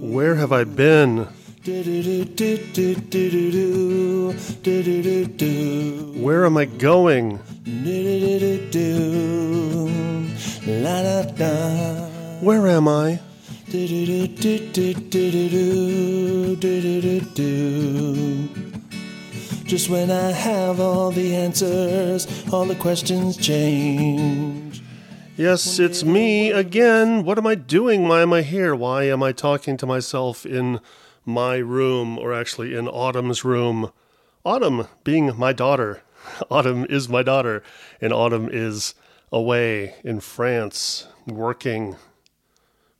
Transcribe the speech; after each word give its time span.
Where 0.00 0.34
have 0.34 0.52
I 0.52 0.64
been? 0.64 1.28
Where 6.22 6.46
am 6.46 6.56
I 6.56 6.64
going? 6.64 7.36
Where 12.40 12.66
am 12.66 12.88
I? 12.88 13.20
Just 19.66 19.90
when 19.90 20.10
I 20.10 20.32
have 20.32 20.80
all 20.80 21.10
the 21.10 21.36
answers, 21.36 22.26
all 22.50 22.64
the 22.64 22.74
questions 22.76 23.36
change. 23.36 24.59
Yes, 25.40 25.78
it's 25.78 26.04
me 26.04 26.50
again. 26.50 27.24
What 27.24 27.38
am 27.38 27.46
I 27.46 27.54
doing? 27.54 28.06
Why 28.06 28.20
am 28.20 28.30
I 28.30 28.42
here? 28.42 28.74
Why 28.74 29.04
am 29.04 29.22
I 29.22 29.32
talking 29.32 29.78
to 29.78 29.86
myself 29.86 30.44
in 30.44 30.80
my 31.24 31.56
room, 31.56 32.18
or 32.18 32.34
actually 32.34 32.74
in 32.74 32.86
Autumn's 32.86 33.42
room? 33.42 33.90
Autumn 34.44 34.86
being 35.02 35.34
my 35.38 35.54
daughter. 35.54 36.02
Autumn 36.50 36.84
is 36.90 37.08
my 37.08 37.22
daughter, 37.22 37.62
and 38.02 38.12
Autumn 38.12 38.50
is 38.52 38.94
away 39.32 39.94
in 40.04 40.20
France 40.20 41.08
working 41.26 41.96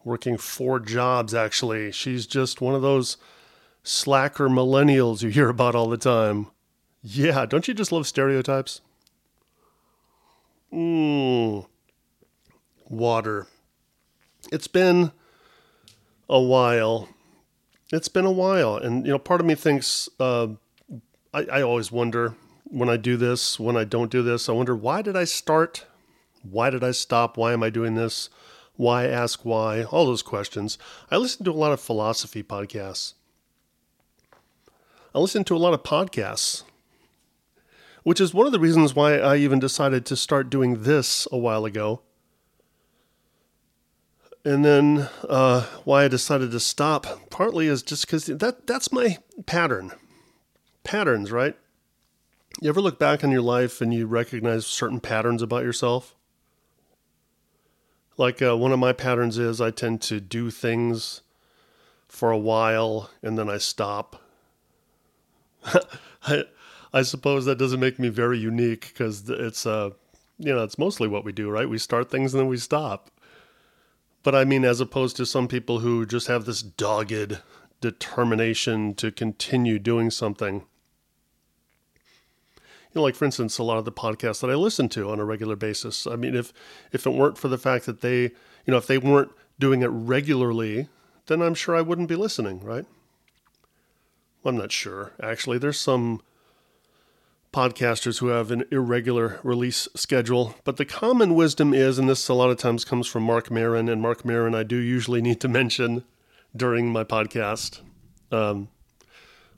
working 0.02 0.38
four 0.38 0.80
jobs 0.80 1.34
actually. 1.34 1.92
She's 1.92 2.26
just 2.26 2.62
one 2.62 2.74
of 2.74 2.80
those 2.80 3.18
slacker 3.82 4.48
millennials 4.48 5.22
you 5.22 5.28
hear 5.28 5.50
about 5.50 5.74
all 5.74 5.90
the 5.90 5.98
time. 5.98 6.46
Yeah, 7.02 7.44
don't 7.44 7.68
you 7.68 7.74
just 7.74 7.92
love 7.92 8.06
stereotypes? 8.06 8.80
Mmm. 10.72 11.66
Water. 12.90 13.46
It's 14.52 14.68
been 14.68 15.12
a 16.28 16.40
while. 16.40 17.08
It's 17.90 18.08
been 18.08 18.26
a 18.26 18.30
while. 18.30 18.76
And, 18.76 19.06
you 19.06 19.12
know, 19.12 19.18
part 19.18 19.40
of 19.40 19.46
me 19.46 19.54
thinks, 19.54 20.10
uh, 20.20 20.48
I, 21.32 21.44
I 21.44 21.62
always 21.62 21.90
wonder 21.90 22.34
when 22.64 22.90
I 22.90 22.98
do 22.98 23.16
this, 23.16 23.58
when 23.58 23.78
I 23.78 23.84
don't 23.84 24.10
do 24.10 24.22
this, 24.22 24.48
I 24.48 24.52
wonder 24.52 24.76
why 24.76 25.00
did 25.00 25.16
I 25.16 25.24
start? 25.24 25.86
Why 26.42 26.68
did 26.68 26.84
I 26.84 26.90
stop? 26.90 27.38
Why 27.38 27.54
am 27.54 27.62
I 27.62 27.70
doing 27.70 27.94
this? 27.94 28.28
Why 28.76 29.06
ask 29.06 29.44
why? 29.44 29.84
All 29.84 30.04
those 30.04 30.22
questions. 30.22 30.76
I 31.10 31.16
listen 31.16 31.44
to 31.44 31.50
a 31.50 31.52
lot 31.52 31.72
of 31.72 31.80
philosophy 31.80 32.42
podcasts. 32.42 33.14
I 35.14 35.18
listen 35.18 35.44
to 35.44 35.56
a 35.56 35.58
lot 35.58 35.72
of 35.72 35.82
podcasts 35.82 36.64
which 38.02 38.20
is 38.20 38.34
one 38.34 38.46
of 38.46 38.52
the 38.52 38.60
reasons 38.60 38.94
why 38.94 39.18
I 39.18 39.36
even 39.36 39.58
decided 39.58 40.06
to 40.06 40.16
start 40.16 40.50
doing 40.50 40.82
this 40.82 41.28
a 41.30 41.38
while 41.38 41.64
ago. 41.64 42.00
And 44.44 44.64
then 44.64 45.08
uh, 45.28 45.66
why 45.84 46.04
I 46.04 46.08
decided 46.08 46.50
to 46.52 46.60
stop 46.60 47.30
partly 47.30 47.66
is 47.66 47.82
just 47.82 48.06
because 48.06 48.26
that 48.26 48.66
that's 48.66 48.92
my 48.92 49.18
pattern. 49.46 49.92
Patterns, 50.82 51.30
right? 51.30 51.56
You 52.60 52.68
ever 52.70 52.80
look 52.80 52.98
back 52.98 53.22
on 53.22 53.30
your 53.30 53.42
life 53.42 53.80
and 53.80 53.92
you 53.92 54.06
recognize 54.06 54.66
certain 54.66 55.00
patterns 55.00 55.42
about 55.42 55.62
yourself? 55.62 56.14
Like 58.16 58.42
uh, 58.42 58.56
one 58.56 58.72
of 58.72 58.78
my 58.78 58.92
patterns 58.92 59.38
is 59.38 59.60
I 59.60 59.70
tend 59.70 60.02
to 60.02 60.20
do 60.20 60.50
things 60.50 61.20
for 62.08 62.30
a 62.30 62.38
while 62.38 63.10
and 63.22 63.38
then 63.38 63.48
I 63.48 63.58
stop. 63.58 64.22
I, 66.24 66.44
I 66.92 67.02
suppose 67.02 67.44
that 67.44 67.58
doesn't 67.58 67.80
make 67.80 67.98
me 67.98 68.08
very 68.08 68.38
unique 68.38 68.88
because 68.88 69.28
it's 69.28 69.64
uh, 69.66 69.90
you 70.38 70.54
know, 70.54 70.64
it's 70.64 70.78
mostly 70.78 71.06
what 71.06 71.24
we 71.24 71.32
do, 71.32 71.50
right? 71.50 71.68
We 71.68 71.78
start 71.78 72.10
things 72.10 72.32
and 72.32 72.40
then 72.40 72.48
we 72.48 72.56
stop. 72.56 73.10
But 74.22 74.34
I 74.34 74.44
mean, 74.44 74.64
as 74.64 74.80
opposed 74.80 75.16
to 75.16 75.26
some 75.26 75.48
people 75.48 75.80
who 75.80 76.04
just 76.04 76.26
have 76.26 76.44
this 76.44 76.62
dogged 76.62 77.40
determination 77.80 78.94
to 78.94 79.10
continue 79.10 79.78
doing 79.78 80.10
something. 80.10 80.66
You 82.56 82.96
know, 82.96 83.02
like 83.02 83.14
for 83.14 83.24
instance, 83.24 83.58
a 83.58 83.62
lot 83.62 83.78
of 83.78 83.84
the 83.84 83.92
podcasts 83.92 84.40
that 84.40 84.50
I 84.50 84.54
listen 84.54 84.88
to 84.90 85.10
on 85.10 85.20
a 85.20 85.24
regular 85.24 85.56
basis. 85.56 86.06
I 86.06 86.16
mean, 86.16 86.34
if 86.34 86.52
if 86.92 87.06
it 87.06 87.10
weren't 87.10 87.38
for 87.38 87.48
the 87.48 87.58
fact 87.58 87.86
that 87.86 88.00
they, 88.00 88.22
you 88.22 88.68
know, 88.68 88.76
if 88.76 88.86
they 88.86 88.98
weren't 88.98 89.30
doing 89.58 89.82
it 89.82 89.86
regularly, 89.86 90.88
then 91.26 91.40
I'm 91.40 91.54
sure 91.54 91.76
I 91.76 91.82
wouldn't 91.82 92.08
be 92.08 92.16
listening, 92.16 92.62
right? 92.64 92.86
I'm 94.44 94.56
not 94.56 94.72
sure. 94.72 95.12
Actually, 95.22 95.58
there's 95.58 95.78
some 95.78 96.22
podcasters 97.52 98.18
who 98.18 98.28
have 98.28 98.50
an 98.50 98.64
irregular 98.70 99.40
release 99.42 99.88
schedule. 99.96 100.54
But 100.64 100.76
the 100.76 100.84
common 100.84 101.34
wisdom 101.34 101.74
is, 101.74 101.98
and 101.98 102.08
this 102.08 102.28
a 102.28 102.34
lot 102.34 102.50
of 102.50 102.58
times 102.58 102.84
comes 102.84 103.06
from 103.06 103.24
Marc 103.24 103.50
Maron, 103.50 103.88
and 103.88 104.00
Marc 104.00 104.24
Maron 104.24 104.54
I 104.54 104.62
do 104.62 104.76
usually 104.76 105.20
need 105.20 105.40
to 105.40 105.48
mention 105.60 106.04
during 106.54 106.92
my 106.92 107.04
podcast. 107.04 107.80
Um, 108.30 108.68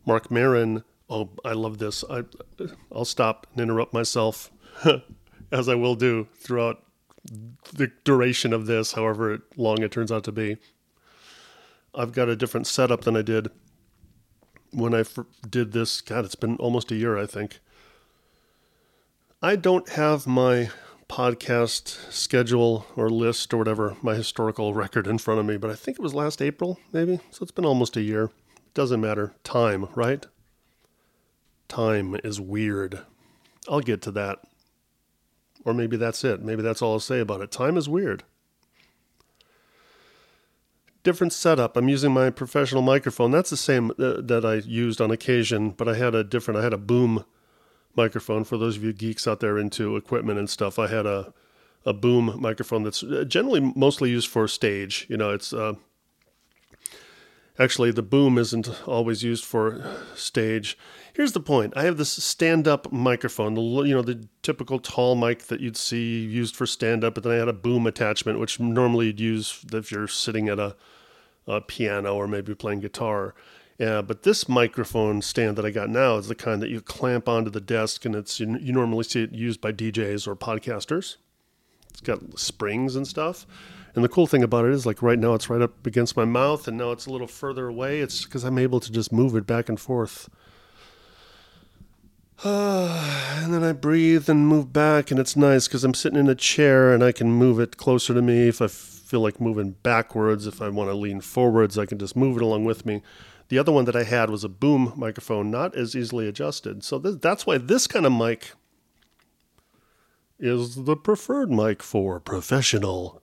Marc 0.07 0.31
Maron, 0.31 0.85
oh, 1.09 1.31
I 1.45 1.53
love 1.53 1.79
this. 1.79 2.05
I, 2.09 2.25
I'll 2.91 3.05
stop 3.05 3.47
and 3.53 3.61
interrupt 3.61 3.93
myself, 3.93 4.51
as 5.53 5.69
I 5.69 5.75
will 5.75 5.95
do 5.95 6.29
throughout 6.35 6.83
the 7.73 7.91
duration 8.05 8.53
of 8.53 8.67
this, 8.67 8.93
however 8.93 9.43
long 9.57 9.83
it 9.83 9.93
turns 9.93 10.11
out 10.11 10.25
to 10.25 10.33
be. 10.33 10.57
I've 11.95 12.13
got 12.13 12.29
a 12.29 12.37
different 12.37 12.67
setup 12.67 13.03
than 13.03 13.17
I 13.17 13.23
did 13.23 13.49
when 14.73 14.95
I 14.95 15.05
did 15.49 15.73
this. 15.73 16.01
God, 16.01 16.25
it's 16.25 16.35
been 16.35 16.57
almost 16.57 16.91
a 16.91 16.97
year, 16.97 17.19
I 17.19 17.27
think. 17.27 17.61
I 19.45 19.57
don't 19.57 19.89
have 19.89 20.25
my 20.25 20.71
podcast 21.09 22.13
schedule 22.13 22.87
or 22.95 23.11
list 23.11 23.53
or 23.53 23.59
whatever, 23.59 23.97
my 24.01 24.15
historical 24.15 24.73
record 24.73 25.09
in 25.09 25.19
front 25.19 25.41
of 25.41 25.47
me, 25.47 25.57
but 25.57 25.69
I 25.69 25.75
think 25.75 25.99
it 25.99 26.03
was 26.03 26.15
last 26.15 26.41
April, 26.41 26.79
maybe. 26.93 27.19
So 27.33 27.43
it's 27.43 27.51
been 27.51 27.65
almost 27.65 27.97
a 27.97 28.03
year. 28.03 28.31
Doesn't 28.73 29.01
matter. 29.01 29.35
Time, 29.43 29.89
right? 29.97 30.25
Time 31.67 32.17
is 32.23 32.41
weird. 32.41 33.01
I'll 33.69 33.81
get 33.81 34.01
to 34.03 34.13
that. 34.13 34.39
Or 35.65 35.75
maybe 35.75 35.97
that's 35.97 36.23
it. 36.23 36.41
Maybe 36.41 36.63
that's 36.63 36.81
all 36.81 36.93
I'll 36.93 37.01
say 37.01 37.19
about 37.19 37.41
it. 37.41 37.51
Time 37.51 37.77
is 37.77 37.89
weird. 37.89 38.23
Different 41.03 41.33
setup. 41.33 41.77
I'm 41.77 41.89
using 41.89 42.13
my 42.13 42.31
professional 42.31 42.83
microphone. 42.83 43.33
That's 43.33 43.51
the 43.51 43.57
same 43.57 43.91
uh, 43.99 44.21
that 44.21 44.45
I 44.45 44.65
used 44.65 45.01
on 45.01 45.11
occasion, 45.11 45.71
but 45.71 45.89
I 45.89 45.97
had 45.97 46.15
a 46.15 46.23
different, 46.23 46.61
I 46.61 46.63
had 46.63 46.73
a 46.73 46.79
boom 46.79 47.25
microphone. 47.97 48.45
For 48.45 48.57
those 48.57 48.77
of 48.77 48.85
you 48.85 48.93
geeks 48.93 49.27
out 49.27 49.41
there 49.41 49.59
into 49.59 49.97
equipment 49.97 50.39
and 50.39 50.49
stuff, 50.49 50.79
I 50.79 50.89
had 50.89 51.07
a 51.07 51.33
a 51.85 51.93
boom 51.93 52.37
microphone 52.39 52.85
that's 52.85 53.05
generally 53.27 53.61
mostly 53.75 54.11
used 54.11 54.29
for 54.29 54.47
stage. 54.47 55.07
You 55.09 55.17
know, 55.17 55.31
it's 55.31 55.53
uh, 55.53 55.75
actually 57.59 57.91
the 57.91 58.03
boom 58.03 58.39
isn't 58.39 58.71
always 58.87 59.23
used 59.23 59.45
for 59.45 59.85
stage. 60.15 60.79
Here's 61.13 61.33
the 61.33 61.41
point: 61.41 61.73
I 61.77 61.83
have 61.83 61.97
this 61.97 62.13
stand-up 62.13 62.93
microphone, 62.93 63.57
you 63.57 63.95
know, 63.95 64.03
the 64.03 64.29
typical 64.43 64.79
tall 64.79 65.17
mic 65.17 65.45
that 65.45 65.61
you'd 65.61 65.77
see 65.77 66.21
used 66.25 66.57
for 66.57 66.67
stand-up, 66.67 67.15
but 67.15 67.25
then 67.25 67.33
I 67.33 67.37
had 67.37 67.49
a 67.49 67.53
boom 67.53 67.87
attachment, 67.87 68.39
which 68.39 68.61
normally 68.61 69.07
you'd 69.07 69.21
use 69.21 69.65
if 69.73 69.91
you're 69.91 70.09
sitting 70.09 70.49
at 70.49 70.59
a, 70.59 70.77
a 71.47 71.61
piano 71.61 72.15
or 72.15 72.29
maybe 72.29 72.55
playing 72.55 72.81
guitar. 72.81 73.35
Yeah, 73.79 74.03
but 74.03 74.23
this 74.23 74.49
microphone 74.49 75.23
stand 75.23 75.57
that 75.57 75.65
I 75.65 75.71
got 75.71 75.89
now 75.89 76.17
is 76.17 76.29
the 76.29 76.35
kind 76.35 76.63
that 76.63 76.71
you 76.71 76.81
clamp 76.81 77.29
onto 77.29 77.51
the 77.51 77.61
desk, 77.61 78.05
and 78.05 78.15
it's 78.15 78.39
you, 78.39 78.59
you 78.59 78.73
normally 78.73 79.05
see 79.05 79.23
it 79.23 79.33
used 79.33 79.61
by 79.61 79.73
DJs 79.73 80.27
or 80.29 80.37
podcasters. 80.37 81.17
It's 81.91 82.01
got 82.01 82.39
springs 82.39 82.97
and 82.97 83.07
stuff. 83.07 83.47
And 83.95 84.03
the 84.03 84.09
cool 84.09 84.27
thing 84.27 84.43
about 84.43 84.65
it 84.65 84.73
is, 84.73 84.87
like 84.87 85.03
right 85.03 85.19
now, 85.19 85.35
it's 85.35 85.51
right 85.51 85.61
up 85.61 85.87
against 85.87 86.17
my 86.17 86.25
mouth, 86.25 86.67
and 86.67 86.79
now 86.79 86.93
it's 86.93 87.07
a 87.07 87.11
little 87.11 87.27
further 87.27 87.69
away. 87.69 88.01
It's 88.01 88.25
because 88.25 88.45
I'm 88.45 88.59
able 88.59 88.81
to 88.81 88.91
just 88.91 89.13
move 89.13 89.37
it 89.37 89.47
back 89.47 89.69
and 89.69 89.79
forth. 89.79 90.29
And 93.43 93.53
then 93.53 93.65
I 93.65 93.73
breathe 93.73 94.31
and 94.31 94.47
move 94.47 94.73
back, 94.73 95.11
and 95.11 95.19
it's 95.19 95.37
nice 95.37 95.67
because 95.67 95.83
I'm 95.83 95.95
sitting 95.95 96.19
in 96.19 96.29
a 96.29 96.35
chair 96.35 96.95
and 96.95 97.03
I 97.03 97.11
can 97.11 97.33
move 97.33 97.59
it 97.59 97.77
closer 97.77 98.15
to 98.15 98.23
me. 98.23 98.47
If 98.47 98.63
I 98.63 98.69
feel 98.69 99.21
like 99.21 99.41
moving 99.41 99.73
backwards, 99.83 100.47
if 100.47 100.63
I 100.63 100.69
want 100.69 100.89
to 100.89 100.95
lean 100.95 101.21
forwards, 101.21 101.77
I 101.77 101.87
can 101.87 101.99
just 101.99 102.15
move 102.15 102.37
it 102.37 102.43
along 102.43 102.65
with 102.65 102.87
me. 102.87 103.03
The 103.53 103.59
other 103.59 103.71
one 103.71 103.85
that 103.85 103.95
I 103.95 104.05
had 104.05 104.31
was 104.31 104.45
a 104.45 104.49
boom 104.49 104.95
microphone, 104.97 105.51
not 105.51 105.77
as 105.77 105.95
easily 105.95 106.27
adjusted. 106.27 106.83
So 106.83 106.99
th- 106.99 107.21
that's 107.21 107.45
why 107.45 107.59
this 107.59 107.87
kind 107.87 108.07
of 108.07 108.13
mic 108.13 108.53
is 110.39 110.87
the 110.87 110.97
preferred 110.97 111.51
mic 111.51 111.83
for 111.83 112.19
professional 112.19 113.21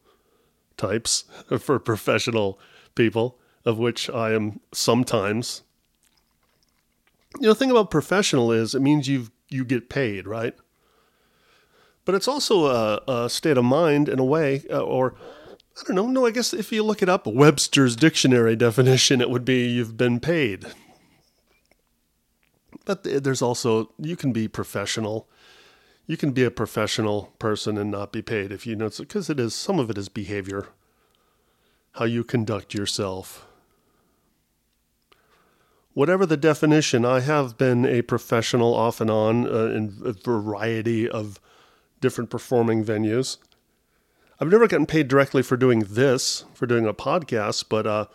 types, 0.78 1.24
for 1.60 1.80
professional 1.80 2.60
people, 2.94 3.40
of 3.66 3.80
which 3.80 4.08
I 4.08 4.34
am 4.34 4.60
sometimes. 4.72 5.64
You 7.40 7.48
know, 7.48 7.54
the 7.54 7.56
thing 7.56 7.72
about 7.72 7.90
professional 7.90 8.52
is 8.52 8.76
it 8.76 8.84
means 8.84 9.08
you 9.08 9.30
you 9.50 9.66
get 9.66 9.90
paid, 9.90 10.28
right? 10.28 10.56
But 12.06 12.14
it's 12.14 12.28
also 12.28 12.68
a, 12.68 13.02
a 13.08 13.30
state 13.32 13.58
of 13.58 13.66
mind 13.66 14.08
in 14.08 14.20
a 14.20 14.24
way, 14.24 14.62
uh, 14.70 14.80
or 14.80 15.16
I 15.80 15.84
don't 15.88 15.96
know. 15.96 16.08
No, 16.08 16.26
I 16.26 16.32
guess 16.32 16.54
if 16.54 16.72
you 16.72 16.84
look 16.84 17.02
it 17.02 17.10
up, 17.10 17.26
Webster's 17.26 17.96
dictionary 17.96 18.56
definition, 18.56 19.22
it 19.22 19.30
would 19.30 19.46
be 19.46 19.68
you've 19.68 19.98
been 19.98 20.20
paid. 20.20 20.66
But 22.86 23.04
there's 23.04 23.42
also, 23.42 23.92
you 23.98 24.16
can 24.16 24.34
be 24.34 24.48
professional. 24.48 25.30
You 26.08 26.18
can 26.18 26.32
be 26.32 26.44
a 26.44 26.52
professional 26.52 27.34
person 27.40 27.78
and 27.78 27.92
not 27.92 28.12
be 28.12 28.22
paid 28.22 28.52
if 28.52 28.66
you 28.66 28.76
know, 28.76 28.90
because 28.98 29.30
it 29.30 29.40
is, 29.40 29.54
some 29.54 29.80
of 29.80 29.90
it 29.90 29.98
is 29.98 30.10
behavior, 30.10 30.70
how 31.94 32.06
you 32.06 32.24
conduct 32.24 32.74
yourself. 32.74 33.46
Whatever 35.94 36.26
the 36.26 36.38
definition, 36.38 37.06
I 37.06 37.20
have 37.20 37.58
been 37.58 37.86
a 37.86 38.02
professional 38.02 38.74
off 38.74 39.02
and 39.02 39.12
on 39.12 39.46
uh, 39.46 39.66
in 39.66 40.02
a 40.04 40.14
variety 40.14 41.08
of 41.08 41.40
different 42.02 42.30
performing 42.30 42.84
venues. 42.84 43.38
I've 44.42 44.48
never 44.48 44.70
gotten 44.70 44.86
paid 44.86 45.10
directly 45.10 45.44
for 45.44 45.58
doing 45.58 45.82
this, 45.82 46.46
for 46.54 46.66
doing 46.66 46.86
a 46.86 46.94
podcast, 46.94 47.66
but 47.68 47.86
uh, 47.86 48.06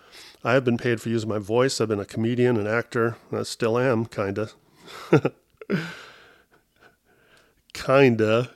I 0.42 0.54
have 0.54 0.64
been 0.64 0.78
paid 0.78 1.02
for 1.02 1.10
using 1.10 1.28
my 1.28 1.38
voice. 1.38 1.80
I've 1.80 1.88
been 1.88 2.00
a 2.00 2.06
comedian, 2.06 2.56
an 2.56 2.66
actor. 2.66 3.18
I 3.30 3.42
still 3.42 3.78
am, 3.78 4.06
kinda. 4.06 4.48
kinda. 7.74 8.50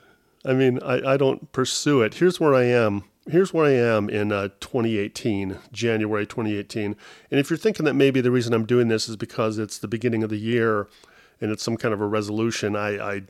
I 0.46 0.54
mean, 0.54 0.78
I, 0.82 1.12
I 1.12 1.16
don't 1.18 1.52
pursue 1.52 2.00
it. 2.00 2.14
Here's 2.14 2.40
where 2.40 2.54
I 2.54 2.64
am. 2.64 3.04
Here's 3.30 3.52
where 3.52 3.66
I 3.66 3.72
am 3.72 4.08
in 4.08 4.32
uh, 4.32 4.48
2018, 4.60 5.58
January 5.70 6.26
2018. 6.26 6.96
And 7.30 7.38
if 7.38 7.50
you're 7.50 7.58
thinking 7.58 7.84
that 7.84 7.92
maybe 7.92 8.22
the 8.22 8.30
reason 8.30 8.54
I'm 8.54 8.64
doing 8.64 8.88
this 8.88 9.10
is 9.10 9.16
because 9.16 9.58
it's 9.58 9.76
the 9.76 9.88
beginning 9.88 10.22
of 10.22 10.30
the 10.30 10.38
year 10.38 10.88
and 11.38 11.50
it's 11.50 11.62
some 11.62 11.76
kind 11.76 11.92
of 11.92 12.00
a 12.00 12.06
resolution, 12.06 12.74
I, 12.74 13.16
I, 13.16 13.22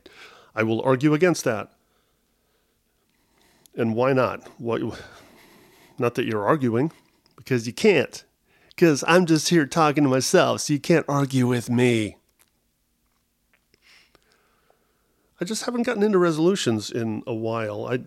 I 0.55 0.63
will 0.63 0.81
argue 0.83 1.13
against 1.13 1.43
that. 1.43 1.73
And 3.79 3.95
why 3.95 4.11
not? 4.11 4.45
What, 4.59 4.81
not 5.97 6.15
that 6.15 6.25
you're 6.25 6.45
arguing, 6.45 6.91
because 7.37 7.65
you 7.65 7.71
can't. 7.71 8.25
Because 8.67 9.05
I'm 9.07 9.25
just 9.25 9.47
here 9.47 9.65
talking 9.65 10.03
to 10.03 10.09
myself, 10.09 10.61
so 10.61 10.73
you 10.73 10.79
can't 10.79 11.05
argue 11.07 11.47
with 11.47 11.69
me. 11.69 12.17
I 15.39 15.45
just 15.45 15.63
haven't 15.63 15.83
gotten 15.83 16.03
into 16.03 16.17
resolutions 16.17 16.91
in 16.91 17.23
a 17.25 17.33
while. 17.33 17.85
I, 17.85 17.99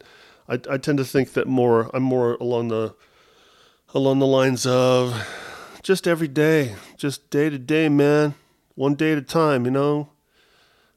I, 0.47 0.61
I 0.69 0.77
tend 0.77 0.99
to 0.99 1.05
think 1.05 1.33
that 1.33 1.49
more. 1.49 1.91
I'm 1.95 2.03
more 2.03 2.35
along 2.35 2.69
the, 2.69 2.95
along 3.95 4.19
the 4.19 4.27
lines 4.27 4.67
of, 4.67 5.27
just 5.83 6.07
every 6.07 6.29
day, 6.29 6.77
just 6.99 7.31
day 7.31 7.49
to 7.49 7.59
day, 7.59 7.89
man, 7.89 8.35
one 8.75 8.95
day 8.95 9.13
at 9.13 9.19
a 9.19 9.23
time. 9.23 9.65
You 9.65 9.71
know, 9.71 10.11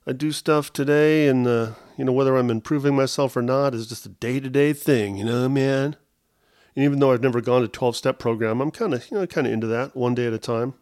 I 0.05 0.11
do 0.11 0.33
stuff 0.33 0.73
today, 0.73 1.29
and 1.29 1.47
uh, 1.47 1.71
you 1.97 2.05
know 2.05 2.11
whether 2.11 2.35
I'm 2.35 2.49
improving 2.49 2.95
myself 2.95 3.35
or 3.35 3.41
not 3.41 3.73
is 3.73 3.87
just 3.87 4.05
a 4.05 4.09
day 4.09 4.39
to 4.39 4.49
day 4.49 4.73
thing. 4.73 5.17
You 5.17 5.25
know, 5.25 5.49
man. 5.49 5.95
And 6.75 6.83
even 6.83 6.99
though 6.99 7.13
I've 7.13 7.23
never 7.23 7.39
gone 7.39 7.61
to 7.61 7.69
12 7.69 7.95
step 7.95 8.19
program, 8.19 8.59
I'm 8.61 8.71
kind 8.71 8.93
of 8.93 9.09
you 9.09 9.17
know 9.17 9.27
kind 9.27 9.47
of 9.47 9.53
into 9.53 9.67
that, 9.67 9.95
one 9.95 10.15
day 10.15 10.27
at 10.27 10.33
a 10.33 10.37
time. 10.37 10.73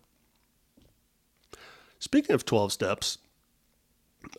Speaking 1.99 2.35
of 2.35 2.43
12 2.43 2.73
steps, 2.73 3.17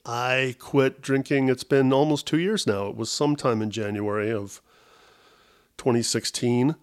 I 0.05 0.57
quit 0.59 1.01
drinking. 1.01 1.49
It's 1.49 1.65
been 1.65 1.93
almost 1.93 2.27
two 2.27 2.39
years 2.39 2.67
now. 2.67 2.89
It 2.89 2.97
was 2.97 3.11
sometime 3.11 3.63
in 3.63 3.71
January 3.71 4.31
of 4.31 4.61
2016. 5.79 6.77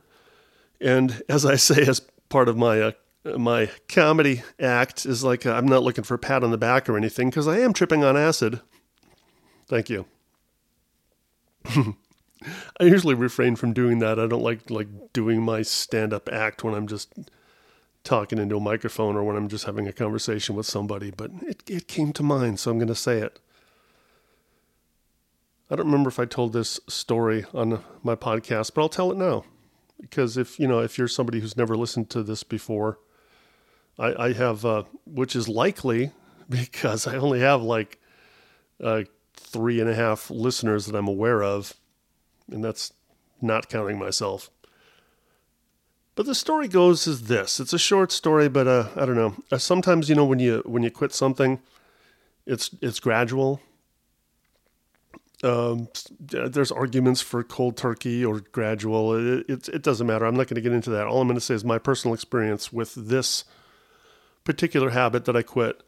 And 0.80 1.22
as 1.30 1.46
I 1.46 1.56
say, 1.56 1.84
as 1.84 2.02
part 2.30 2.50
of 2.50 2.58
my 2.58 2.82
uh, 2.82 2.92
my 3.38 3.70
comedy 3.88 4.42
act 4.60 5.06
is 5.06 5.24
like 5.24 5.46
uh, 5.46 5.54
I'm 5.54 5.68
not 5.68 5.84
looking 5.84 6.04
for 6.04 6.16
a 6.16 6.20
pat 6.20 6.44
on 6.44 6.52
the 6.52 6.58
back 6.58 6.90
or 6.90 6.98
anything 6.98 7.30
because 7.30 7.48
I 7.48 7.60
am 7.60 7.74
tripping 7.74 8.04
on 8.04 8.18
acid. 8.18 8.62
Thank 9.72 9.90
you. 9.90 10.06
I 12.78 12.84
usually 12.84 13.16
refrain 13.16 13.56
from 13.56 13.72
doing 13.72 14.00
that. 14.00 14.20
I 14.20 14.28
don't 14.28 14.44
like 14.44 14.70
like 14.70 15.14
doing 15.14 15.42
my 15.42 15.62
stand 15.62 16.12
up 16.12 16.28
act 16.28 16.62
when 16.62 16.74
I'm 16.74 16.88
just 16.88 17.14
talking 18.04 18.38
into 18.38 18.58
a 18.58 18.60
microphone 18.60 19.16
or 19.16 19.24
when 19.24 19.38
I'm 19.38 19.48
just 19.48 19.64
having 19.64 19.88
a 19.88 19.94
conversation 19.94 20.58
with 20.58 20.66
somebody, 20.66 21.10
but 21.10 21.32
it, 21.44 21.64
it 21.70 21.88
came 21.88 22.12
to 22.12 22.22
mind, 22.22 22.60
so 22.60 22.70
I'm 22.70 22.80
going 22.80 22.90
to 22.90 22.96
say 22.96 23.20
it. 23.20 23.40
I 25.70 25.78
don't 25.78 25.86
remember 25.86 26.10
if 26.10 26.20
I 26.20 26.26
told 26.26 26.52
this 26.52 26.82
story 26.90 27.46
on 27.54 27.82
my 28.04 28.18
podcast, 28.18 28.74
but 28.74 28.82
I'll 28.82 28.90
tell 28.90 29.10
it 29.10 29.18
now. 29.18 29.46
Because 30.02 30.36
if 30.36 30.60
you 30.60 30.68
know, 30.68 30.80
if 30.80 30.98
you're 30.98 31.08
somebody 31.08 31.40
who's 31.40 31.56
never 31.56 31.78
listened 31.78 32.10
to 32.10 32.24
this 32.24 32.44
before, 32.44 33.00
I, 33.98 34.26
I 34.26 34.34
have, 34.34 34.66
uh, 34.66 34.84
which 35.06 35.34
is 35.34 35.48
likely 35.48 36.12
because 36.50 37.08
I 37.08 37.16
only 37.16 37.40
have 37.40 37.62
like 37.62 38.00
uh, 38.84 39.04
three 39.52 39.80
and 39.80 39.90
a 39.90 39.96
half 39.96 40.30
listeners 40.30 40.86
that 40.86 40.96
I'm 40.96 41.08
aware 41.08 41.44
of, 41.44 41.74
and 42.50 42.64
that's 42.64 42.94
not 43.42 43.70
counting 43.70 44.00
myself. 44.00 44.50
But 46.16 46.26
the 46.26 46.36
story 46.36 46.68
goes 46.68 47.08
is 47.08 47.24
this: 47.24 47.60
it's 47.60 47.74
a 47.74 47.80
short 47.80 48.12
story, 48.12 48.50
but 48.50 48.68
uh, 48.68 48.90
I 48.96 49.06
don't 49.06 49.16
know. 49.16 49.36
Uh, 49.52 49.58
sometimes 49.58 50.10
you 50.10 50.16
know 50.16 50.26
when 50.26 50.40
you 50.40 50.62
when 50.66 50.84
you 50.84 50.92
quit 50.92 51.14
something, 51.14 51.60
it's 52.46 52.70
it's 52.82 53.00
gradual. 53.00 53.62
Um, 55.44 55.88
there's 56.20 56.72
arguments 56.72 57.22
for 57.22 57.44
cold 57.44 57.76
turkey 57.76 58.24
or 58.24 58.42
gradual. 58.52 59.16
It, 59.16 59.50
it, 59.50 59.70
it 59.70 59.82
doesn't 59.82 60.06
matter. 60.06 60.26
I'm 60.26 60.36
not 60.36 60.48
going 60.48 60.56
to 60.56 60.62
get 60.62 60.72
into 60.72 60.92
that. 60.92 61.08
All 61.08 61.20
I'm 61.20 61.28
going 61.28 61.36
to 61.36 61.42
say 61.42 61.56
is 61.56 61.66
my 61.66 61.80
personal 61.80 62.14
experience 62.14 62.72
with 62.72 62.94
this 62.94 63.44
particular 64.44 64.92
habit 64.92 65.26
that 65.26 65.36
I 65.36 65.42
quit 65.42 65.82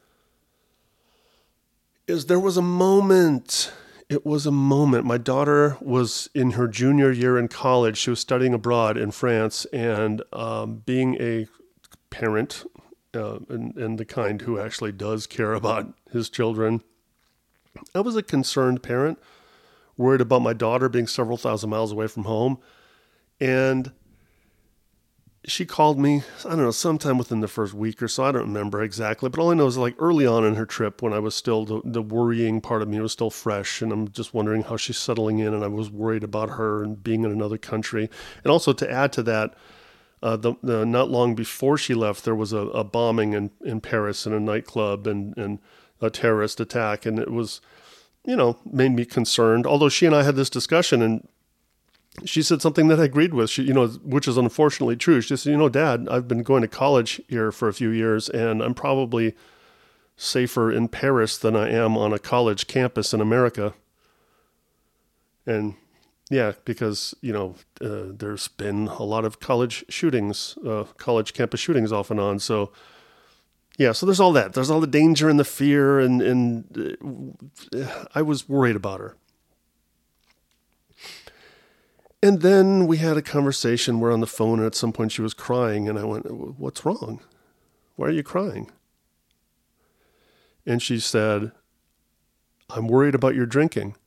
is 2.08 2.26
there 2.26 2.40
was 2.40 2.58
a 2.58 2.62
moment 2.62 3.72
it 4.10 4.26
was 4.26 4.46
a 4.46 4.52
moment. 4.52 5.06
My 5.06 5.18
daughter 5.18 5.78
was 5.82 6.30
in 6.36 6.52
her 6.52 6.68
junior 6.68 7.12
year 7.12 7.38
in 7.38 7.48
college. 7.48 7.98
She 7.98 8.12
was 8.12 8.20
studying 8.20 8.54
abroad 8.54 8.98
in 8.98 9.12
France, 9.12 9.66
and 9.74 10.22
um, 10.32 10.84
being 10.86 11.16
a 11.20 11.48
parent 12.10 12.64
uh, 13.16 13.40
and, 13.50 13.76
and 13.76 13.98
the 13.98 14.06
kind 14.06 14.42
who 14.42 14.60
actually 14.60 14.92
does 14.92 15.26
care 15.26 15.54
about 15.54 15.94
his 16.12 16.30
children, 16.30 16.84
I 17.96 18.02
was 18.02 18.16
a 18.16 18.22
concerned 18.24 18.84
parent, 18.84 19.20
worried 19.98 20.22
about 20.22 20.42
my 20.42 20.54
daughter 20.54 20.90
being 20.90 21.08
several 21.08 21.38
thousand 21.38 21.70
miles 21.70 21.92
away 21.92 22.08
from 22.08 22.26
home. 22.26 22.60
And 23.40 23.92
she 25.46 25.66
called 25.66 26.00
me, 26.00 26.24
I 26.46 26.50
don't 26.50 26.60
know, 26.60 26.72
sometime 26.72 27.18
within 27.18 27.42
the 27.42 27.48
first 27.50 27.74
week 27.74 28.02
or 28.02 28.08
so. 28.08 28.24
I 28.24 28.32
don't 28.32 28.44
remember 28.44 28.82
exactly, 28.82 29.30
but 29.30 29.40
all 29.40 29.52
I 29.52 29.56
know 29.56 29.68
is 29.68 29.78
like 29.78 29.96
early 30.00 30.26
on 30.26 30.46
in 30.46 30.56
her 30.56 30.66
trip 30.66 31.02
when 31.02 31.12
I 31.12 31.20
was 31.20 31.36
still, 31.36 31.66
the, 31.66 31.82
the, 31.84 32.02
worrying 32.02 32.62
part 32.62 32.82
of 32.82 32.88
me 32.88 33.00
was 33.02 33.12
still 33.12 33.30
fresh. 33.30 33.82
And 33.82 33.92
I'm 33.92 34.08
just 34.10 34.34
wondering 34.34 34.64
how 34.64 34.78
she's 34.78 34.98
settling 34.98 35.40
in. 35.40 35.54
And 35.54 35.64
I 35.64 35.68
was 35.68 35.90
worried 35.90 36.24
about 36.24 36.52
her 36.52 36.84
and 36.84 37.04
being 37.04 37.26
in 37.26 37.32
another 37.32 37.58
country. 37.58 38.10
And 38.44 38.52
also 38.52 38.72
to 38.72 38.90
add 38.90 39.12
to 39.14 39.24
that, 39.24 39.54
uh, 40.22 40.38
the, 40.38 40.54
the, 40.64 40.86
not 40.86 41.10
long 41.10 41.36
before 41.36 41.78
she 41.78 41.94
left, 41.94 42.24
there 42.24 42.36
was 42.36 42.54
a, 42.54 42.60
a 42.60 42.86
bombing 42.86 43.34
in, 43.34 43.52
in 43.66 43.82
Paris 43.82 44.26
in 44.26 44.32
a 44.32 44.40
nightclub 44.40 45.06
and, 45.08 45.38
and 45.38 45.60
a 46.00 46.10
terrorist 46.10 46.62
attack. 46.62 47.06
And 47.06 47.20
it 47.20 47.32
was, 47.32 47.60
you 48.26 48.38
know, 48.38 48.58
made 48.66 48.94
me 48.94 49.04
concerned. 49.04 49.68
Although 49.68 49.90
she 49.90 50.06
and 50.06 50.16
I 50.16 50.24
had 50.24 50.38
this 50.38 50.50
discussion 50.50 51.02
and 51.02 51.28
she 52.26 52.42
said 52.42 52.62
something 52.62 52.88
that 52.88 53.00
I 53.00 53.06
agreed 53.06 53.34
with. 53.34 53.50
She, 53.50 53.64
you 53.64 53.74
know, 53.74 53.88
which 53.88 54.28
is 54.28 54.38
unfortunately 54.38 54.96
true. 54.96 55.22
She 55.22 55.36
said, 55.36 55.52
"You 55.52 55.58
know, 55.58 55.70
Dad, 55.70 56.08
I've 56.10 56.28
been 56.28 56.44
going 56.44 56.62
to 56.62 56.68
college 56.68 57.22
here 57.28 57.52
for 57.52 57.68
a 57.68 57.74
few 57.74 57.90
years, 57.90 58.30
and 58.30 58.62
I'm 58.62 58.74
probably 58.74 59.36
safer 60.16 60.72
in 60.72 60.88
Paris 60.88 61.38
than 61.38 61.56
I 61.56 61.70
am 61.70 61.98
on 61.98 62.14
a 62.14 62.20
college 62.20 62.68
campus 62.68 63.14
in 63.14 63.22
America." 63.22 63.74
And 65.46 65.76
yeah, 66.30 66.54
because 66.66 67.16
you 67.22 67.34
know, 67.34 67.56
uh, 67.82 68.14
there's 68.16 68.48
been 68.48 68.88
a 68.88 69.04
lot 69.04 69.26
of 69.26 69.40
college 69.40 69.84
shootings, 69.90 70.58
uh, 70.66 70.86
college 70.98 71.34
campus 71.34 71.60
shootings 71.60 71.92
off 71.92 72.12
and 72.12 72.20
on. 72.20 72.40
So 72.40 72.72
yeah, 73.78 73.92
so 73.92 74.06
there's 74.06 74.20
all 74.20 74.34
that. 74.34 74.54
There's 74.54 74.70
all 74.70 74.80
the 74.80 74.88
danger 74.88 75.30
and 75.30 75.40
the 75.40 75.46
fear, 75.46 76.00
and 76.00 76.22
and 76.22 76.98
uh, 77.76 78.06
I 78.14 78.22
was 78.22 78.48
worried 78.48 78.76
about 78.76 79.00
her. 79.00 79.16
And 82.24 82.42
then 82.42 82.88
we 82.88 83.00
had 83.00 83.18
a 83.18 83.22
conversation. 83.22 84.00
We're 84.00 84.14
on 84.14 84.22
the 84.22 84.28
phone, 84.28 84.60
and 84.60 84.66
at 84.66 84.76
some 84.76 84.94
point 84.94 85.12
she 85.12 85.22
was 85.22 85.34
crying, 85.34 85.90
and 85.90 86.00
I 86.00 86.06
went, 86.06 86.58
What's 86.58 86.86
wrong? 86.86 87.20
Why 87.98 88.08
are 88.08 88.12
you 88.12 88.24
crying? 88.24 88.72
And 90.66 90.82
she 90.82 91.02
said, 91.02 91.52
I'm 92.70 92.88
worried 92.88 93.14
about 93.14 93.36
your 93.36 93.46
drinking. 93.46 93.98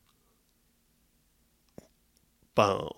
Bow. 2.55 2.97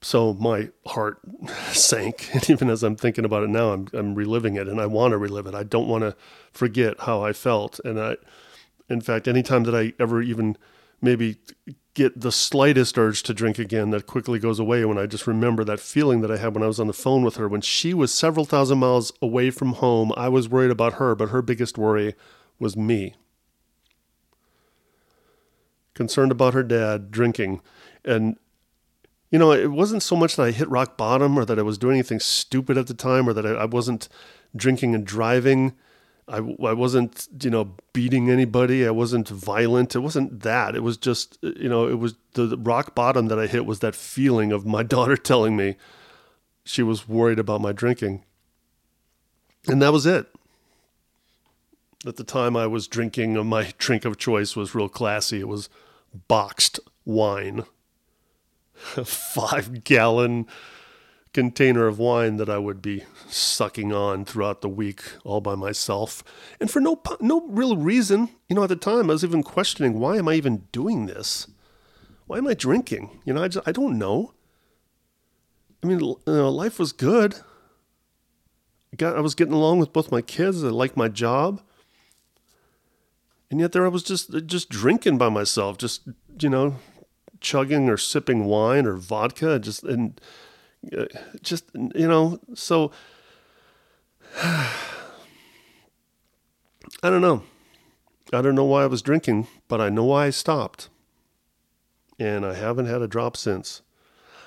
So 0.00 0.32
my 0.34 0.70
heart 0.86 1.18
sank. 1.72 2.30
And 2.34 2.48
even 2.48 2.70
as 2.70 2.84
I'm 2.84 2.94
thinking 2.94 3.24
about 3.24 3.42
it 3.42 3.50
now, 3.50 3.72
I'm, 3.72 3.88
I'm 3.92 4.14
reliving 4.14 4.54
it 4.54 4.68
and 4.68 4.80
I 4.80 4.86
want 4.86 5.10
to 5.10 5.18
relive 5.18 5.48
it. 5.48 5.56
I 5.56 5.64
don't 5.64 5.88
want 5.88 6.02
to 6.02 6.14
forget 6.52 7.00
how 7.00 7.24
I 7.24 7.32
felt. 7.32 7.80
And 7.84 7.98
I, 7.98 8.16
in 8.88 9.00
fact, 9.00 9.26
anytime 9.26 9.64
that 9.64 9.74
I 9.74 9.92
ever 9.98 10.22
even 10.22 10.56
maybe 11.00 11.36
get 11.96 12.20
the 12.20 12.30
slightest 12.30 12.98
urge 12.98 13.22
to 13.22 13.32
drink 13.32 13.58
again 13.58 13.88
that 13.90 14.06
quickly 14.06 14.38
goes 14.38 14.58
away 14.58 14.84
when 14.84 14.98
I 14.98 15.06
just 15.06 15.26
remember 15.26 15.64
that 15.64 15.80
feeling 15.80 16.20
that 16.20 16.30
I 16.30 16.36
had 16.36 16.54
when 16.54 16.62
I 16.62 16.66
was 16.66 16.78
on 16.78 16.88
the 16.88 16.92
phone 16.92 17.24
with 17.24 17.36
her. 17.36 17.48
When 17.48 17.62
she 17.62 17.94
was 17.94 18.12
several 18.12 18.44
thousand 18.44 18.78
miles 18.78 19.12
away 19.22 19.50
from 19.50 19.72
home, 19.72 20.12
I 20.14 20.28
was 20.28 20.48
worried 20.48 20.70
about 20.70 20.94
her, 20.94 21.14
but 21.14 21.30
her 21.30 21.40
biggest 21.40 21.78
worry 21.78 22.14
was 22.58 22.76
me. 22.76 23.14
Concerned 25.94 26.32
about 26.32 26.52
her 26.52 26.62
dad 26.62 27.10
drinking. 27.10 27.62
And, 28.04 28.36
you 29.30 29.38
know, 29.38 29.52
it 29.52 29.72
wasn't 29.72 30.02
so 30.02 30.16
much 30.16 30.36
that 30.36 30.42
I 30.42 30.50
hit 30.50 30.68
rock 30.68 30.98
bottom 30.98 31.38
or 31.38 31.46
that 31.46 31.58
I 31.58 31.62
was 31.62 31.78
doing 31.78 31.94
anything 31.94 32.20
stupid 32.20 32.76
at 32.76 32.88
the 32.88 32.94
time 32.94 33.26
or 33.26 33.32
that 33.32 33.46
I, 33.46 33.52
I 33.52 33.64
wasn't 33.64 34.10
drinking 34.54 34.94
and 34.94 35.06
driving. 35.06 35.74
I, 36.28 36.38
I 36.38 36.72
wasn't, 36.72 37.28
you 37.40 37.50
know, 37.50 37.74
beating 37.92 38.30
anybody. 38.30 38.86
I 38.86 38.90
wasn't 38.90 39.28
violent. 39.28 39.94
It 39.94 40.00
wasn't 40.00 40.40
that. 40.40 40.74
It 40.74 40.82
was 40.82 40.96
just, 40.96 41.38
you 41.42 41.68
know, 41.68 41.86
it 41.88 41.98
was 41.98 42.14
the, 42.32 42.46
the 42.46 42.58
rock 42.58 42.94
bottom 42.94 43.28
that 43.28 43.38
I 43.38 43.46
hit 43.46 43.64
was 43.64 43.78
that 43.80 43.94
feeling 43.94 44.50
of 44.50 44.66
my 44.66 44.82
daughter 44.94 45.16
telling 45.16 45.56
me 45.56 45.76
she 46.64 46.82
was 46.82 47.08
worried 47.08 47.38
about 47.38 47.60
my 47.60 47.72
drinking. 47.72 48.24
And 49.68 49.80
that 49.82 49.92
was 49.92 50.04
it. 50.04 50.26
At 52.04 52.16
the 52.16 52.24
time 52.24 52.56
I 52.56 52.66
was 52.66 52.88
drinking, 52.88 53.36
uh, 53.36 53.44
my 53.44 53.72
drink 53.78 54.04
of 54.04 54.18
choice 54.18 54.56
was 54.56 54.74
real 54.74 54.88
classy. 54.88 55.40
It 55.40 55.48
was 55.48 55.68
boxed 56.28 56.80
wine, 57.04 57.64
five 58.74 59.84
gallon 59.84 60.46
container 61.36 61.86
of 61.86 61.98
wine 61.98 62.38
that 62.38 62.48
I 62.48 62.56
would 62.56 62.80
be 62.80 63.04
sucking 63.28 63.92
on 63.92 64.24
throughout 64.24 64.62
the 64.62 64.70
week 64.70 65.02
all 65.22 65.42
by 65.42 65.54
myself. 65.54 66.24
And 66.58 66.70
for 66.70 66.80
no 66.80 67.02
no 67.20 67.46
real 67.48 67.76
reason, 67.76 68.30
you 68.48 68.56
know, 68.56 68.62
at 68.62 68.70
the 68.70 68.76
time 68.76 69.10
I 69.10 69.12
was 69.12 69.22
even 69.22 69.42
questioning 69.42 70.00
why 70.00 70.16
am 70.16 70.28
I 70.28 70.34
even 70.34 70.64
doing 70.72 71.04
this? 71.04 71.46
Why 72.26 72.38
am 72.38 72.46
I 72.46 72.54
drinking? 72.54 73.20
You 73.26 73.34
know, 73.34 73.44
I 73.44 73.48
just, 73.48 73.68
I 73.68 73.72
don't 73.72 73.98
know. 73.98 74.32
I 75.82 75.88
mean, 75.88 76.00
you 76.00 76.16
know, 76.26 76.48
life 76.48 76.78
was 76.78 76.92
good. 76.92 77.34
I 78.94 78.96
got 78.96 79.14
I 79.14 79.20
was 79.20 79.34
getting 79.34 79.52
along 79.52 79.78
with 79.78 79.92
both 79.92 80.10
my 80.10 80.22
kids. 80.22 80.64
I 80.64 80.68
liked 80.68 80.96
my 80.96 81.08
job. 81.08 81.60
And 83.50 83.60
yet 83.60 83.72
there 83.72 83.84
I 83.84 83.90
was 83.90 84.02
just 84.02 84.46
just 84.46 84.70
drinking 84.70 85.18
by 85.18 85.28
myself, 85.28 85.76
just 85.76 86.08
you 86.40 86.48
know, 86.48 86.76
chugging 87.40 87.90
or 87.90 87.98
sipping 87.98 88.46
wine 88.46 88.86
or 88.86 88.96
vodka, 88.96 89.58
just 89.58 89.84
and 89.84 90.18
just 91.42 91.64
you 91.74 92.06
know 92.06 92.38
so 92.54 92.90
i 94.42 94.72
don't 97.02 97.20
know. 97.20 97.42
I 98.32 98.42
don't 98.42 98.54
know 98.54 98.64
why 98.64 98.82
i 98.82 98.86
was 98.86 99.02
drinking 99.02 99.46
but 99.68 99.80
i 99.80 99.88
know 99.88 100.04
why 100.04 100.26
i 100.26 100.30
stopped. 100.30 100.88
And 102.18 102.44
i 102.46 102.54
haven't 102.54 102.86
had 102.86 103.02
a 103.02 103.08
drop 103.08 103.36
since. 103.36 103.82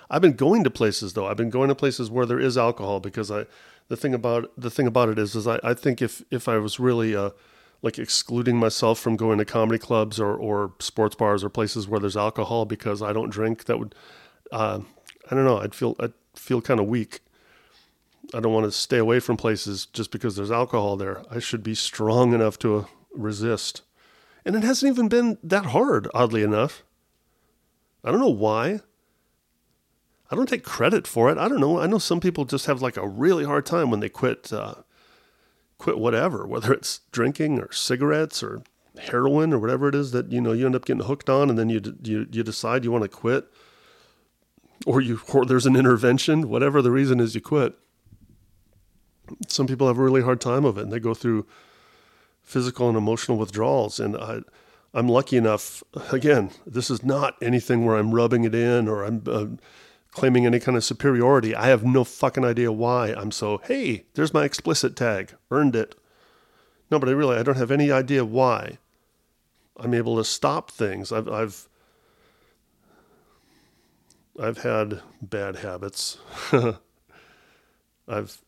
I've 0.10 0.22
been 0.22 0.34
going 0.34 0.64
to 0.64 0.72
places 0.72 1.14
though. 1.14 1.28
I've 1.28 1.38
been 1.38 1.52
going 1.52 1.70
to 1.70 1.76
places 1.76 2.10
where 2.10 2.26
there 2.26 2.40
is 2.40 2.58
alcohol 2.58 3.00
because 3.00 3.30
i 3.32 3.46
the 3.88 3.98
thing 3.98 4.14
about 4.14 4.52
the 4.58 4.70
thing 4.70 4.88
about 4.88 5.10
it 5.10 5.20
is 5.20 5.36
is 5.36 5.48
i, 5.48 5.60
I 5.64 5.74
think 5.74 6.02
if 6.02 6.24
if 6.32 6.48
i 6.48 6.58
was 6.58 6.80
really 6.80 7.16
uh 7.16 7.32
like 7.82 7.98
excluding 7.98 8.58
myself 8.58 9.00
from 9.00 9.16
going 9.16 9.38
to 9.38 9.46
comedy 9.46 9.80
clubs 9.80 10.20
or, 10.20 10.36
or 10.36 10.74
sports 10.80 11.16
bars 11.16 11.44
or 11.44 11.50
places 11.50 11.88
where 11.88 12.00
there's 12.00 12.18
alcohol 12.18 12.66
because 12.66 13.02
I 13.02 13.14
don't 13.14 13.30
drink, 13.30 13.66
that 13.66 13.80
would, 13.80 13.96
uh, 14.52 14.82
I 15.30 15.36
don't 15.36 15.46
know, 15.46 15.60
I'd 15.60 15.76
feel, 15.76 15.96
I'd 16.00 16.14
feel 16.36 16.62
kind 16.62 16.80
of 16.80 16.88
weak. 16.88 17.20
I 18.34 18.40
don't 18.40 18.54
want 18.54 18.66
to 18.66 18.72
stay 18.72 18.98
away 18.98 19.20
from 19.20 19.38
places 19.38 19.88
just 19.88 20.12
because 20.12 20.36
there's 20.36 20.52
alcohol 20.52 20.98
there. 20.98 21.24
I 21.32 21.40
should 21.40 21.64
be 21.64 21.76
strong 21.76 22.34
enough 22.34 22.60
to 22.60 22.78
uh, 22.78 22.86
resist. 23.14 23.82
And 24.46 24.56
it 24.56 24.64
hasn't 24.64 24.92
even 24.92 25.08
been 25.08 25.38
that 25.44 25.68
hard, 25.68 26.08
oddly 26.14 26.44
enough. 26.44 26.84
I 28.04 28.12
don't 28.12 28.20
know 28.20 28.28
why. 28.28 28.82
I 30.32 30.36
don't 30.36 30.48
take 30.48 30.64
credit 30.64 31.08
for 31.08 31.32
it. 31.32 31.38
I 31.38 31.48
don't 31.48 31.60
know. 31.60 31.80
I 31.80 31.88
know 31.88 31.98
some 31.98 32.20
people 32.20 32.46
just 32.46 32.68
have 32.68 32.82
like 32.82 32.98
a 32.98 33.08
really 33.08 33.46
hard 33.46 33.66
time 33.66 33.90
when 33.90 34.00
they 34.00 34.10
quit 34.10 34.54
uh, 34.54 34.76
quit 35.78 35.98
whatever, 35.98 36.46
whether 36.46 36.72
it's 36.72 37.02
drinking 37.12 37.60
or 37.60 37.72
cigarettes 37.72 38.44
or 38.44 38.62
heroin 39.00 39.54
or 39.54 39.60
whatever 39.60 39.90
it 39.90 39.96
is 39.96 40.12
that 40.12 40.32
you 40.32 40.40
know 40.40 40.52
you 40.52 40.66
end 40.66 40.76
up 40.76 40.86
getting 40.86 41.04
hooked 41.04 41.30
on, 41.30 41.50
and 41.50 41.58
then 41.58 41.70
you 41.70 41.82
you 42.04 42.28
you 42.32 42.44
decide 42.44 42.84
you 42.84 42.92
want 42.92 43.04
to 43.04 43.10
quit 43.10 43.48
or 44.86 45.02
you 45.02 45.22
or 45.34 45.46
there's 45.46 45.66
an 45.66 45.76
intervention, 45.76 46.50
whatever 46.50 46.82
the 46.82 46.92
reason 46.92 47.20
is 47.20 47.36
you 47.36 47.42
quit. 47.42 47.76
Some 49.48 49.68
people 49.68 49.88
have 49.88 49.98
a 49.98 50.04
really 50.04 50.22
hard 50.22 50.42
time 50.42 50.66
of 50.66 50.78
it 50.78 50.84
and 50.84 50.92
they 50.92 51.00
go 51.00 51.14
through 51.14 51.46
physical 52.42 52.88
and 52.88 52.98
emotional 52.98 53.38
withdrawals 53.38 54.00
and 54.00 54.18
I 54.18 54.42
I'm 54.94 55.08
lucky 55.08 55.38
enough 55.38 55.84
again, 56.12 56.52
this 56.66 56.90
is 56.90 57.04
not 57.04 57.36
anything 57.42 57.86
where 57.86 57.98
I'm 57.98 58.16
rubbing 58.16 58.44
it 58.44 58.56
in 58.56 58.88
or 58.88 59.04
I'm 59.04 59.24
uh, 59.28 59.46
claiming 60.12 60.46
any 60.46 60.60
kind 60.60 60.76
of 60.76 60.84
superiority. 60.84 61.54
I 61.54 61.68
have 61.68 61.84
no 61.84 62.04
fucking 62.04 62.44
idea 62.44 62.72
why 62.72 63.14
I'm 63.14 63.32
so, 63.32 63.62
hey, 63.66 64.06
there's 64.16 64.34
my 64.34 64.46
explicit 64.46 64.96
tag, 64.96 65.36
earned 65.52 65.76
it. 65.76 65.96
No, 66.90 66.98
but 66.98 67.08
I 67.08 67.12
really 67.12 67.38
I 67.38 67.44
don't 67.44 67.58
have 67.58 67.72
any 67.72 67.92
idea 67.92 68.26
why. 68.26 68.80
I'm 69.78 69.94
able 69.94 70.18
to 70.18 70.24
stop 70.24 70.72
things. 70.72 71.12
I've 71.12 71.30
I've 71.30 71.69
I've 74.40 74.60
had 74.60 75.02
bad 75.22 75.58
habits. 75.58 76.18
I've 78.08 78.42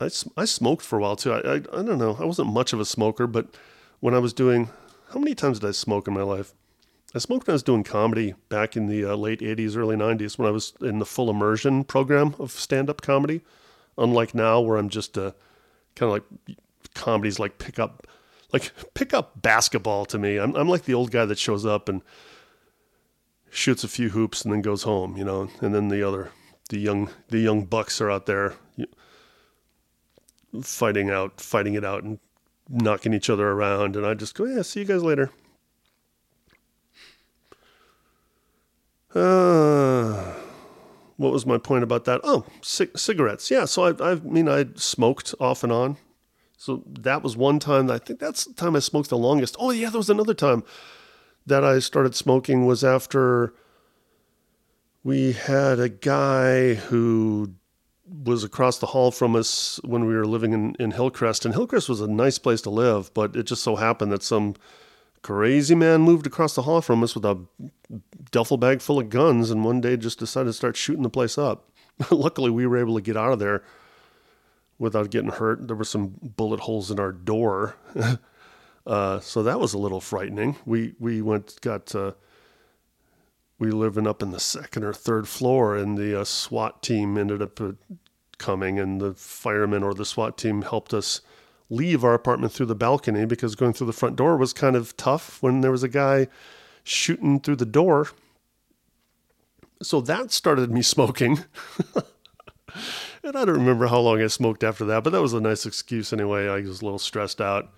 I, 0.00 0.08
I 0.36 0.44
smoked 0.44 0.82
for 0.82 0.98
a 0.98 1.02
while 1.02 1.16
too. 1.16 1.32
I, 1.32 1.38
I, 1.38 1.54
I 1.54 1.82
don't 1.82 1.98
know. 1.98 2.16
I 2.20 2.24
wasn't 2.24 2.52
much 2.52 2.72
of 2.72 2.80
a 2.80 2.84
smoker, 2.84 3.26
but 3.26 3.56
when 4.00 4.14
I 4.14 4.18
was 4.18 4.32
doing 4.32 4.70
how 5.12 5.18
many 5.18 5.34
times 5.34 5.60
did 5.60 5.68
I 5.68 5.72
smoke 5.72 6.08
in 6.08 6.14
my 6.14 6.22
life? 6.22 6.52
I 7.14 7.18
smoked 7.18 7.46
when 7.46 7.52
I 7.52 7.54
was 7.54 7.62
doing 7.62 7.84
comedy 7.84 8.34
back 8.48 8.76
in 8.76 8.88
the 8.88 9.04
uh, 9.04 9.14
late 9.14 9.40
80s, 9.40 9.76
early 9.76 9.94
90s 9.94 10.36
when 10.36 10.48
I 10.48 10.50
was 10.50 10.72
in 10.80 10.98
the 10.98 11.06
full 11.06 11.30
immersion 11.30 11.84
program 11.84 12.34
of 12.40 12.50
stand 12.50 12.90
up 12.90 13.02
comedy. 13.02 13.42
Unlike 13.96 14.34
now, 14.34 14.60
where 14.60 14.76
I'm 14.76 14.88
just 14.88 15.16
uh, 15.16 15.30
kind 15.94 16.08
of 16.08 16.10
like 16.10 16.58
comedies 16.94 17.38
like 17.38 17.58
pick 17.58 17.78
up, 17.78 18.08
like 18.52 18.72
pick 18.94 19.14
up 19.14 19.40
basketball 19.40 20.04
to 20.06 20.18
me. 20.18 20.38
I'm, 20.38 20.56
I'm 20.56 20.68
like 20.68 20.82
the 20.82 20.94
old 20.94 21.12
guy 21.12 21.24
that 21.24 21.38
shows 21.38 21.64
up 21.64 21.88
and 21.88 22.02
shoots 23.54 23.84
a 23.84 23.88
few 23.88 24.10
hoops 24.10 24.42
and 24.42 24.52
then 24.52 24.60
goes 24.60 24.82
home, 24.82 25.16
you 25.16 25.24
know, 25.24 25.48
and 25.60 25.74
then 25.74 25.88
the 25.88 26.06
other, 26.06 26.30
the 26.70 26.78
young, 26.78 27.08
the 27.28 27.38
young 27.38 27.64
bucks 27.64 28.00
are 28.00 28.10
out 28.10 28.26
there 28.26 28.54
fighting 30.62 31.10
out, 31.10 31.40
fighting 31.40 31.74
it 31.74 31.84
out 31.84 32.02
and 32.02 32.18
knocking 32.68 33.14
each 33.14 33.30
other 33.30 33.48
around. 33.50 33.96
And 33.96 34.06
I 34.06 34.14
just 34.14 34.34
go, 34.34 34.44
yeah, 34.44 34.62
see 34.62 34.80
you 34.80 34.86
guys 34.86 35.02
later. 35.02 35.30
Uh, 39.14 40.34
what 41.16 41.32
was 41.32 41.46
my 41.46 41.58
point 41.58 41.84
about 41.84 42.04
that? 42.04 42.20
Oh, 42.24 42.44
c- 42.62 42.88
cigarettes. 42.96 43.50
Yeah. 43.50 43.64
So 43.64 43.84
I, 43.84 44.12
I 44.12 44.14
mean, 44.16 44.48
I 44.48 44.66
smoked 44.74 45.34
off 45.38 45.62
and 45.62 45.72
on. 45.72 45.96
So 46.56 46.82
that 46.86 47.22
was 47.22 47.36
one 47.36 47.58
time. 47.58 47.90
I 47.90 47.98
think 47.98 48.18
that's 48.18 48.44
the 48.44 48.54
time 48.54 48.74
I 48.74 48.80
smoked 48.80 49.10
the 49.10 49.18
longest. 49.18 49.54
Oh 49.58 49.70
yeah, 49.70 49.90
there 49.90 49.98
was 49.98 50.10
another 50.10 50.34
time 50.34 50.64
that 51.46 51.64
I 51.64 51.78
started 51.78 52.14
smoking 52.14 52.66
was 52.66 52.82
after 52.84 53.54
we 55.02 55.32
had 55.32 55.78
a 55.78 55.88
guy 55.88 56.74
who 56.74 57.54
was 58.24 58.44
across 58.44 58.78
the 58.78 58.86
hall 58.86 59.10
from 59.10 59.36
us 59.36 59.80
when 59.84 60.06
we 60.06 60.14
were 60.14 60.26
living 60.26 60.52
in, 60.52 60.74
in 60.78 60.90
Hillcrest. 60.90 61.44
And 61.44 61.54
Hillcrest 61.54 61.88
was 61.88 62.00
a 62.00 62.08
nice 62.08 62.38
place 62.38 62.60
to 62.62 62.70
live, 62.70 63.12
but 63.14 63.34
it 63.36 63.44
just 63.44 63.62
so 63.62 63.76
happened 63.76 64.12
that 64.12 64.22
some 64.22 64.54
crazy 65.22 65.74
man 65.74 66.02
moved 66.02 66.26
across 66.26 66.54
the 66.54 66.62
hall 66.62 66.80
from 66.80 67.02
us 67.02 67.14
with 67.14 67.24
a 67.24 67.38
duffel 68.30 68.56
bag 68.56 68.82
full 68.82 68.98
of 68.98 69.08
guns 69.08 69.50
and 69.50 69.64
one 69.64 69.80
day 69.80 69.96
just 69.96 70.18
decided 70.18 70.46
to 70.46 70.52
start 70.52 70.76
shooting 70.76 71.02
the 71.02 71.10
place 71.10 71.38
up. 71.38 71.70
Luckily, 72.10 72.50
we 72.50 72.66
were 72.66 72.76
able 72.76 72.94
to 72.94 73.00
get 73.00 73.16
out 73.16 73.32
of 73.32 73.38
there 73.38 73.62
without 74.78 75.10
getting 75.10 75.30
hurt. 75.30 75.66
There 75.66 75.76
were 75.76 75.84
some 75.84 76.14
bullet 76.20 76.60
holes 76.60 76.90
in 76.90 76.98
our 76.98 77.12
door. 77.12 77.76
Uh, 78.86 79.18
so 79.20 79.42
that 79.42 79.60
was 79.60 79.72
a 79.72 79.78
little 79.78 80.00
frightening. 80.00 80.56
We 80.66 80.94
we 80.98 81.22
went 81.22 81.60
got 81.60 81.94
uh, 81.94 82.12
we 83.58 83.70
living 83.70 84.06
up 84.06 84.22
in 84.22 84.30
the 84.30 84.40
second 84.40 84.84
or 84.84 84.92
third 84.92 85.26
floor, 85.26 85.76
and 85.76 85.96
the 85.96 86.20
uh, 86.20 86.24
SWAT 86.24 86.82
team 86.82 87.16
ended 87.16 87.40
up 87.40 87.60
uh, 87.60 87.72
coming, 88.38 88.78
and 88.78 89.00
the 89.00 89.14
firemen 89.14 89.82
or 89.82 89.94
the 89.94 90.04
SWAT 90.04 90.36
team 90.36 90.62
helped 90.62 90.92
us 90.92 91.22
leave 91.70 92.04
our 92.04 92.14
apartment 92.14 92.52
through 92.52 92.66
the 92.66 92.74
balcony 92.74 93.24
because 93.24 93.54
going 93.54 93.72
through 93.72 93.86
the 93.86 93.92
front 93.92 94.16
door 94.16 94.36
was 94.36 94.52
kind 94.52 94.76
of 94.76 94.96
tough 94.98 95.42
when 95.42 95.62
there 95.62 95.70
was 95.70 95.82
a 95.82 95.88
guy 95.88 96.28
shooting 96.82 97.40
through 97.40 97.56
the 97.56 97.64
door. 97.64 98.08
So 99.82 100.02
that 100.02 100.30
started 100.30 100.70
me 100.70 100.82
smoking. 100.82 101.44
and 103.22 103.36
I 103.36 103.44
don't 103.44 103.54
remember 103.54 103.86
how 103.86 104.00
long 104.00 104.20
I 104.20 104.26
smoked 104.26 104.62
after 104.62 104.84
that, 104.84 105.04
but 105.04 105.10
that 105.10 105.22
was 105.22 105.32
a 105.32 105.40
nice 105.40 105.64
excuse 105.64 106.12
anyway. 106.12 106.48
I 106.48 106.60
was 106.60 106.82
a 106.82 106.84
little 106.84 106.98
stressed 106.98 107.40
out 107.40 107.72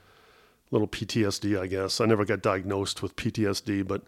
little 0.71 0.89
PTSD, 0.89 1.61
I 1.61 1.67
guess. 1.67 2.01
I 2.01 2.07
never 2.07 2.25
got 2.25 2.43
diagnosed 2.43 3.03
with 3.03 3.17
PTSD, 3.17 3.87
but 3.87 4.03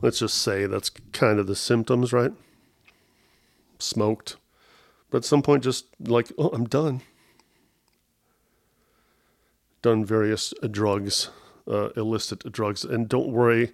let's 0.00 0.18
just 0.18 0.38
say 0.38 0.66
that's 0.66 0.90
kind 1.12 1.38
of 1.38 1.46
the 1.46 1.56
symptoms, 1.56 2.12
right? 2.12 2.32
Smoked. 3.78 4.36
But 5.10 5.18
at 5.18 5.24
some 5.24 5.42
point, 5.42 5.64
just 5.64 5.86
like, 6.00 6.30
oh, 6.38 6.48
I'm 6.48 6.64
done. 6.64 7.02
Done 9.82 10.04
various 10.04 10.54
drugs, 10.70 11.30
uh, 11.68 11.90
illicit 11.96 12.50
drugs. 12.52 12.84
And 12.84 13.08
don't 13.08 13.30
worry, 13.30 13.72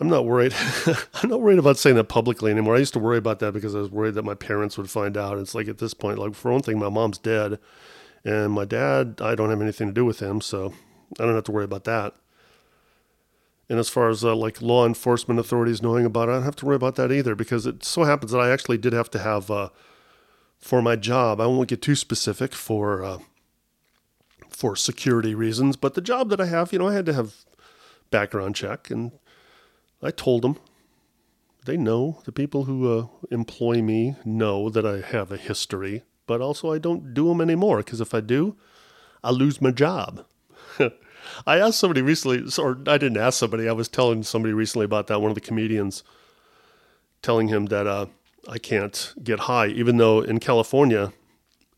I'm 0.00 0.08
not 0.08 0.24
worried. 0.24 0.54
I'm 1.14 1.28
not 1.28 1.42
worried 1.42 1.58
about 1.58 1.76
saying 1.76 1.96
that 1.96 2.04
publicly 2.04 2.50
anymore. 2.50 2.74
I 2.74 2.78
used 2.78 2.94
to 2.94 2.98
worry 2.98 3.18
about 3.18 3.38
that 3.40 3.52
because 3.52 3.74
I 3.74 3.80
was 3.80 3.90
worried 3.90 4.14
that 4.14 4.24
my 4.24 4.34
parents 4.34 4.78
would 4.78 4.90
find 4.90 5.16
out. 5.16 5.38
It's 5.38 5.54
like 5.54 5.68
at 5.68 5.78
this 5.78 5.94
point, 5.94 6.18
like, 6.18 6.34
for 6.34 6.50
one 6.50 6.62
thing, 6.62 6.78
my 6.78 6.88
mom's 6.88 7.18
dead. 7.18 7.58
And 8.24 8.52
my 8.52 8.64
dad, 8.64 9.20
I 9.22 9.34
don't 9.34 9.50
have 9.50 9.62
anything 9.62 9.88
to 9.88 9.94
do 9.94 10.04
with 10.04 10.20
him. 10.20 10.40
So 10.40 10.72
I 11.18 11.24
don't 11.24 11.34
have 11.34 11.44
to 11.44 11.52
worry 11.52 11.64
about 11.64 11.84
that. 11.84 12.14
And 13.68 13.78
as 13.78 13.88
far 13.88 14.08
as 14.08 14.24
uh, 14.24 14.34
like 14.34 14.60
law 14.60 14.84
enforcement 14.84 15.38
authorities 15.38 15.80
knowing 15.80 16.04
about 16.04 16.28
it, 16.28 16.32
I 16.32 16.34
don't 16.34 16.42
have 16.44 16.56
to 16.56 16.66
worry 16.66 16.76
about 16.76 16.96
that 16.96 17.12
either 17.12 17.36
because 17.36 17.66
it 17.66 17.84
so 17.84 18.02
happens 18.02 18.32
that 18.32 18.40
I 18.40 18.50
actually 18.50 18.78
did 18.78 18.92
have 18.92 19.10
to 19.12 19.20
have 19.20 19.50
uh, 19.50 19.68
for 20.58 20.82
my 20.82 20.96
job. 20.96 21.40
I 21.40 21.46
won't 21.46 21.68
get 21.68 21.80
too 21.80 21.94
specific 21.94 22.52
for 22.52 23.04
uh, 23.04 23.18
for 24.48 24.74
security 24.74 25.34
reasons. 25.34 25.76
But 25.76 25.94
the 25.94 26.00
job 26.00 26.30
that 26.30 26.40
I 26.40 26.46
have, 26.46 26.72
you 26.72 26.80
know, 26.80 26.88
I 26.88 26.94
had 26.94 27.06
to 27.06 27.12
have 27.14 27.34
background 28.10 28.56
check, 28.56 28.90
and 28.90 29.12
I 30.02 30.10
told 30.10 30.42
them. 30.42 30.58
They 31.66 31.76
know 31.76 32.22
the 32.24 32.32
people 32.32 32.64
who 32.64 32.98
uh, 32.98 33.06
employ 33.30 33.82
me 33.82 34.16
know 34.24 34.70
that 34.70 34.86
I 34.86 35.02
have 35.02 35.30
a 35.30 35.36
history, 35.36 36.04
but 36.26 36.40
also 36.40 36.72
I 36.72 36.78
don't 36.78 37.12
do 37.12 37.28
them 37.28 37.40
anymore 37.40 37.78
because 37.78 38.00
if 38.00 38.14
I 38.14 38.20
do, 38.20 38.56
I 39.22 39.30
lose 39.30 39.60
my 39.60 39.70
job. 39.70 40.24
I 41.46 41.58
asked 41.58 41.78
somebody 41.78 42.02
recently, 42.02 42.44
or 42.58 42.78
I 42.86 42.98
didn't 42.98 43.18
ask 43.18 43.38
somebody. 43.38 43.68
I 43.68 43.72
was 43.72 43.88
telling 43.88 44.22
somebody 44.22 44.52
recently 44.52 44.84
about 44.84 45.06
that. 45.08 45.20
One 45.20 45.30
of 45.30 45.34
the 45.34 45.40
comedians 45.40 46.02
telling 47.22 47.48
him 47.48 47.66
that 47.66 47.86
uh, 47.86 48.06
I 48.48 48.58
can't 48.58 49.14
get 49.22 49.40
high, 49.40 49.68
even 49.68 49.96
though 49.96 50.20
in 50.20 50.40
California 50.40 51.12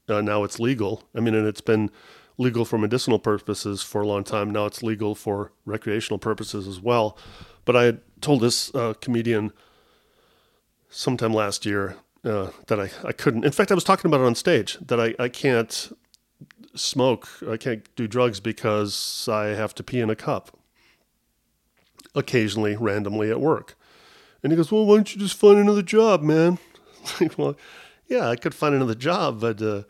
uh, 0.09 0.21
now 0.21 0.45
it's 0.45 0.59
legal. 0.59 1.05
I 1.15 1.21
mean, 1.21 1.35
and 1.35 1.47
it's 1.47 1.61
been 1.61 1.91
legal 2.39 2.65
for 2.65 2.79
medicinal 2.79 3.19
purposes 3.19 3.83
for 3.83 4.03
a 4.03 4.07
long 4.07 4.25
time. 4.25 4.51
Now 4.51 4.67
it's 4.67 4.83
legal 4.83 5.15
for 5.15 5.53
recreational 5.65 6.19
purposes 6.19 6.67
as 6.67 6.81
well. 6.81 7.17
But 7.65 7.77
I 7.77 7.99
told 8.21 8.41
this 8.41 8.75
uh, 8.75 8.95
comedian 9.01 9.53
sometime 10.89 11.33
last 11.33 11.65
year 11.65 11.97
uh, 12.25 12.51
that 12.67 12.81
I, 12.81 12.91
I 13.05 13.13
couldn't. 13.13 13.45
In 13.45 13.53
fact, 13.53 13.71
I 13.71 13.75
was 13.75 13.85
talking 13.85 14.09
about 14.09 14.21
it 14.21 14.27
on 14.27 14.35
stage 14.35 14.79
that 14.87 15.01
I, 15.01 15.15
I 15.19 15.29
can't 15.29 15.93
smoke, 16.75 17.29
I 17.49 17.57
can't 17.57 17.85
do 17.97 18.07
drugs 18.07 18.41
because 18.41 19.29
I 19.31 19.49
have 19.49 19.75
to 19.77 19.83
pee 19.83 20.01
in 20.01 20.11
a 20.11 20.17
cup 20.17 20.57
occasionally, 22.15 22.77
randomly 22.77 23.31
at 23.31 23.41
work. 23.41 23.77
And 24.43 24.53
he 24.53 24.57
goes, 24.57 24.73
Well, 24.73 24.85
why 24.85 24.97
don't 24.97 25.15
you 25.15 25.21
just 25.21 25.37
find 25.37 25.59
another 25.59 25.83
job, 25.83 26.23
man? 26.23 26.59
like, 27.21 27.39
well, 27.39 27.57
yeah, 28.09 28.29
I 28.29 28.37
could 28.37 28.55
find 28.55 28.75
another 28.75 28.95
job, 28.95 29.41
but 29.41 29.63
uh, 29.63 29.83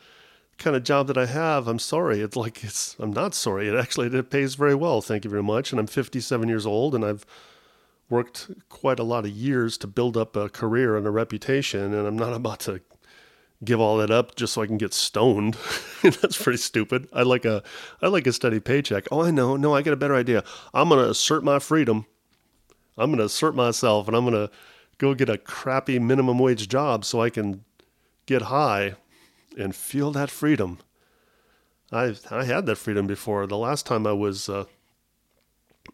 kind 0.59 0.77
of 0.77 0.85
job 0.85 1.07
that 1.09 1.19
I 1.19 1.27
have, 1.27 1.67
I'm 1.67 1.79
sorry. 1.79 2.21
It's 2.21 2.37
like 2.37 2.63
it's 2.63 2.97
I'm 2.99 3.13
not 3.13 3.35
sorry. 3.35 3.69
It 3.69 3.75
actually 3.75 4.07
it 4.17 4.31
pays 4.31 4.55
very 4.55 4.75
well, 4.75 5.01
thank 5.01 5.25
you 5.25 5.31
very 5.31 5.43
much. 5.43 5.73
And 5.73 5.81
I'm 5.81 5.87
57 5.87 6.49
years 6.49 6.67
old, 6.67 6.95
and 6.95 7.05
I've 7.05 7.27
worked 8.09 8.51
quite 8.69 8.99
a 8.99 9.05
lot 9.05 9.25
of 9.25 9.31
years 9.31 9.79
to 9.79 9.87
build 9.87 10.17
up 10.17 10.37
a 10.37 10.49
career 10.49 10.97
and 10.97 11.07
a 11.07 11.11
reputation, 11.11 11.95
and 11.95 12.07
I'm 12.07 12.17
not 12.17 12.33
about 12.35 12.61
to 12.61 12.81
give 13.65 13.81
all 13.81 13.99
that 13.99 14.11
up 14.11 14.35
just 14.35 14.53
so 14.55 14.63
I 14.63 14.67
can 14.67 14.79
get 14.79 14.93
stoned. 14.95 15.57
That's 16.03 16.41
pretty 16.41 16.59
stupid. 16.59 17.09
I 17.13 17.23
like 17.23 17.45
a 17.45 17.63
I 18.01 18.09
like 18.09 18.27
a 18.27 18.33
steady 18.33 18.61
paycheck. 18.61 19.07
Oh, 19.11 19.23
I 19.23 19.31
know. 19.31 19.57
No, 19.57 19.75
I 19.75 19.83
got 19.83 19.95
a 19.95 19.97
better 19.97 20.15
idea. 20.15 20.45
I'm 20.75 20.89
gonna 20.89 21.09
assert 21.09 21.45
my 21.45 21.59
freedom. 21.59 22.07
I'm 22.97 23.11
gonna 23.11 23.25
assert 23.25 23.55
myself, 23.55 24.09
and 24.09 24.17
I'm 24.17 24.25
gonna 24.25 24.51
go 24.99 25.15
get 25.15 25.31
a 25.31 25.39
crappy 25.39 25.99
minimum 25.99 26.39
wage 26.39 26.69
job 26.69 27.05
so 27.05 27.21
I 27.21 27.31
can 27.31 27.65
get 28.27 28.43
high 28.43 28.95
and 29.59 29.75
feel 29.75 30.11
that 30.13 30.31
freedom. 30.31 30.79
I 31.91 32.17
I 32.31 32.45
had 32.45 32.67
that 32.67 32.77
freedom 32.77 33.07
before. 33.07 33.47
The 33.47 33.57
last 33.57 33.87
time 33.87 34.07
I 34.07 34.13
was 34.13 34.49
uh, 34.49 34.65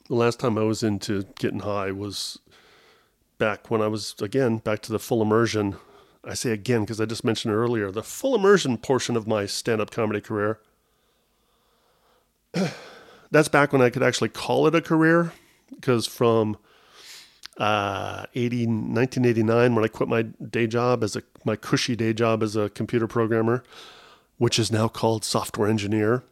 the 0.09 0.15
last 0.15 0.41
time 0.41 0.57
I 0.57 0.63
was 0.63 0.83
into 0.83 1.25
getting 1.39 1.61
high 1.61 1.93
was 1.93 2.39
back 3.39 3.71
when 3.71 3.81
I 3.83 3.89
was 3.89 4.15
again 4.21 4.59
back 4.59 4.81
to 4.83 4.93
the 4.93 4.99
full 4.99 5.23
immersion. 5.23 5.77
I 6.29 6.35
say 6.35 6.51
again 6.51 6.83
because 6.83 7.01
I 7.01 7.07
just 7.07 7.25
mentioned 7.25 7.55
earlier 7.55 7.91
the 7.91 8.03
full 8.03 8.35
immersion 8.35 8.77
portion 8.77 9.17
of 9.17 9.27
my 9.27 9.47
stand-up 9.47 9.91
comedy 9.91 10.21
career. 10.21 10.61
That's 13.31 13.49
back 13.49 13.73
when 13.73 13.83
I 13.83 13.91
could 13.91 14.03
actually 14.03 14.29
call 14.29 14.67
it 14.67 14.75
a 14.75 14.83
career 14.83 15.33
because 15.75 16.07
from 16.07 16.59
uh, 17.57 18.27
80, 18.35 18.67
1989 18.67 19.75
when 19.75 19.85
I 19.85 19.89
quit 19.89 20.09
my 20.09 20.23
day 20.23 20.67
job 20.67 21.03
as 21.03 21.17
a 21.17 21.23
my 21.45 21.57
cushy 21.57 21.97
day 21.97 22.13
job 22.13 22.43
as 22.43 22.57
a 22.57 22.69
computer 22.71 23.07
programmer, 23.07 23.65
which 24.37 24.59
is 24.59 24.71
now 24.71 24.87
called 24.87 25.25
software 25.25 25.69
engineer. 25.69 26.25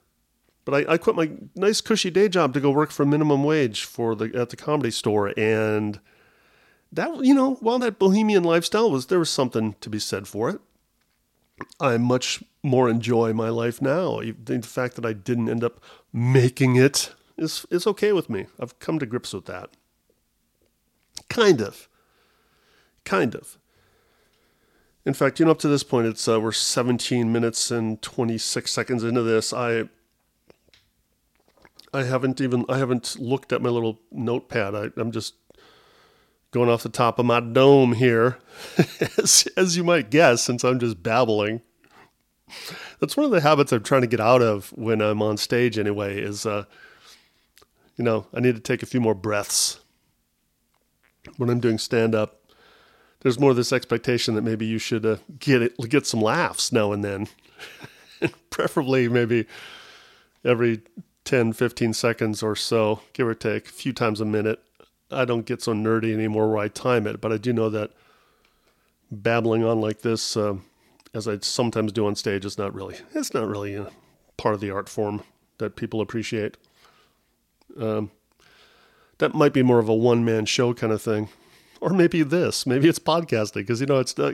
But 0.65 0.89
I, 0.89 0.95
I 0.95 0.99
quit 0.99 1.17
my 1.17 1.31
nice 1.55 1.81
cushy 1.81 2.11
day 2.11 2.29
job 2.29 2.53
to 2.55 2.61
go 2.61 2.71
work 2.71 2.91
for 2.91 3.05
minimum 3.05 3.45
wage 3.45 3.85
for 3.85 4.15
the 4.15 4.31
at 4.35 4.51
the 4.51 4.57
comedy 4.57 4.91
store, 4.91 5.33
and 5.39 6.01
that 6.93 7.25
you 7.25 7.35
know 7.35 7.55
while 7.57 7.79
that 7.79 7.99
bohemian 7.99 8.45
lifestyle 8.45 8.91
was 8.91 9.07
there 9.07 9.19
was 9.19 9.31
something 9.31 9.75
to 9.81 9.91
be 9.91 9.99
said 9.99 10.29
for 10.29 10.51
it. 10.51 10.61
I 11.81 11.97
much 11.97 12.43
more 12.63 12.89
enjoy 12.89 13.33
my 13.33 13.49
life 13.49 13.81
now. 13.81 14.21
The 14.21 14.61
fact 14.63 14.95
that 14.97 15.07
I 15.07 15.13
didn't 15.15 15.49
end 15.49 15.65
up 15.65 15.81
making 16.13 16.77
it 16.77 17.15
is 17.37 17.67
is 17.71 17.87
okay 17.87 18.13
with 18.13 18.29
me. 18.29 18.47
I've 18.61 18.79
come 18.79 18.99
to 18.99 19.07
grips 19.07 19.33
with 19.33 19.47
that. 19.47 19.71
Kind 21.29 21.61
of. 21.61 21.89
Kind 23.05 23.35
of. 23.35 23.59
In 25.05 25.15
fact, 25.15 25.39
you 25.39 25.47
know, 25.47 25.53
up 25.53 25.61
to 25.61 25.69
this 25.69 25.85
point, 25.85 26.09
it's 26.09 26.27
uh, 26.27 26.41
we're 26.41 26.51
17 26.51 27.31
minutes 27.31 27.71
and 27.71 28.03
26 28.03 28.71
seconds 28.71 29.05
into 29.05 29.23
this. 29.23 29.53
I 29.53 29.89
I 31.95 32.03
haven't 32.03 32.41
even 32.41 32.65
I 32.69 32.79
haven't 32.79 33.19
looked 33.19 33.53
at 33.53 33.63
my 33.63 33.69
little 33.71 34.01
notepad. 34.11 34.75
I, 34.75 34.91
I'm 35.01 35.13
just 35.13 35.35
going 36.57 36.71
off 36.71 36.83
the 36.83 36.89
top 36.89 37.19
of 37.19 37.27
my 37.27 37.41
dome 37.41 37.93
here, 37.93 38.39
as, 39.19 39.47
as 39.57 39.77
you 39.77 39.85
might 39.85 40.11
guess, 40.11 40.43
since 40.43 40.65
I'm 40.65 40.79
just 40.79 41.03
babbling. 41.03 41.61
That's 43.01 43.17
one 43.17 43.27
of 43.27 43.33
the 43.33 43.41
habits 43.41 43.73
I'm 43.73 43.83
trying 43.83 44.03
to 44.03 44.07
get 44.07 44.21
out 44.21 44.43
of 44.43 44.71
when 44.71 45.01
I'm 45.01 45.23
on 45.23 45.37
stage. 45.37 45.79
Anyway, 45.79 46.21
is 46.21 46.47
uh, 46.47 46.65
you 47.97 48.05
know 48.05 48.27
I 48.33 48.41
need 48.41 48.55
to 48.55 48.61
take 48.61 48.83
a 48.83 48.87
few 48.87 49.01
more 49.01 49.15
breaths 49.15 49.81
when 51.37 51.51
I'm 51.51 51.61
doing 51.61 51.79
stand 51.79 52.15
up, 52.15 52.41
there's 53.21 53.39
more 53.39 53.51
of 53.51 53.57
this 53.57 53.73
expectation 53.73 54.35
that 54.35 54.43
maybe 54.43 54.67
you 54.67 54.79
should 54.79 55.05
uh, 55.05 55.17
get 55.39 55.63
it, 55.63 55.77
get 55.89 56.07
some 56.07 56.21
laughs 56.21 56.73
now 56.73 56.93
and 56.93 57.05
then, 57.05 57.29
preferably 58.51 59.09
maybe 59.09 59.47
every 60.45 60.83
10, 61.25 61.53
15 61.53 61.93
seconds 61.93 62.43
or 62.43 62.55
so, 62.55 63.01
give 63.13 63.27
or 63.27 63.35
take, 63.35 63.69
a 63.69 63.73
few 63.73 63.93
times 63.93 64.21
a 64.21 64.25
minute. 64.25 64.63
I 65.11 65.25
don't 65.25 65.47
get 65.47 65.63
so 65.63 65.73
nerdy 65.73 66.13
anymore 66.13 66.49
where 66.49 66.59
I 66.59 66.69
time 66.69 67.07
it, 67.07 67.21
but 67.21 67.33
I 67.33 67.37
do 67.37 67.53
know 67.53 67.71
that 67.71 67.93
babbling 69.11 69.65
on 69.65 69.81
like 69.81 70.03
this, 70.03 70.37
uh, 70.37 70.57
as 71.15 71.29
I 71.29 71.39
sometimes 71.39 71.93
do 71.93 72.07
on 72.07 72.17
stage, 72.17 72.45
is 72.45 72.59
not 72.59 72.75
really 72.75 72.97
it's 73.15 73.35
not 73.35 73.47
really 73.47 73.85
part 74.37 74.55
of 74.55 74.61
the 74.61 74.71
art 74.71 74.89
form 74.89 75.23
that 75.59 75.77
people 75.77 76.01
appreciate. 76.01 76.57
Um, 77.79 78.11
that 79.19 79.35
might 79.35 79.53
be 79.53 79.63
more 79.63 79.79
of 79.79 79.89
a 79.89 79.95
one 79.95 80.25
man 80.25 80.47
show 80.47 80.75
kind 80.75 80.93
of 80.93 81.01
thing. 81.03 81.29
Or 81.81 81.91
maybe 81.91 82.23
this, 82.23 82.67
maybe 82.67 82.89
it's 82.89 82.99
podcasting 82.99 83.55
because 83.55 83.81
you 83.81 83.87
know 83.87 83.99
it's 83.99 84.19
uh, 84.19 84.33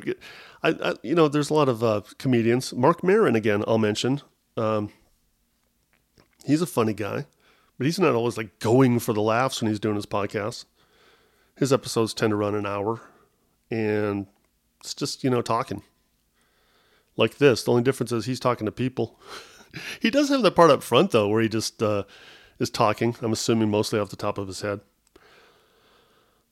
I, 0.62 0.70
I, 0.70 0.94
you 1.02 1.14
know 1.14 1.28
there's 1.28 1.50
a 1.50 1.54
lot 1.54 1.68
of 1.68 1.82
uh, 1.82 2.02
comedians. 2.18 2.72
Marc 2.72 3.02
Maron 3.02 3.34
again, 3.34 3.64
I'll 3.66 3.78
mention. 3.78 4.22
Um, 4.56 4.92
he's 6.44 6.62
a 6.62 6.66
funny 6.66 6.92
guy, 6.92 7.26
but 7.78 7.86
he's 7.86 7.98
not 7.98 8.14
always 8.14 8.36
like 8.36 8.58
going 8.58 8.98
for 8.98 9.12
the 9.12 9.22
laughs 9.22 9.60
when 9.60 9.70
he's 9.70 9.80
doing 9.80 9.96
his 9.96 10.06
podcast. 10.06 10.64
His 11.56 11.72
episodes 11.72 12.14
tend 12.14 12.30
to 12.30 12.36
run 12.36 12.54
an 12.54 12.66
hour, 12.66 13.00
and 13.70 14.26
it's 14.80 14.94
just 14.94 15.22
you 15.22 15.30
know 15.30 15.42
talking 15.42 15.82
like 17.16 17.38
this. 17.38 17.62
The 17.62 17.70
only 17.70 17.82
difference 17.82 18.12
is 18.12 18.26
he's 18.26 18.40
talking 18.40 18.66
to 18.66 18.72
people. 18.72 19.20
he 20.00 20.10
does 20.10 20.28
have 20.28 20.42
that 20.42 20.56
part 20.56 20.70
up 20.70 20.82
front 20.82 21.10
though, 21.10 21.28
where 21.28 21.42
he 21.42 21.48
just 21.48 21.82
uh, 21.82 22.04
is 22.58 22.70
talking. 22.70 23.16
I'm 23.20 23.32
assuming 23.32 23.70
mostly 23.70 23.98
off 23.98 24.10
the 24.10 24.16
top 24.16 24.38
of 24.38 24.46
his 24.46 24.60
head. 24.60 24.80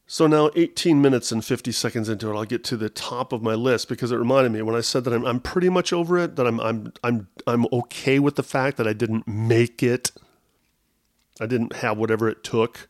So 0.07 0.27
now, 0.27 0.51
18 0.57 1.01
minutes 1.01 1.31
and 1.31 1.45
50 1.45 1.71
seconds 1.71 2.09
into 2.09 2.29
it, 2.29 2.35
I'll 2.37 2.45
get 2.45 2.65
to 2.65 2.77
the 2.77 2.91
top 2.91 3.33
of 3.33 3.45
my 3.45 3.55
list 3.55 3.89
because 3.89 4.11
it 4.11 4.17
reminded 4.17 4.51
me 4.51 4.61
when 4.61 4.75
I 4.75 4.81
said 4.81 5.05
that 5.05 5.15
I'm, 5.15 5.25
I'm 5.25 5.39
pretty 5.39 5.69
much 5.69 5.93
over 5.93 6.19
it, 6.19 6.35
that 6.35 6.49
I'm, 6.49 6.59
I'm, 6.59 6.93
I'm, 7.05 7.29
I'm 7.47 7.67
okay 7.73 8.19
with 8.19 8.35
the 8.35 8.43
fact 8.43 8.77
that 8.79 8.89
I 8.89 8.93
didn't 8.93 9.29
make 9.29 9.85
it. 9.85 10.11
I 11.41 11.47
didn't 11.47 11.77
have 11.77 11.99
whatever 11.99 12.29
it 12.29 12.45
took 12.45 12.89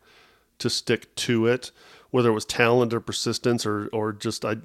to 0.58 0.68
stick 0.68 1.14
to 1.16 1.46
it, 1.46 1.70
whether 2.10 2.30
it 2.30 2.34
was 2.34 2.44
talent 2.44 2.92
or 2.92 3.00
persistence 3.00 3.64
or, 3.64 3.88
or 3.92 4.12
just 4.12 4.44
I, 4.44 4.56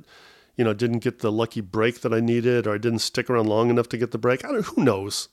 you 0.57 0.65
know, 0.65 0.73
didn't 0.73 0.99
get 0.99 1.19
the 1.19 1.31
lucky 1.31 1.61
break 1.61 2.01
that 2.01 2.13
I 2.13 2.19
needed 2.19 2.67
or 2.67 2.73
I 2.73 2.77
didn't 2.77 2.99
stick 2.99 3.29
around 3.29 3.47
long 3.47 3.69
enough 3.69 3.87
to 3.89 3.97
get 3.97 4.11
the 4.11 4.17
break. 4.17 4.43
I 4.43 4.51
don't, 4.51 4.65
who 4.65 4.83
knows? 4.83 5.29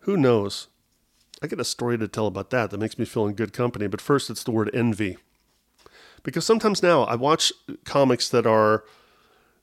Who 0.00 0.16
knows? 0.16 0.68
I 1.42 1.46
get 1.46 1.60
a 1.60 1.64
story 1.64 1.98
to 1.98 2.08
tell 2.08 2.26
about 2.26 2.50
that 2.50 2.70
that 2.70 2.78
makes 2.78 2.98
me 2.98 3.04
feel 3.04 3.26
in 3.26 3.34
good 3.34 3.52
company. 3.52 3.86
But 3.86 4.00
first, 4.00 4.30
it's 4.30 4.42
the 4.42 4.50
word 4.50 4.70
envy. 4.72 5.18
Because 6.22 6.44
sometimes 6.46 6.82
now 6.82 7.02
I 7.02 7.14
watch 7.14 7.52
comics 7.84 8.28
that 8.30 8.46
are 8.46 8.84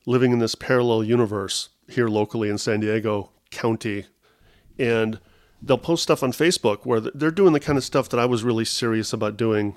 living 0.06 0.32
in 0.32 0.39
this 0.39 0.56
parallel 0.56 1.04
universe 1.04 1.69
here 1.88 2.08
locally 2.08 2.49
in 2.49 2.58
San 2.58 2.80
Diego 2.80 3.32
County, 3.51 4.06
and 4.78 5.19
they'll 5.65 5.78
post 5.78 6.04
stuff 6.04 6.23
on 6.23 6.32
Facebook 6.32 6.86
where 6.86 6.99
they're 6.99 7.32
doing 7.32 7.54
the 7.54 7.60
kind 7.60 7.78
of 7.78 7.84
stuff 7.84 8.08
that 8.10 8.19
I 8.19 8.25
was 8.25 8.43
really 8.43 8.65
serious 8.65 9.12
about 9.12 9.36
doing 9.36 9.75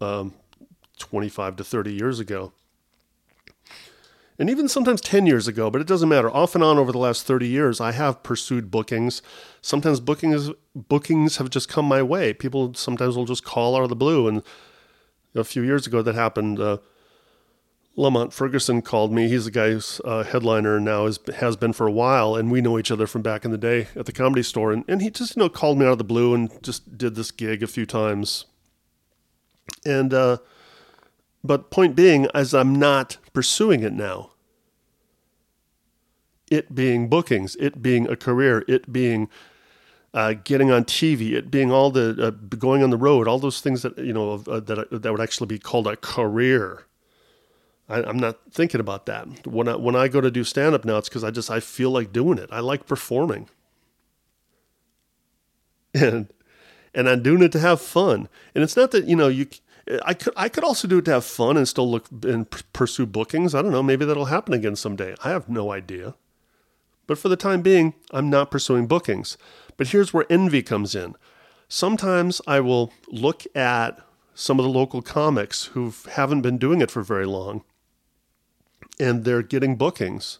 um, 0.00 0.34
25 0.98 1.56
to 1.56 1.64
30 1.64 1.92
years 1.92 2.20
ago 2.20 2.52
and 4.38 4.50
even 4.50 4.68
sometimes 4.68 5.00
10 5.00 5.26
years 5.26 5.46
ago, 5.46 5.70
but 5.70 5.80
it 5.80 5.86
doesn't 5.86 6.08
matter. 6.08 6.28
Off 6.28 6.54
and 6.54 6.64
on 6.64 6.76
over 6.76 6.90
the 6.90 6.98
last 6.98 7.24
30 7.24 7.46
years, 7.46 7.80
I 7.80 7.92
have 7.92 8.22
pursued 8.22 8.70
bookings. 8.70 9.22
Sometimes 9.60 10.00
bookings 10.00 10.50
bookings 10.74 11.36
have 11.36 11.50
just 11.50 11.68
come 11.68 11.84
my 11.84 12.02
way. 12.02 12.32
People 12.32 12.74
sometimes 12.74 13.16
will 13.16 13.26
just 13.26 13.44
call 13.44 13.76
out 13.76 13.84
of 13.84 13.90
the 13.90 13.96
blue. 13.96 14.26
And 14.26 14.42
a 15.34 15.44
few 15.44 15.62
years 15.62 15.86
ago, 15.86 16.02
that 16.02 16.16
happened. 16.16 16.58
Uh, 16.58 16.78
Lamont 17.96 18.32
Ferguson 18.32 18.82
called 18.82 19.12
me. 19.12 19.28
He's 19.28 19.44
the 19.44 19.50
guy 19.50 19.70
who's 19.70 20.00
uh, 20.04 20.24
headliner 20.24 20.80
now, 20.80 21.08
has 21.36 21.56
been 21.56 21.72
for 21.72 21.86
a 21.86 21.92
while, 21.92 22.34
and 22.34 22.50
we 22.50 22.60
know 22.60 22.78
each 22.78 22.90
other 22.90 23.06
from 23.06 23.22
back 23.22 23.44
in 23.44 23.50
the 23.50 23.58
day 23.58 23.88
at 23.94 24.06
the 24.06 24.12
comedy 24.12 24.42
store. 24.42 24.72
And, 24.72 24.84
and 24.88 25.00
he 25.00 25.10
just, 25.10 25.36
you 25.36 25.40
know, 25.40 25.48
called 25.48 25.78
me 25.78 25.86
out 25.86 25.92
of 25.92 25.98
the 25.98 26.04
blue 26.04 26.34
and 26.34 26.50
just 26.62 26.98
did 26.98 27.14
this 27.14 27.30
gig 27.30 27.62
a 27.62 27.68
few 27.68 27.86
times. 27.86 28.46
And, 29.86 30.12
uh, 30.12 30.38
but 31.44 31.70
point 31.70 31.94
being, 31.94 32.26
as 32.34 32.52
I'm 32.52 32.74
not 32.74 33.18
pursuing 33.32 33.82
it 33.82 33.92
now, 33.92 34.30
it 36.50 36.74
being 36.74 37.08
bookings, 37.08 37.56
it 37.56 37.80
being 37.80 38.08
a 38.08 38.16
career, 38.16 38.64
it 38.66 38.92
being 38.92 39.28
uh, 40.12 40.34
getting 40.44 40.70
on 40.70 40.84
TV, 40.84 41.32
it 41.32 41.50
being 41.50 41.70
all 41.70 41.90
the 41.90 42.16
uh, 42.20 42.30
going 42.56 42.82
on 42.82 42.90
the 42.90 42.96
road, 42.96 43.26
all 43.26 43.38
those 43.38 43.60
things 43.60 43.82
that 43.82 43.98
you 43.98 44.12
know 44.12 44.42
uh, 44.46 44.60
that 44.60 44.88
that 44.90 45.10
would 45.10 45.20
actually 45.20 45.46
be 45.46 45.58
called 45.58 45.86
a 45.86 45.96
career. 45.96 46.84
I, 47.88 48.08
am 48.08 48.18
not 48.18 48.38
thinking 48.50 48.80
about 48.80 49.06
that 49.06 49.46
when 49.46 49.68
I 49.68 49.76
when 49.76 49.94
I 49.94 50.08
go 50.08 50.20
to 50.20 50.30
do 50.30 50.42
stand 50.44 50.74
up 50.74 50.84
now. 50.84 50.96
It's 50.96 51.08
because 51.08 51.24
I 51.24 51.30
just 51.30 51.50
I 51.50 51.60
feel 51.60 51.90
like 51.90 52.12
doing 52.12 52.38
it. 52.38 52.48
I 52.50 52.60
like 52.60 52.86
performing, 52.86 53.48
and 55.94 56.32
and 56.94 57.08
I'm 57.08 57.22
doing 57.22 57.42
it 57.42 57.52
to 57.52 57.60
have 57.60 57.80
fun. 57.80 58.28
And 58.54 58.64
it's 58.64 58.76
not 58.76 58.90
that 58.92 59.04
you 59.04 59.16
know 59.16 59.28
you. 59.28 59.46
I 60.04 60.14
could 60.14 60.32
I 60.34 60.48
could 60.48 60.64
also 60.64 60.88
do 60.88 60.98
it 60.98 61.04
to 61.06 61.10
have 61.10 61.26
fun 61.26 61.58
and 61.58 61.68
still 61.68 61.90
look 61.90 62.06
and 62.22 62.48
pursue 62.72 63.04
bookings. 63.04 63.54
I 63.54 63.60
don't 63.60 63.72
know. 63.72 63.82
Maybe 63.82 64.06
that'll 64.06 64.26
happen 64.26 64.54
again 64.54 64.76
someday. 64.76 65.14
I 65.22 65.28
have 65.30 65.48
no 65.50 65.70
idea. 65.70 66.14
But 67.06 67.18
for 67.18 67.28
the 67.28 67.36
time 67.36 67.60
being, 67.60 67.92
I'm 68.12 68.30
not 68.30 68.50
pursuing 68.50 68.86
bookings. 68.86 69.36
But 69.76 69.88
here's 69.88 70.14
where 70.14 70.24
envy 70.30 70.62
comes 70.62 70.94
in. 70.94 71.16
Sometimes 71.68 72.40
I 72.46 72.60
will 72.60 72.94
look 73.08 73.44
at 73.54 74.00
some 74.34 74.58
of 74.58 74.64
the 74.64 74.70
local 74.70 75.02
comics 75.02 75.66
who 75.66 75.92
haven't 76.12 76.40
been 76.40 76.56
doing 76.56 76.80
it 76.80 76.90
for 76.90 77.02
very 77.02 77.26
long 77.26 77.62
and 78.98 79.24
they're 79.24 79.42
getting 79.42 79.76
bookings 79.76 80.38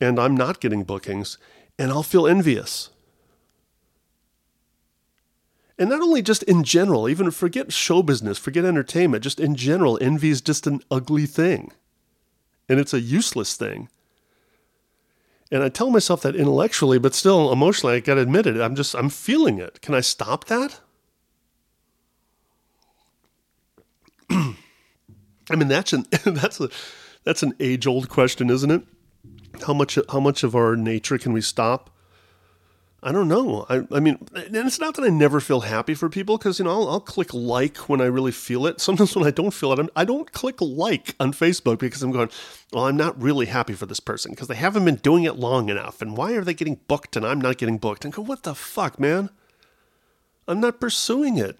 and 0.00 0.18
I'm 0.18 0.36
not 0.36 0.60
getting 0.60 0.84
bookings 0.84 1.38
and 1.78 1.90
I'll 1.90 2.02
feel 2.02 2.26
envious. 2.26 2.90
And 5.78 5.90
not 5.90 6.00
only 6.00 6.22
just 6.22 6.44
in 6.44 6.62
general, 6.62 7.08
even 7.08 7.30
forget 7.32 7.72
show 7.72 8.02
business, 8.02 8.38
forget 8.38 8.64
entertainment, 8.64 9.24
just 9.24 9.40
in 9.40 9.56
general, 9.56 9.98
envy 10.00 10.30
is 10.30 10.40
just 10.40 10.66
an 10.68 10.80
ugly 10.90 11.26
thing. 11.26 11.72
And 12.68 12.78
it's 12.78 12.94
a 12.94 13.00
useless 13.00 13.56
thing. 13.56 13.88
And 15.50 15.62
I 15.62 15.68
tell 15.68 15.90
myself 15.90 16.22
that 16.22 16.36
intellectually, 16.36 16.98
but 16.98 17.14
still 17.14 17.52
emotionally, 17.52 17.96
I 17.96 18.00
gotta 18.00 18.20
admit 18.20 18.46
it. 18.46 18.60
I'm 18.60 18.76
just, 18.76 18.94
I'm 18.94 19.10
feeling 19.10 19.58
it. 19.58 19.80
Can 19.82 19.94
I 19.94 20.00
stop 20.00 20.44
that? 20.44 20.80
I 24.30 24.54
mean, 25.50 25.68
that's 25.68 25.92
an, 25.92 26.06
that's 26.24 26.60
a, 26.60 26.70
that's 27.24 27.42
an 27.42 27.54
age 27.60 27.86
old 27.86 28.08
question, 28.08 28.50
isn't 28.50 28.70
it? 28.70 28.82
How 29.66 29.74
much 29.74 29.98
how 30.10 30.20
much 30.20 30.42
of 30.42 30.54
our 30.54 30.76
nature 30.76 31.18
can 31.18 31.32
we 31.32 31.40
stop? 31.40 31.90
I 33.06 33.12
don't 33.12 33.28
know. 33.28 33.66
I, 33.68 33.86
I 33.92 34.00
mean, 34.00 34.18
and 34.34 34.56
it's 34.56 34.80
not 34.80 34.94
that 34.94 35.04
I 35.04 35.10
never 35.10 35.38
feel 35.38 35.60
happy 35.60 35.92
for 35.92 36.08
people 36.08 36.38
because, 36.38 36.58
you 36.58 36.64
know, 36.64 36.70
I'll, 36.70 36.88
I'll, 36.88 37.00
click 37.00 37.34
like 37.34 37.76
when 37.86 38.00
I 38.00 38.06
really 38.06 38.32
feel 38.32 38.66
it. 38.66 38.80
Sometimes 38.80 39.14
when 39.14 39.26
I 39.26 39.30
don't 39.30 39.50
feel 39.50 39.72
it, 39.74 39.78
I'm, 39.78 39.90
I 39.94 40.06
do 40.06 40.16
not 40.16 40.32
click 40.32 40.58
like 40.62 41.14
on 41.20 41.34
Facebook 41.34 41.80
because 41.80 42.02
I'm 42.02 42.12
going, 42.12 42.30
well, 42.72 42.86
I'm 42.86 42.96
not 42.96 43.20
really 43.20 43.44
happy 43.44 43.74
for 43.74 43.84
this 43.84 44.00
person 44.00 44.30
because 44.30 44.48
they 44.48 44.54
haven't 44.54 44.86
been 44.86 44.96
doing 44.96 45.24
it 45.24 45.36
long 45.36 45.68
enough. 45.68 46.00
And 46.00 46.16
why 46.16 46.32
are 46.32 46.44
they 46.44 46.54
getting 46.54 46.80
booked 46.88 47.14
and 47.14 47.26
I'm 47.26 47.42
not 47.42 47.58
getting 47.58 47.76
booked? 47.76 48.06
And 48.06 48.14
go, 48.14 48.22
what 48.22 48.42
the 48.42 48.54
fuck, 48.54 48.98
man? 48.98 49.28
I'm 50.48 50.60
not 50.60 50.80
pursuing 50.80 51.36
it. 51.36 51.58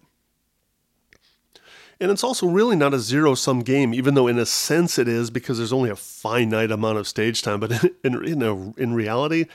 And 2.00 2.10
it's 2.10 2.24
also 2.24 2.46
really 2.46 2.76
not 2.76 2.94
a 2.94 2.98
zero 2.98 3.34
sum 3.34 3.60
game, 3.60 3.94
even 3.94 4.14
though 4.14 4.26
in 4.26 4.38
a 4.38 4.46
sense 4.46 4.98
it 4.98 5.08
is 5.08 5.30
because 5.30 5.58
there's 5.58 5.72
only 5.72 5.90
a 5.90 5.96
finite 5.96 6.70
amount 6.70 6.98
of 6.98 7.06
stage 7.06 7.42
time. 7.42 7.60
But 7.60 7.84
in 8.04 8.24
in, 8.24 8.42
a, 8.42 8.72
in 8.72 8.94
reality, 8.94 9.46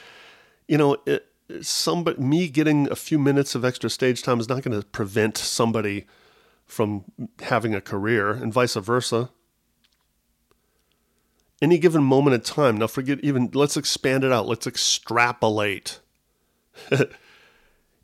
you 0.67 0.77
know, 0.77 0.97
it, 1.05 1.27
somebody 1.61 2.21
me 2.21 2.47
getting 2.47 2.89
a 2.89 2.95
few 2.95 3.19
minutes 3.19 3.55
of 3.55 3.65
extra 3.65 3.89
stage 3.89 4.23
time 4.23 4.39
is 4.39 4.47
not 4.47 4.63
going 4.63 4.79
to 4.79 4.85
prevent 4.87 5.37
somebody 5.37 6.05
from 6.65 7.03
having 7.41 7.73
a 7.73 7.81
career, 7.81 8.29
and 8.29 8.53
vice 8.53 8.75
versa. 8.75 9.29
Any 11.61 11.77
given 11.77 12.03
moment 12.03 12.35
in 12.35 12.41
time. 12.41 12.77
Now, 12.77 12.87
forget 12.87 13.19
even. 13.21 13.49
Let's 13.53 13.75
expand 13.75 14.23
it 14.23 14.31
out. 14.31 14.47
Let's 14.47 14.65
extrapolate. 14.65 15.99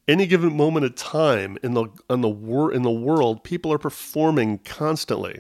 any 0.08 0.28
given 0.28 0.56
moment 0.56 0.86
of 0.86 0.96
time 0.96 1.58
in 1.63 1.74
the 1.74 1.88
in 2.10 2.22
the 2.22 2.30
wor- 2.30 2.72
in 2.72 2.84
the 2.84 2.91
world, 2.91 3.44
people 3.44 3.72
are 3.74 3.80
performing 3.80 4.60
constantly. 4.60 5.39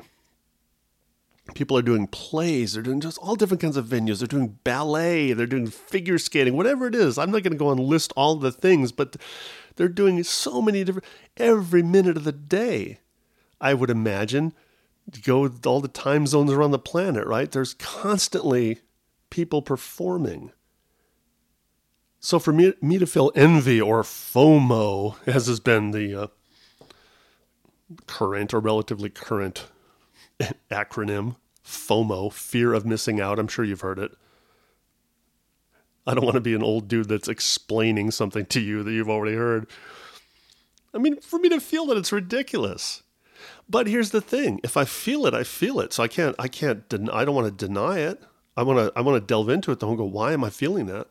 People 1.53 1.77
are 1.77 1.83
doing 1.83 2.07
plays. 2.07 2.73
They're 2.73 2.81
doing 2.81 3.01
just 3.01 3.19
all 3.19 3.35
different 3.35 3.61
kinds 3.61 3.77
of 3.77 3.85
venues. 3.85 4.17
They're 4.17 4.27
doing 4.27 4.57
ballet. 4.63 5.31
They're 5.33 5.45
doing 5.45 5.67
figure 5.67 6.17
skating. 6.17 6.57
Whatever 6.57 6.87
it 6.87 6.95
is, 6.95 7.19
I'm 7.19 7.29
not 7.29 7.43
going 7.43 7.53
to 7.53 7.59
go 7.59 7.69
and 7.69 7.79
list 7.79 8.11
all 8.15 8.35
the 8.35 8.51
things, 8.51 8.91
but 8.91 9.15
they're 9.75 9.87
doing 9.87 10.23
so 10.23 10.59
many 10.59 10.83
different 10.83 11.05
every 11.37 11.83
minute 11.83 12.17
of 12.17 12.23
the 12.23 12.31
day. 12.31 12.99
I 13.61 13.75
would 13.75 13.91
imagine 13.91 14.53
go 15.21 15.47
all 15.65 15.81
the 15.81 15.87
time 15.87 16.25
zones 16.25 16.51
around 16.51 16.71
the 16.71 16.79
planet. 16.79 17.27
Right? 17.27 17.51
There's 17.51 17.75
constantly 17.75 18.79
people 19.29 19.61
performing. 19.61 20.51
So 22.19 22.39
for 22.39 22.51
me, 22.51 22.73
me 22.81 22.97
to 22.97 23.05
feel 23.05 23.31
envy 23.35 23.79
or 23.79 24.01
FOMO, 24.01 25.15
as 25.27 25.47
has 25.47 25.59
been 25.59 25.91
the 25.91 26.23
uh, 26.23 26.27
current 28.07 28.53
or 28.53 28.59
relatively 28.59 29.09
current 29.09 29.67
acronym, 30.71 31.35
FOMO, 31.63 32.31
fear 32.31 32.73
of 32.73 32.85
missing 32.85 33.21
out. 33.21 33.39
I'm 33.39 33.47
sure 33.47 33.65
you've 33.65 33.81
heard 33.81 33.99
it. 33.99 34.11
I 36.07 36.13
don't 36.13 36.25
want 36.25 36.35
to 36.35 36.41
be 36.41 36.53
an 36.53 36.63
old 36.63 36.87
dude 36.87 37.09
that's 37.09 37.27
explaining 37.27 38.11
something 38.11 38.45
to 38.47 38.61
you 38.61 38.83
that 38.83 38.91
you've 38.91 39.09
already 39.09 39.35
heard. 39.35 39.67
I 40.93 40.97
mean, 40.97 41.19
for 41.19 41.39
me 41.39 41.49
to 41.49 41.59
feel 41.59 41.87
that 41.87 41.97
it's 41.97 42.11
ridiculous. 42.11 43.03
But 43.67 43.87
here's 43.87 44.11
the 44.11 44.21
thing: 44.21 44.59
if 44.63 44.77
I 44.77 44.85
feel 44.85 45.25
it, 45.25 45.33
I 45.33 45.43
feel 45.43 45.79
it. 45.79 45.93
So 45.93 46.03
I 46.03 46.07
can't, 46.07 46.35
I 46.37 46.47
can't, 46.47 46.87
den- 46.89 47.09
I 47.09 47.25
don't 47.25 47.35
want 47.35 47.47
to 47.47 47.65
deny 47.65 47.99
it. 47.99 48.21
I 48.55 48.63
want 48.63 48.79
to, 48.79 48.93
I 48.97 49.01
want 49.01 49.21
to 49.21 49.25
delve 49.25 49.49
into 49.49 49.71
it 49.71 49.79
though 49.79 49.89
and 49.89 49.97
go, 49.97 50.05
why 50.05 50.31
am 50.33 50.43
I 50.43 50.49
feeling 50.49 50.85
that? 50.85 51.07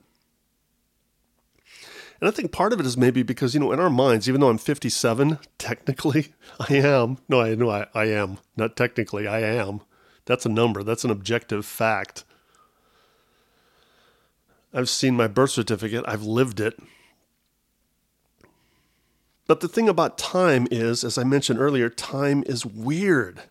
And 2.24 2.32
I 2.32 2.34
think 2.34 2.52
part 2.52 2.72
of 2.72 2.80
it 2.80 2.86
is 2.86 2.96
maybe 2.96 3.22
because, 3.22 3.52
you 3.52 3.60
know, 3.60 3.70
in 3.70 3.78
our 3.78 3.90
minds, 3.90 4.30
even 4.30 4.40
though 4.40 4.48
I'm 4.48 4.56
57, 4.56 5.38
technically 5.58 6.32
I 6.58 6.76
am. 6.76 7.18
No, 7.28 7.42
I 7.42 7.54
know 7.54 7.68
I, 7.68 7.86
I 7.92 8.06
am. 8.06 8.38
Not 8.56 8.78
technically, 8.78 9.26
I 9.26 9.40
am. 9.40 9.82
That's 10.24 10.46
a 10.46 10.48
number, 10.48 10.82
that's 10.82 11.04
an 11.04 11.10
objective 11.10 11.66
fact. 11.66 12.24
I've 14.72 14.88
seen 14.88 15.14
my 15.16 15.26
birth 15.26 15.50
certificate, 15.50 16.02
I've 16.08 16.22
lived 16.22 16.60
it. 16.60 16.80
But 19.46 19.60
the 19.60 19.68
thing 19.68 19.90
about 19.90 20.16
time 20.16 20.66
is, 20.70 21.04
as 21.04 21.18
I 21.18 21.24
mentioned 21.24 21.60
earlier, 21.60 21.90
time 21.90 22.42
is 22.46 22.64
weird. 22.64 23.42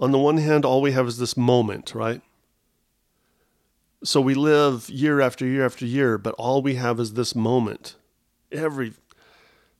On 0.00 0.10
the 0.10 0.18
one 0.18 0.38
hand, 0.38 0.64
all 0.64 0.80
we 0.80 0.92
have 0.92 1.06
is 1.06 1.18
this 1.18 1.36
moment, 1.36 1.94
right? 1.94 2.22
So 4.04 4.20
we 4.20 4.34
live 4.34 4.90
year 4.90 5.20
after 5.20 5.46
year 5.46 5.64
after 5.64 5.86
year, 5.86 6.18
but 6.18 6.34
all 6.34 6.62
we 6.62 6.74
have 6.74 7.00
is 7.00 7.14
this 7.14 7.34
moment. 7.34 7.96
Every 8.52 8.92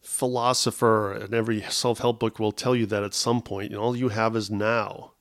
philosopher 0.01 1.13
and 1.13 1.35
every 1.35 1.61
self 1.63 1.99
help 1.99 2.21
book 2.21 2.39
will 2.39 2.53
tell 2.53 2.75
you 2.75 2.87
that 2.87 3.03
at 3.03 3.15
some 3.15 3.43
point, 3.43 3.73
know, 3.73 3.81
all 3.81 3.97
you 3.97 4.09
have 4.09 4.35
is 4.35 4.51
now. 4.51 5.13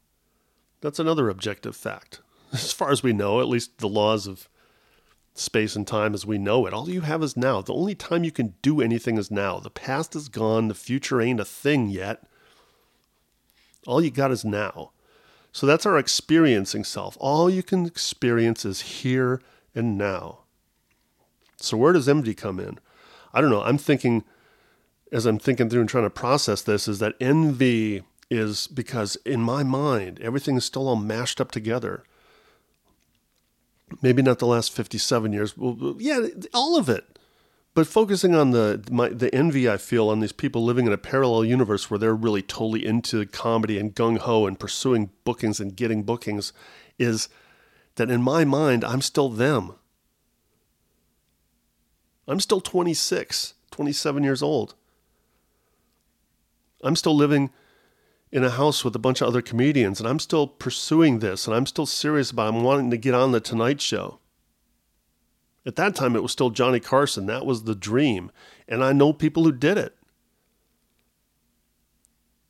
That's 0.81 0.99
another 0.99 1.29
objective 1.29 1.75
fact. 1.75 2.21
As 2.53 2.71
far 2.71 2.91
as 2.91 3.03
we 3.03 3.11
know, 3.11 3.41
at 3.41 3.47
least 3.47 3.79
the 3.79 3.89
laws 3.89 4.27
of 4.27 4.47
space 5.33 5.75
and 5.75 5.85
time 5.85 6.13
as 6.13 6.25
we 6.25 6.37
know 6.37 6.65
it, 6.65 6.73
all 6.73 6.89
you 6.89 7.01
have 7.01 7.21
is 7.21 7.35
now. 7.35 7.61
The 7.61 7.73
only 7.73 7.93
time 7.93 8.23
you 8.23 8.31
can 8.31 8.53
do 8.61 8.79
anything 8.79 9.17
is 9.17 9.29
now. 9.29 9.59
The 9.59 9.69
past 9.69 10.15
is 10.15 10.29
gone, 10.29 10.69
the 10.69 10.73
future 10.73 11.19
ain't 11.19 11.41
a 11.41 11.45
thing 11.45 11.89
yet. 11.89 12.23
All 13.85 14.01
you 14.01 14.11
got 14.11 14.31
is 14.31 14.45
now. 14.45 14.91
So 15.55 15.65
that's 15.65 15.85
our 15.85 15.97
experiencing 15.97 16.83
self. 16.83 17.15
All 17.17 17.49
you 17.49 17.63
can 17.63 17.85
experience 17.85 18.65
is 18.65 18.81
here 18.81 19.41
and 19.73 19.97
now. 19.97 20.39
So 21.55 21.77
where 21.77 21.93
does 21.93 22.09
envy 22.09 22.33
come 22.33 22.59
in? 22.59 22.77
I 23.33 23.39
don't 23.39 23.51
know. 23.51 23.61
I'm 23.61 23.77
thinking, 23.77 24.25
as 25.13 25.25
I'm 25.25 25.39
thinking 25.39 25.69
through 25.69 25.79
and 25.79 25.89
trying 25.89 26.03
to 26.03 26.09
process 26.09 26.61
this, 26.61 26.89
is 26.89 26.99
that 26.99 27.15
envy 27.21 28.03
is 28.29 28.67
because 28.67 29.15
in 29.25 29.39
my 29.39 29.63
mind, 29.63 30.19
everything 30.19 30.57
is 30.57 30.65
still 30.65 30.89
all 30.89 30.97
mashed 30.97 31.39
up 31.39 31.51
together. 31.51 32.03
Maybe 34.01 34.21
not 34.21 34.39
the 34.39 34.47
last 34.47 34.73
57 34.73 35.31
years. 35.31 35.57
Well, 35.57 35.95
yeah, 35.99 36.27
all 36.53 36.77
of 36.77 36.89
it 36.89 37.14
but 37.75 37.85
focusing 37.85 38.33
on 38.33 38.51
the 38.51 38.83
my, 38.89 39.09
the 39.09 39.33
envy 39.35 39.69
I 39.69 39.77
feel 39.77 40.09
on 40.09 40.21
these 40.21 40.31
people 40.31 40.63
living 40.63 40.87
in 40.87 40.93
a 40.93 40.97
parallel 40.97 41.43
universe 41.45 41.91
where 41.91 41.99
they're 41.99 42.15
really 42.15 42.41
totally 42.41 42.85
into 42.85 43.25
comedy 43.27 43.77
and 43.77 43.93
gung 43.93 44.17
ho 44.17 44.47
and 44.47 44.59
pursuing 44.59 45.11
bookings 45.25 45.59
and 45.59 45.75
getting 45.75 46.01
bookings 46.01 46.53
is 46.97 47.27
that 47.95 48.09
in 48.09 48.21
my 48.21 48.45
mind 48.45 48.83
I'm 48.83 49.01
still 49.01 49.29
them. 49.29 49.75
I'm 52.27 52.39
still 52.39 52.61
26, 52.61 53.53
27 53.69 54.23
years 54.23 54.41
old. 54.41 54.73
I'm 56.81 56.95
still 56.95 57.15
living 57.15 57.51
in 58.31 58.43
a 58.43 58.49
house 58.49 58.83
with 58.83 58.95
a 58.95 58.99
bunch 58.99 59.21
of 59.21 59.27
other 59.27 59.41
comedians, 59.41 59.99
and 59.99 60.09
I'm 60.09 60.19
still 60.19 60.47
pursuing 60.47 61.19
this, 61.19 61.45
and 61.45 61.55
I'm 61.55 61.65
still 61.65 61.85
serious 61.85 62.31
about. 62.31 62.53
It. 62.53 62.57
I'm 62.57 62.63
wanting 62.63 62.89
to 62.91 62.97
get 62.97 63.13
on 63.13 63.31
the 63.31 63.39
Tonight 63.39 63.79
Show. 63.79 64.19
At 65.65 65.75
that 65.77 65.95
time, 65.95 66.15
it 66.15 66.21
was 66.21 66.31
still 66.31 66.51
Johnny 66.51 66.79
Carson. 66.79 67.25
That 67.25 67.45
was 67.45 67.63
the 67.63 67.75
dream, 67.75 68.31
and 68.67 68.83
I 68.83 68.93
know 68.93 69.13
people 69.13 69.43
who 69.43 69.51
did 69.51 69.77
it. 69.77 69.95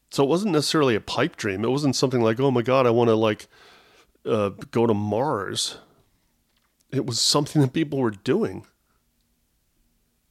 So 0.09 0.23
it 0.23 0.29
wasn't 0.29 0.53
necessarily 0.53 0.95
a 0.95 1.01
pipe 1.01 1.35
dream. 1.35 1.63
It 1.63 1.71
wasn't 1.71 1.95
something 1.95 2.21
like, 2.21 2.39
oh 2.39 2.51
my 2.51 2.61
God, 2.61 2.85
I 2.85 2.91
want 2.91 3.09
to 3.09 3.15
like 3.15 3.47
uh, 4.25 4.49
go 4.71 4.85
to 4.87 4.93
Mars. 4.93 5.77
It 6.91 7.05
was 7.05 7.19
something 7.19 7.61
that 7.61 7.73
people 7.73 7.99
were 7.99 8.11
doing. 8.11 8.65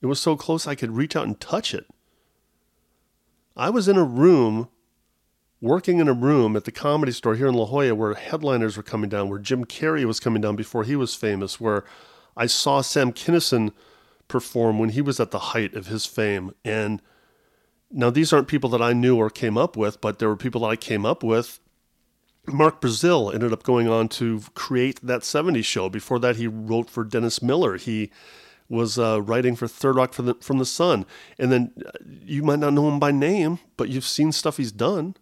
It 0.01 0.07
was 0.07 0.20
so 0.20 0.37
close 0.37 0.66
I 0.66 0.75
could 0.75 0.97
reach 0.97 1.16
out 1.16 1.27
and 1.27 1.38
touch 1.40 1.75
it. 1.75 1.87
I 3.57 3.70
was 3.70 3.88
in 3.88 3.97
a 3.97 4.05
room, 4.05 4.68
working 5.61 5.99
in 5.99 6.09
a 6.09 6.12
room 6.12 6.57
at 6.57 6.64
the 6.64 6.73
comedy 6.73 7.12
store 7.12 7.37
here 7.37 7.47
in 7.47 7.55
La 7.55 7.66
Jolla 7.66 7.94
where 7.94 8.14
headliners 8.14 8.77
were 8.77 8.83
coming 8.83 9.09
down, 9.09 9.29
where 9.29 9.38
Jim 9.38 9.64
Carrey 9.64 10.05
was 10.05 10.20
coming 10.20 10.42
down 10.42 10.57
before 10.57 10.85
he 10.85 10.97
was 10.97 11.14
famous, 11.14 11.61
where 11.61 11.85
I 12.37 12.47
saw 12.47 12.81
Sam 12.81 13.12
Kinison 13.12 13.73
perform 14.29 14.79
when 14.79 14.90
he 14.90 15.01
was 15.01 15.20
at 15.20 15.31
the 15.31 15.38
height 15.38 15.75
of 15.75 15.87
his 15.87 16.07
fame. 16.07 16.53
And 16.64 17.01
now 17.90 18.11
these 18.11 18.33
aren't 18.33 18.49
people 18.49 18.70
that 18.70 18.83
I 18.83 18.92
knew 18.92 19.16
or 19.16 19.31
came 19.31 19.57
up 19.57 19.77
with, 19.77 20.01
but 20.01 20.18
there 20.18 20.29
were 20.29 20.37
people 20.37 20.62
that 20.62 20.68
I 20.68 20.77
came 20.77 21.07
up 21.07 21.23
with. 21.23 21.61
Mark 22.47 22.81
Brazill 22.81 23.33
ended 23.33 23.53
up 23.53 23.62
going 23.62 23.88
on 23.88 24.09
to 24.09 24.42
create 24.55 25.01
that 25.03 25.23
70s 25.23 25.64
show. 25.64 25.88
Before 25.88 26.18
that, 26.18 26.37
he 26.37 26.47
wrote 26.47 26.90
for 26.90 27.05
Dennis 27.05 27.40
Miller. 27.42 27.77
He 27.77 28.11
was 28.68 28.99
uh, 28.99 29.23
writing 29.23 29.57
for 29.57 29.68
Third 29.68 29.97
Rock 29.97 30.12
from 30.12 30.27
the, 30.27 30.35
from 30.40 30.59
the 30.59 30.66
Sun. 30.66 31.07
And 31.38 31.53
then 31.53 31.73
uh, 31.87 31.90
you 32.03 32.42
might 32.42 32.59
not 32.59 32.73
know 32.73 32.88
him 32.88 32.99
by 32.99 33.12
name, 33.12 33.61
but 33.77 33.88
you've 33.88 34.05
seen 34.05 34.33
stuff 34.33 34.57
he's 34.57 34.73
done. 34.73 35.16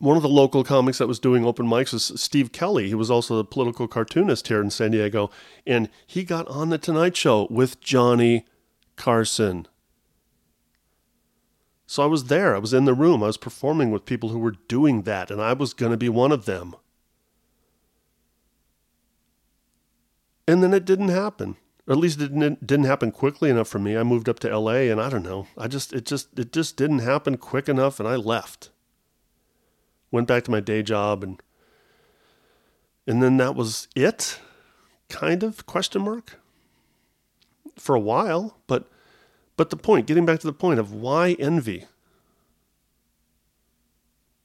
One 0.00 0.16
of 0.16 0.22
the 0.22 0.28
local 0.28 0.64
comics 0.64 0.98
that 0.98 1.06
was 1.06 1.20
doing 1.20 1.44
open 1.44 1.66
mics 1.66 1.92
was 1.92 2.20
Steve 2.20 2.50
Kelley. 2.52 2.88
He 2.88 2.94
was 2.94 3.10
also 3.10 3.38
a 3.38 3.44
political 3.44 3.86
cartoonist 3.86 4.48
here 4.48 4.60
in 4.60 4.70
San 4.70 4.90
Diego. 4.90 5.30
And 5.66 5.88
he 6.06 6.24
got 6.24 6.48
on 6.48 6.70
The 6.70 6.78
Tonight 6.78 7.16
Show 7.16 7.46
with 7.48 7.80
Johnny 7.80 8.44
Carson. 8.96 9.68
So 11.86 12.02
I 12.02 12.06
was 12.06 12.24
there. 12.24 12.56
I 12.56 12.58
was 12.58 12.74
in 12.74 12.86
the 12.86 12.94
room. 12.94 13.22
I 13.22 13.26
was 13.26 13.36
performing 13.36 13.90
with 13.90 14.06
people 14.06 14.30
who 14.30 14.38
were 14.38 14.56
doing 14.68 15.02
that, 15.02 15.30
and 15.30 15.40
I 15.40 15.52
was 15.52 15.74
going 15.74 15.92
to 15.92 15.98
be 15.98 16.08
one 16.08 16.32
of 16.32 16.44
them. 16.44 16.74
And 20.48 20.62
then 20.62 20.74
it 20.74 20.84
didn't 20.84 21.08
happen. 21.08 21.56
Or 21.86 21.92
at 21.92 21.98
least 21.98 22.20
it 22.20 22.28
didn't, 22.28 22.66
didn't 22.66 22.86
happen 22.86 23.10
quickly 23.10 23.50
enough 23.50 23.68
for 23.68 23.78
me. 23.78 23.96
I 23.96 24.02
moved 24.02 24.28
up 24.28 24.38
to 24.40 24.58
LA 24.58 24.90
and 24.90 25.00
I 25.00 25.10
don't 25.10 25.22
know. 25.22 25.46
I 25.56 25.68
just 25.68 25.92
it 25.92 26.06
just 26.06 26.38
it 26.38 26.52
just 26.52 26.76
didn't 26.76 27.00
happen 27.00 27.36
quick 27.36 27.68
enough 27.68 28.00
and 28.00 28.08
I 28.08 28.16
left. 28.16 28.70
Went 30.14 30.28
back 30.28 30.44
to 30.44 30.50
my 30.52 30.60
day 30.60 30.80
job 30.80 31.24
and 31.24 31.42
and 33.04 33.20
then 33.20 33.36
that 33.38 33.56
was 33.56 33.88
it 33.96 34.38
kind 35.08 35.42
of 35.42 35.66
question 35.66 36.02
mark 36.02 36.38
for 37.76 37.96
a 37.96 38.00
while, 38.00 38.60
but 38.68 38.88
but 39.56 39.70
the 39.70 39.76
point, 39.76 40.06
getting 40.06 40.24
back 40.24 40.38
to 40.38 40.46
the 40.46 40.52
point 40.52 40.78
of 40.78 40.92
why 40.92 41.32
envy? 41.40 41.86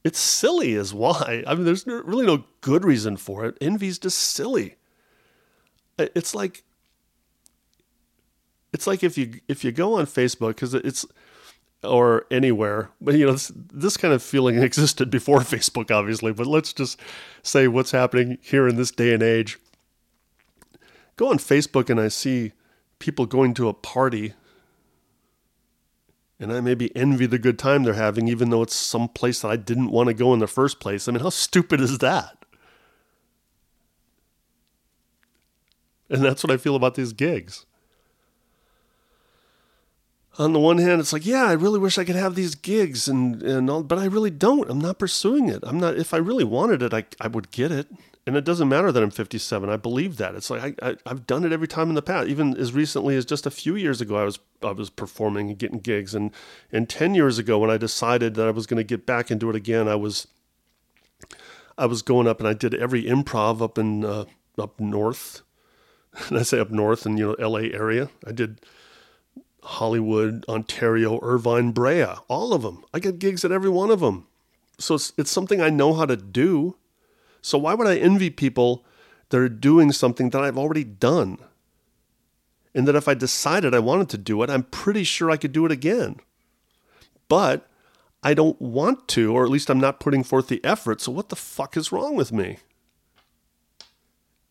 It's 0.02 0.18
silly, 0.18 0.72
is 0.72 0.92
why. 0.92 1.44
I 1.46 1.54
mean, 1.54 1.64
there's 1.64 1.86
really 1.86 2.26
no 2.26 2.46
good 2.62 2.84
reason 2.84 3.16
for 3.16 3.44
it. 3.44 3.56
Envy's 3.60 4.00
just 4.00 4.18
silly. 4.18 4.74
It's 5.96 6.34
like 6.34 6.64
it's 8.72 8.88
like 8.88 9.04
if 9.04 9.16
you 9.16 9.38
if 9.46 9.62
you 9.62 9.70
go 9.70 9.94
on 9.94 10.06
Facebook 10.06 10.56
because 10.56 10.74
it's 10.74 11.06
or 11.82 12.26
anywhere, 12.30 12.90
but 13.00 13.14
you 13.14 13.26
know 13.26 13.32
this, 13.32 13.52
this 13.54 13.96
kind 13.96 14.12
of 14.12 14.22
feeling 14.22 14.58
existed 14.62 15.10
before 15.10 15.40
Facebook, 15.40 15.90
obviously. 15.90 16.32
But 16.32 16.46
let's 16.46 16.72
just 16.72 17.00
say 17.42 17.68
what's 17.68 17.90
happening 17.90 18.38
here 18.42 18.68
in 18.68 18.76
this 18.76 18.90
day 18.90 19.14
and 19.14 19.22
age. 19.22 19.58
Go 21.16 21.28
on 21.28 21.38
Facebook 21.38 21.90
and 21.90 22.00
I 22.00 22.08
see 22.08 22.52
people 22.98 23.26
going 23.26 23.54
to 23.54 23.68
a 23.68 23.74
party 23.74 24.34
and 26.40 26.52
I 26.52 26.60
maybe 26.60 26.94
envy 26.96 27.26
the 27.26 27.38
good 27.38 27.58
time 27.58 27.82
they're 27.84 27.92
having, 27.92 28.26
even 28.26 28.48
though 28.48 28.62
it's 28.62 28.74
some 28.74 29.08
place 29.08 29.42
that 29.42 29.50
I 29.50 29.56
didn't 29.56 29.90
want 29.90 30.06
to 30.08 30.14
go 30.14 30.32
in 30.32 30.38
the 30.38 30.46
first 30.46 30.80
place. 30.80 31.06
I 31.06 31.12
mean, 31.12 31.20
how 31.22 31.28
stupid 31.28 31.80
is 31.82 31.98
that? 31.98 32.46
And 36.08 36.24
that's 36.24 36.42
what 36.42 36.50
I 36.50 36.56
feel 36.56 36.74
about 36.74 36.94
these 36.94 37.12
gigs. 37.12 37.66
On 40.40 40.54
the 40.54 40.58
one 40.58 40.78
hand, 40.78 41.02
it's 41.02 41.12
like, 41.12 41.26
yeah, 41.26 41.44
I 41.44 41.52
really 41.52 41.78
wish 41.78 41.98
I 41.98 42.04
could 42.04 42.16
have 42.16 42.34
these 42.34 42.54
gigs 42.54 43.08
and, 43.08 43.42
and 43.42 43.68
all, 43.68 43.82
but 43.82 43.98
I 43.98 44.06
really 44.06 44.30
don't. 44.30 44.70
I'm 44.70 44.80
not 44.80 44.98
pursuing 44.98 45.50
it. 45.50 45.62
I'm 45.66 45.78
not, 45.78 45.98
if 45.98 46.14
I 46.14 46.16
really 46.16 46.44
wanted 46.44 46.82
it, 46.82 46.94
I, 46.94 47.04
I 47.20 47.26
would 47.28 47.50
get 47.50 47.70
it. 47.70 47.88
And 48.26 48.38
it 48.38 48.44
doesn't 48.46 48.70
matter 48.70 48.90
that 48.90 49.02
I'm 49.02 49.10
57. 49.10 49.68
I 49.68 49.76
believe 49.76 50.16
that. 50.16 50.34
It's 50.34 50.48
like 50.48 50.78
I, 50.82 50.92
I, 50.92 50.96
I've 51.04 51.26
done 51.26 51.44
it 51.44 51.52
every 51.52 51.68
time 51.68 51.90
in 51.90 51.94
the 51.94 52.00
past. 52.00 52.28
Even 52.28 52.56
as 52.56 52.72
recently 52.72 53.16
as 53.16 53.26
just 53.26 53.44
a 53.44 53.50
few 53.50 53.76
years 53.76 54.00
ago, 54.00 54.16
I 54.16 54.24
was 54.24 54.38
I 54.62 54.72
was 54.72 54.88
performing 54.88 55.50
and 55.50 55.58
getting 55.58 55.78
gigs. 55.78 56.14
And 56.14 56.30
and 56.72 56.88
10 56.88 57.14
years 57.14 57.38
ago, 57.38 57.58
when 57.58 57.70
I 57.70 57.76
decided 57.76 58.34
that 58.36 58.48
I 58.48 58.50
was 58.50 58.66
going 58.66 58.78
to 58.78 58.84
get 58.84 59.04
back 59.04 59.30
into 59.30 59.50
it 59.50 59.56
again, 59.56 59.88
I 59.88 59.96
was 59.96 60.26
I 61.76 61.84
was 61.84 62.00
going 62.00 62.26
up 62.26 62.40
and 62.40 62.48
I 62.48 62.54
did 62.54 62.74
every 62.74 63.04
improv 63.04 63.60
up 63.60 63.76
in 63.76 64.06
uh, 64.06 64.24
up 64.58 64.80
north. 64.80 65.42
And 66.28 66.38
I 66.38 66.42
say 66.42 66.58
up 66.58 66.70
north 66.70 67.04
in 67.04 67.18
you 67.18 67.28
know 67.28 67.34
L.A. 67.34 67.72
area. 67.72 68.08
I 68.26 68.32
did 68.32 68.60
Hollywood, 69.62 70.44
Ontario, 70.48 71.18
Irvine, 71.22 71.72
Brea, 71.72 72.14
all 72.28 72.52
of 72.52 72.62
them. 72.62 72.84
I 72.94 72.98
get 72.98 73.18
gigs 73.18 73.44
at 73.44 73.52
every 73.52 73.70
one 73.70 73.90
of 73.90 74.00
them. 74.00 74.26
So 74.78 74.94
it's, 74.94 75.12
it's 75.18 75.30
something 75.30 75.60
I 75.60 75.70
know 75.70 75.94
how 75.94 76.06
to 76.06 76.16
do. 76.16 76.76
So 77.42 77.58
why 77.58 77.74
would 77.74 77.86
I 77.86 77.98
envy 77.98 78.30
people 78.30 78.84
that 79.28 79.38
are 79.38 79.48
doing 79.48 79.92
something 79.92 80.30
that 80.30 80.42
I've 80.42 80.58
already 80.58 80.84
done? 80.84 81.38
And 82.74 82.86
that 82.86 82.96
if 82.96 83.08
I 83.08 83.14
decided 83.14 83.74
I 83.74 83.80
wanted 83.80 84.08
to 84.10 84.18
do 84.18 84.42
it, 84.42 84.50
I'm 84.50 84.62
pretty 84.64 85.04
sure 85.04 85.30
I 85.30 85.36
could 85.36 85.52
do 85.52 85.66
it 85.66 85.72
again. 85.72 86.20
But 87.28 87.68
I 88.22 88.34
don't 88.34 88.60
want 88.60 89.08
to, 89.08 89.32
or 89.34 89.44
at 89.44 89.50
least 89.50 89.70
I'm 89.70 89.80
not 89.80 90.00
putting 90.00 90.22
forth 90.22 90.48
the 90.48 90.64
effort. 90.64 91.00
So 91.00 91.12
what 91.12 91.30
the 91.30 91.36
fuck 91.36 91.76
is 91.76 91.92
wrong 91.92 92.16
with 92.16 92.32
me? 92.32 92.58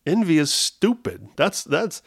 Envy 0.06 0.38
is 0.38 0.52
stupid. 0.52 1.28
That's 1.36 1.62
that's 1.62 2.02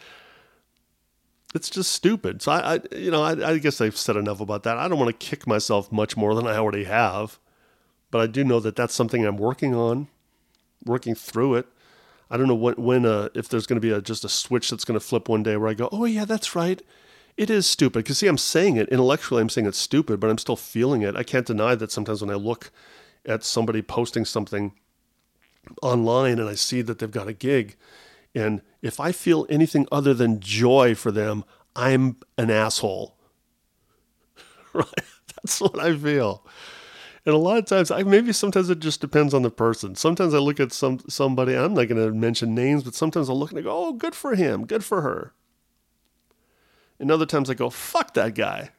it's 1.53 1.69
just 1.69 1.91
stupid. 1.91 2.41
So 2.41 2.51
I, 2.51 2.75
I 2.75 2.79
you 2.95 3.11
know, 3.11 3.23
I, 3.23 3.51
I 3.51 3.57
guess 3.57 3.81
I've 3.81 3.97
said 3.97 4.15
enough 4.15 4.39
about 4.39 4.63
that. 4.63 4.77
I 4.77 4.87
don't 4.87 4.99
want 4.99 5.17
to 5.17 5.25
kick 5.25 5.47
myself 5.47 5.91
much 5.91 6.17
more 6.17 6.35
than 6.35 6.47
I 6.47 6.57
already 6.57 6.85
have, 6.85 7.39
but 8.11 8.21
I 8.21 8.27
do 8.27 8.43
know 8.43 8.59
that 8.59 8.75
that's 8.75 8.93
something 8.93 9.25
I'm 9.25 9.37
working 9.37 9.73
on 9.73 10.07
working 10.85 11.15
through 11.15 11.55
it. 11.55 11.67
I 12.29 12.37
don't 12.37 12.47
know 12.47 12.55
when, 12.55 12.75
when 12.75 13.05
uh, 13.05 13.29
if 13.35 13.47
there's 13.47 13.67
going 13.67 13.77
to 13.77 13.81
be 13.81 13.91
a, 13.91 14.01
just 14.01 14.25
a 14.25 14.29
switch 14.29 14.69
that's 14.69 14.85
going 14.85 14.99
to 14.99 15.05
flip 15.05 15.29
one 15.29 15.43
day 15.43 15.57
where 15.57 15.69
I 15.69 15.73
go, 15.73 15.89
oh 15.91 16.05
yeah, 16.05 16.25
that's 16.25 16.55
right. 16.55 16.81
It 17.37 17.49
is 17.49 17.65
stupid. 17.67 18.03
Because 18.03 18.19
see, 18.19 18.27
I'm 18.27 18.37
saying 18.37 18.77
it 18.77 18.89
intellectually, 18.89 19.41
I'm 19.41 19.49
saying 19.49 19.67
it's 19.67 19.77
stupid, 19.77 20.19
but 20.19 20.29
I'm 20.29 20.37
still 20.37 20.55
feeling 20.55 21.01
it. 21.01 21.15
I 21.15 21.23
can't 21.23 21.45
deny 21.45 21.75
that 21.75 21.91
sometimes 21.91 22.21
when 22.21 22.29
I 22.29 22.35
look 22.35 22.71
at 23.25 23.43
somebody 23.43 23.81
posting 23.81 24.25
something 24.25 24.73
online 25.81 26.39
and 26.39 26.49
I 26.49 26.55
see 26.55 26.81
that 26.81 26.99
they've 26.99 27.09
got 27.09 27.27
a 27.27 27.33
gig, 27.33 27.75
and 28.35 28.61
if 28.83 28.99
I 28.99 29.13
feel 29.13 29.47
anything 29.49 29.87
other 29.91 30.13
than 30.13 30.41
joy 30.41 30.93
for 30.93 31.09
them, 31.09 31.45
I'm 31.75 32.17
an 32.37 32.51
asshole. 32.51 33.15
right? 34.73 34.85
That's 35.35 35.59
what 35.61 35.79
I 35.79 35.97
feel. 35.97 36.45
And 37.25 37.33
a 37.33 37.37
lot 37.37 37.57
of 37.57 37.65
times, 37.65 37.89
I 37.89 38.03
maybe 38.03 38.33
sometimes 38.33 38.69
it 38.69 38.79
just 38.79 38.99
depends 38.99 39.33
on 39.33 39.41
the 39.41 39.49
person. 39.49 39.95
Sometimes 39.95 40.33
I 40.33 40.39
look 40.39 40.59
at 40.59 40.73
some 40.73 40.99
somebody. 41.07 41.55
I'm 41.55 41.73
not 41.73 41.87
going 41.87 42.05
to 42.05 42.13
mention 42.13 42.53
names, 42.53 42.83
but 42.83 42.93
sometimes 42.93 43.29
I'll 43.29 43.39
look 43.39 43.51
and 43.51 43.59
I 43.59 43.63
go, 43.63 43.71
"Oh, 43.71 43.93
good 43.93 44.13
for 44.13 44.35
him, 44.35 44.65
good 44.65 44.83
for 44.83 45.01
her." 45.01 45.33
And 46.99 47.09
other 47.09 47.25
times 47.25 47.49
I 47.49 47.53
go, 47.53 47.69
"Fuck 47.69 48.13
that 48.15 48.35
guy." 48.35 48.71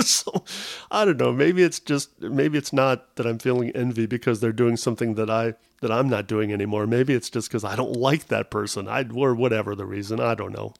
so 0.04 0.44
I 0.90 1.04
don't 1.04 1.18
know. 1.18 1.32
Maybe 1.32 1.62
it's 1.62 1.80
just 1.80 2.20
maybe 2.20 2.58
it's 2.58 2.72
not 2.72 3.16
that 3.16 3.26
I'm 3.26 3.38
feeling 3.38 3.70
envy 3.70 4.06
because 4.06 4.40
they're 4.40 4.52
doing 4.52 4.76
something 4.76 5.14
that 5.14 5.30
I 5.30 5.54
that 5.80 5.90
I'm 5.90 6.08
not 6.08 6.26
doing 6.26 6.52
anymore. 6.52 6.86
Maybe 6.86 7.14
it's 7.14 7.30
just 7.30 7.48
because 7.48 7.64
I 7.64 7.76
don't 7.76 7.96
like 7.96 8.28
that 8.28 8.50
person. 8.50 8.88
I 8.88 9.06
or 9.14 9.34
whatever 9.34 9.74
the 9.74 9.86
reason. 9.86 10.20
I 10.20 10.34
don't 10.34 10.52
know. 10.52 10.74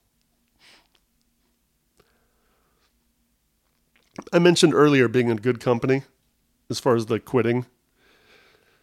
I 4.33 4.39
mentioned 4.39 4.75
earlier 4.75 5.09
being 5.09 5.29
in 5.29 5.39
good 5.39 5.61
company 5.61 6.03
as 6.69 6.79
far 6.79 6.95
as 6.95 7.07
the 7.07 7.19
quitting, 7.19 7.67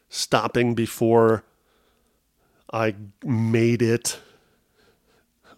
stopping 0.09 0.73
before 0.73 1.43
I 2.73 2.95
made 3.23 3.81
it. 3.81 4.19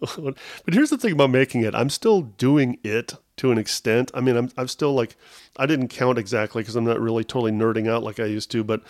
but 0.00 0.36
here's 0.70 0.90
the 0.90 0.98
thing 0.98 1.12
about 1.12 1.30
making 1.30 1.62
it 1.62 1.74
I'm 1.74 1.90
still 1.90 2.22
doing 2.22 2.78
it 2.82 3.14
to 3.40 3.52
an 3.52 3.58
extent. 3.58 4.10
I 4.14 4.20
mean, 4.20 4.36
I'm, 4.36 4.50
I'm 4.56 4.68
still 4.68 4.94
like, 4.94 5.16
I 5.56 5.66
didn't 5.66 5.88
count 5.88 6.18
exactly 6.18 6.62
because 6.62 6.76
I'm 6.76 6.84
not 6.86 7.00
really 7.00 7.24
totally 7.24 7.52
nerding 7.52 7.88
out 7.90 8.02
like 8.04 8.20
I 8.20 8.26
used 8.26 8.50
to, 8.52 8.64
but 8.64 8.82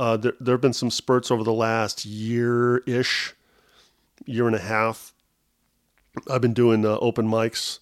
uh, 0.00 0.16
there, 0.16 0.34
there 0.40 0.54
have 0.54 0.62
been 0.62 0.72
some 0.72 0.90
spurts 0.90 1.30
over 1.30 1.44
the 1.44 1.52
last 1.54 2.06
year 2.06 2.78
ish, 2.86 3.34
year 4.26 4.46
and 4.46 4.56
a 4.56 4.60
half. 4.60 5.14
I've 6.30 6.40
been 6.40 6.54
doing 6.54 6.84
uh, 6.86 6.98
open 7.00 7.28
mics 7.28 7.80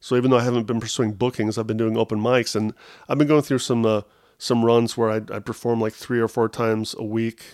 So 0.00 0.16
even 0.16 0.30
though 0.30 0.38
I 0.38 0.44
haven't 0.44 0.66
been 0.66 0.80
pursuing 0.80 1.12
bookings, 1.12 1.58
I've 1.58 1.66
been 1.66 1.76
doing 1.76 1.96
open 1.96 2.20
mics, 2.20 2.56
and 2.56 2.74
I've 3.08 3.18
been 3.18 3.28
going 3.28 3.42
through 3.42 3.58
some 3.60 3.84
uh, 3.86 4.02
some 4.38 4.64
runs 4.64 4.96
where 4.96 5.10
I 5.10 5.16
I 5.36 5.40
perform 5.40 5.80
like 5.80 5.92
three 5.94 6.20
or 6.20 6.28
four 6.28 6.48
times 6.48 6.94
a 6.98 7.04
week 7.04 7.44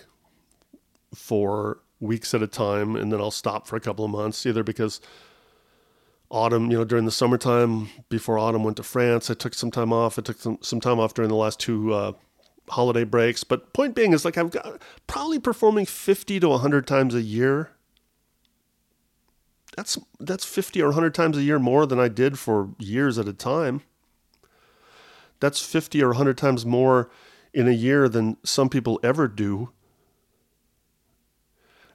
for 1.14 1.80
weeks 2.00 2.35
at 2.35 2.42
a 2.42 2.46
time, 2.46 2.96
and 2.96 3.12
then 3.12 3.20
I'll 3.20 3.30
stop 3.30 3.66
for 3.66 3.76
a 3.76 3.80
couple 3.80 4.04
of 4.04 4.11
months, 4.11 4.44
either 4.46 4.62
because 4.62 5.00
autumn, 6.30 6.70
you 6.70 6.78
know, 6.78 6.84
during 6.84 7.04
the 7.04 7.10
summertime 7.10 7.88
before 8.08 8.38
autumn 8.38 8.64
went 8.64 8.76
to 8.78 8.82
France, 8.82 9.30
I 9.30 9.34
took 9.34 9.54
some 9.54 9.70
time 9.70 9.92
off. 9.92 10.18
I 10.18 10.22
took 10.22 10.38
some, 10.38 10.58
some 10.60 10.80
time 10.80 10.98
off 10.98 11.14
during 11.14 11.28
the 11.28 11.36
last 11.36 11.60
two 11.60 11.92
uh, 11.92 12.12
holiday 12.68 13.04
breaks. 13.04 13.44
But 13.44 13.72
point 13.72 13.94
being 13.94 14.12
is 14.12 14.24
like 14.24 14.38
I've 14.38 14.50
got 14.50 14.80
probably 15.06 15.38
performing 15.38 15.86
50 15.86 16.40
to 16.40 16.48
100 16.48 16.86
times 16.86 17.14
a 17.14 17.22
year. 17.22 17.70
That's 19.76 19.98
that's 20.18 20.44
50 20.44 20.80
or 20.80 20.86
100 20.86 21.14
times 21.14 21.36
a 21.36 21.42
year 21.42 21.58
more 21.58 21.86
than 21.86 22.00
I 22.00 22.08
did 22.08 22.38
for 22.38 22.70
years 22.78 23.18
at 23.18 23.28
a 23.28 23.32
time. 23.32 23.82
That's 25.38 25.60
50 25.60 26.02
or 26.02 26.08
100 26.08 26.38
times 26.38 26.64
more 26.64 27.10
in 27.52 27.68
a 27.68 27.72
year 27.72 28.08
than 28.08 28.38
some 28.42 28.70
people 28.70 28.98
ever 29.02 29.28
do. 29.28 29.70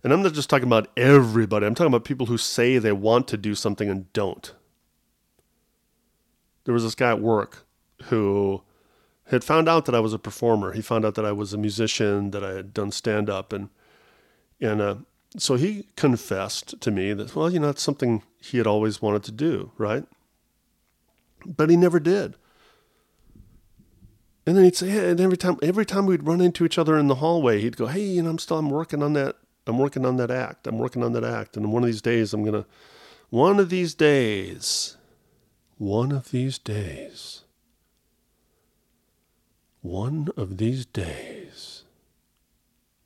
And 0.03 0.11
I'm 0.11 0.23
not 0.23 0.33
just 0.33 0.49
talking 0.49 0.67
about 0.67 0.89
everybody, 0.97 1.65
I'm 1.65 1.75
talking 1.75 1.93
about 1.93 2.05
people 2.05 2.25
who 2.25 2.37
say 2.37 2.77
they 2.77 2.91
want 2.91 3.27
to 3.29 3.37
do 3.37 3.53
something 3.53 3.89
and 3.89 4.11
don't. 4.13 4.53
There 6.63 6.73
was 6.73 6.83
this 6.83 6.95
guy 6.95 7.11
at 7.11 7.21
work 7.21 7.65
who 8.05 8.63
had 9.25 9.43
found 9.43 9.69
out 9.69 9.85
that 9.85 9.95
I 9.95 9.99
was 9.99 10.13
a 10.13 10.19
performer. 10.19 10.73
He 10.73 10.81
found 10.81 11.05
out 11.05 11.15
that 11.15 11.25
I 11.25 11.31
was 11.31 11.53
a 11.53 11.57
musician, 11.57 12.31
that 12.31 12.43
I 12.43 12.53
had 12.53 12.73
done 12.73 12.91
stand 12.91 13.29
up 13.29 13.53
and 13.53 13.69
and 14.59 14.79
uh, 14.79 14.95
so 15.37 15.55
he 15.55 15.87
confessed 15.95 16.79
to 16.81 16.91
me 16.91 17.13
that 17.13 17.35
well, 17.35 17.51
you 17.51 17.59
know, 17.59 17.69
it's 17.69 17.81
something 17.81 18.23
he 18.39 18.57
had 18.57 18.67
always 18.67 19.01
wanted 19.01 19.23
to 19.23 19.31
do, 19.31 19.71
right? 19.77 20.03
But 21.45 21.69
he 21.69 21.77
never 21.77 21.99
did. 21.99 22.35
And 24.45 24.57
then 24.57 24.63
he'd 24.63 24.75
say, 24.75 24.89
hey, 24.89 25.11
and 25.11 25.21
every 25.21 25.37
time 25.37 25.57
every 25.61 25.85
time 25.85 26.05
we'd 26.05 26.25
run 26.25 26.41
into 26.41 26.65
each 26.65 26.77
other 26.77 26.97
in 26.97 27.07
the 27.07 27.15
hallway, 27.15 27.61
he'd 27.61 27.77
go, 27.77 27.87
"Hey, 27.87 28.03
you 28.03 28.23
know, 28.23 28.31
I'm 28.31 28.39
still 28.39 28.57
I'm 28.57 28.69
working 28.69 29.03
on 29.03 29.13
that 29.13 29.37
I'm 29.67 29.77
working 29.77 30.05
on 30.05 30.17
that 30.17 30.31
act. 30.31 30.67
I'm 30.67 30.77
working 30.79 31.03
on 31.03 31.13
that 31.13 31.23
act. 31.23 31.55
And 31.55 31.71
one 31.71 31.83
of 31.83 31.87
these 31.87 32.01
days, 32.01 32.33
I'm 32.33 32.43
going 32.43 32.63
to, 32.63 32.65
one 33.29 33.59
of 33.59 33.69
these 33.69 33.93
days, 33.93 34.97
one 35.77 36.11
of 36.11 36.31
these 36.31 36.57
days, 36.57 37.41
one 39.81 40.29
of 40.37 40.57
these 40.57 40.85
days 40.85 41.83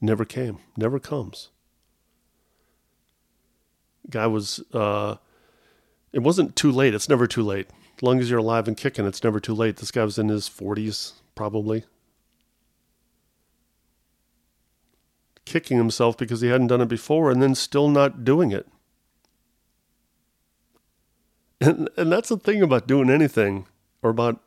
never 0.01 0.25
came, 0.25 0.59
never 0.77 0.99
comes. 0.99 1.49
Guy 4.09 4.27
was, 4.27 4.61
uh, 4.73 5.15
it 6.13 6.19
wasn't 6.19 6.55
too 6.55 6.71
late. 6.71 6.93
It's 6.93 7.09
never 7.09 7.27
too 7.27 7.43
late. 7.43 7.67
As 7.97 8.03
long 8.03 8.19
as 8.19 8.29
you're 8.29 8.39
alive 8.39 8.67
and 8.67 8.77
kicking, 8.77 9.05
it's 9.05 9.23
never 9.23 9.39
too 9.39 9.53
late. 9.53 9.77
This 9.77 9.91
guy 9.91 10.03
was 10.03 10.17
in 10.17 10.29
his 10.29 10.49
40s, 10.49 11.13
probably. 11.33 11.85
Kicking 15.45 15.77
himself 15.77 16.17
because 16.17 16.41
he 16.41 16.49
hadn't 16.49 16.67
done 16.67 16.81
it 16.81 16.87
before 16.87 17.31
and 17.31 17.41
then 17.41 17.55
still 17.55 17.89
not 17.89 18.23
doing 18.23 18.51
it. 18.51 18.67
And 21.61 21.89
and 21.95 22.11
that's 22.11 22.29
the 22.29 22.37
thing 22.37 22.61
about 22.61 22.87
doing 22.87 23.09
anything 23.09 23.67
or 24.01 24.09
about 24.09 24.41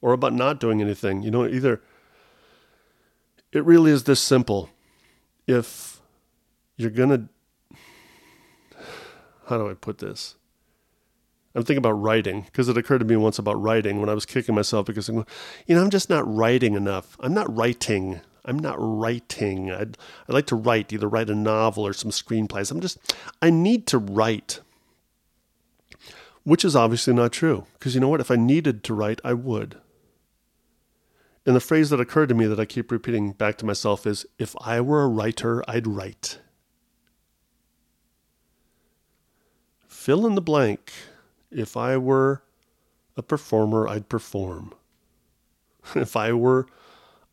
or 0.00 0.12
about 0.12 0.32
not 0.32 0.58
doing 0.60 0.80
anything. 0.80 1.22
You 1.22 1.30
know, 1.30 1.46
either 1.46 1.82
it 3.52 3.64
really 3.64 3.90
is 3.90 4.04
this 4.04 4.20
simple. 4.20 4.70
If 5.46 6.00
you're 6.76 6.90
going 6.90 7.10
to 7.10 7.28
how 9.48 9.58
do 9.58 9.68
I 9.68 9.74
put 9.74 9.98
this? 9.98 10.36
I'm 11.54 11.62
thinking 11.62 11.78
about 11.78 11.92
writing 11.92 12.42
because 12.42 12.68
it 12.68 12.78
occurred 12.78 13.00
to 13.00 13.04
me 13.04 13.16
once 13.16 13.38
about 13.38 13.60
writing 13.60 14.00
when 14.00 14.08
I 14.08 14.14
was 14.14 14.24
kicking 14.24 14.54
myself 14.54 14.86
because 14.86 15.08
I'm, 15.08 15.26
you 15.66 15.74
know, 15.74 15.82
I'm 15.82 15.90
just 15.90 16.08
not 16.08 16.26
writing 16.26 16.74
enough. 16.74 17.16
I'm 17.20 17.34
not 17.34 17.54
writing. 17.54 18.22
I'm 18.44 18.58
not 18.58 18.76
writing. 18.78 19.70
I'd, 19.70 19.96
I'd 20.28 20.34
like 20.34 20.46
to 20.46 20.56
write, 20.56 20.92
either 20.92 21.08
write 21.08 21.30
a 21.30 21.34
novel 21.34 21.86
or 21.86 21.92
some 21.92 22.10
screenplays. 22.10 22.70
I'm 22.70 22.80
just, 22.80 22.98
I 23.40 23.50
need 23.50 23.86
to 23.88 23.98
write. 23.98 24.60
Which 26.44 26.64
is 26.64 26.74
obviously 26.74 27.14
not 27.14 27.32
true. 27.32 27.66
Because 27.74 27.94
you 27.94 28.00
know 28.00 28.08
what? 28.08 28.20
If 28.20 28.30
I 28.30 28.36
needed 28.36 28.82
to 28.84 28.94
write, 28.94 29.20
I 29.24 29.32
would. 29.32 29.76
And 31.46 31.56
the 31.56 31.60
phrase 31.60 31.90
that 31.90 32.00
occurred 32.00 32.28
to 32.30 32.34
me 32.34 32.46
that 32.46 32.60
I 32.60 32.64
keep 32.64 32.90
repeating 32.90 33.32
back 33.32 33.58
to 33.58 33.66
myself 33.66 34.06
is 34.06 34.26
if 34.38 34.54
I 34.60 34.80
were 34.80 35.02
a 35.02 35.08
writer, 35.08 35.64
I'd 35.68 35.86
write. 35.86 36.38
Fill 39.88 40.26
in 40.26 40.34
the 40.34 40.40
blank. 40.40 40.92
If 41.50 41.76
I 41.76 41.96
were 41.96 42.42
a 43.16 43.22
performer, 43.22 43.88
I'd 43.88 44.08
perform. 44.08 44.74
If 45.96 46.14
I 46.16 46.32
were 46.32 46.66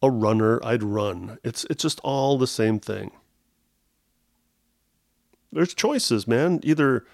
a 0.02 0.10
runner, 0.10 0.60
I'd 0.64 0.84
run. 0.84 1.40
It's 1.44 1.66
it's 1.70 1.84
just 1.84 2.00
all 2.02 2.38
the 2.38 2.48
same 2.48 2.80
thing. 2.80 3.12
There's 5.52 5.74
choices, 5.74 6.28
man. 6.28 6.60
Either 6.64 7.06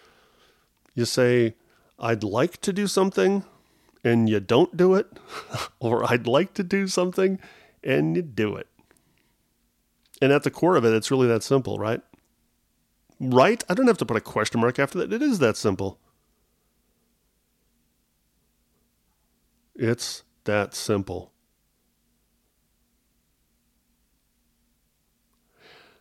you 0.93 1.06
say 1.06 1.56
I'd 1.98 2.24
like 2.24 2.62
to 2.62 2.74
do 2.74 2.88
something 2.88 3.43
and 4.04 4.30
you 4.30 4.39
don't 4.39 4.76
do 4.78 4.93
it, 4.93 5.08
or 5.80 6.10
I'd 6.10 6.28
like 6.28 6.54
to 6.56 6.63
do 6.63 6.88
something 6.88 7.39
and 7.84 8.15
you 8.15 8.21
do 8.21 8.56
it. 8.56 8.67
And 10.21 10.32
at 10.32 10.43
the 10.43 10.52
core 10.52 10.76
of 10.76 10.86
it, 10.86 10.93
it's 10.93 11.12
really 11.12 11.28
that 11.28 11.43
simple, 11.43 11.78
right? 11.78 12.02
Right? 13.19 13.63
I 13.69 13.74
don't 13.74 13.88
have 13.88 13.98
to 14.00 14.06
put 14.06 14.17
a 14.17 14.21
question 14.21 14.62
mark 14.62 14.80
after 14.80 15.00
that. 15.00 15.12
It 15.12 15.21
is 15.21 15.39
that 15.39 15.58
simple. 15.58 16.00
It's 19.76 20.24
that 20.45 20.74
simple. 20.74 21.34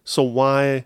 So 0.04 0.22
why 0.22 0.84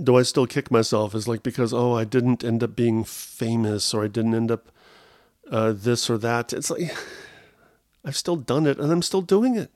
do 0.00 0.16
I 0.16 0.22
still 0.22 0.46
kick 0.46 0.70
myself? 0.70 1.14
Is 1.14 1.26
like 1.26 1.42
because 1.42 1.72
oh 1.72 1.94
I 1.94 2.04
didn't 2.04 2.44
end 2.44 2.62
up 2.62 2.76
being 2.76 3.04
famous 3.04 3.94
or 3.94 4.04
I 4.04 4.08
didn't 4.08 4.34
end 4.34 4.50
up 4.50 4.70
uh, 5.50 5.72
this 5.72 6.10
or 6.10 6.18
that. 6.18 6.52
It's 6.52 6.70
like 6.70 6.94
I've 8.04 8.16
still 8.16 8.36
done 8.36 8.66
it 8.66 8.78
and 8.78 8.92
I'm 8.92 9.02
still 9.02 9.22
doing 9.22 9.56
it. 9.56 9.70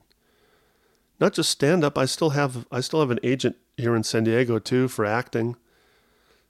Not 1.19 1.33
just 1.33 1.49
stand 1.49 1.83
up. 1.83 1.97
I 1.97 2.05
still 2.05 2.31
have 2.31 2.65
I 2.71 2.79
still 2.79 2.99
have 2.99 3.11
an 3.11 3.19
agent 3.23 3.57
here 3.75 3.95
in 3.95 4.03
San 4.03 4.23
Diego 4.23 4.59
too 4.59 4.87
for 4.87 5.05
acting, 5.05 5.55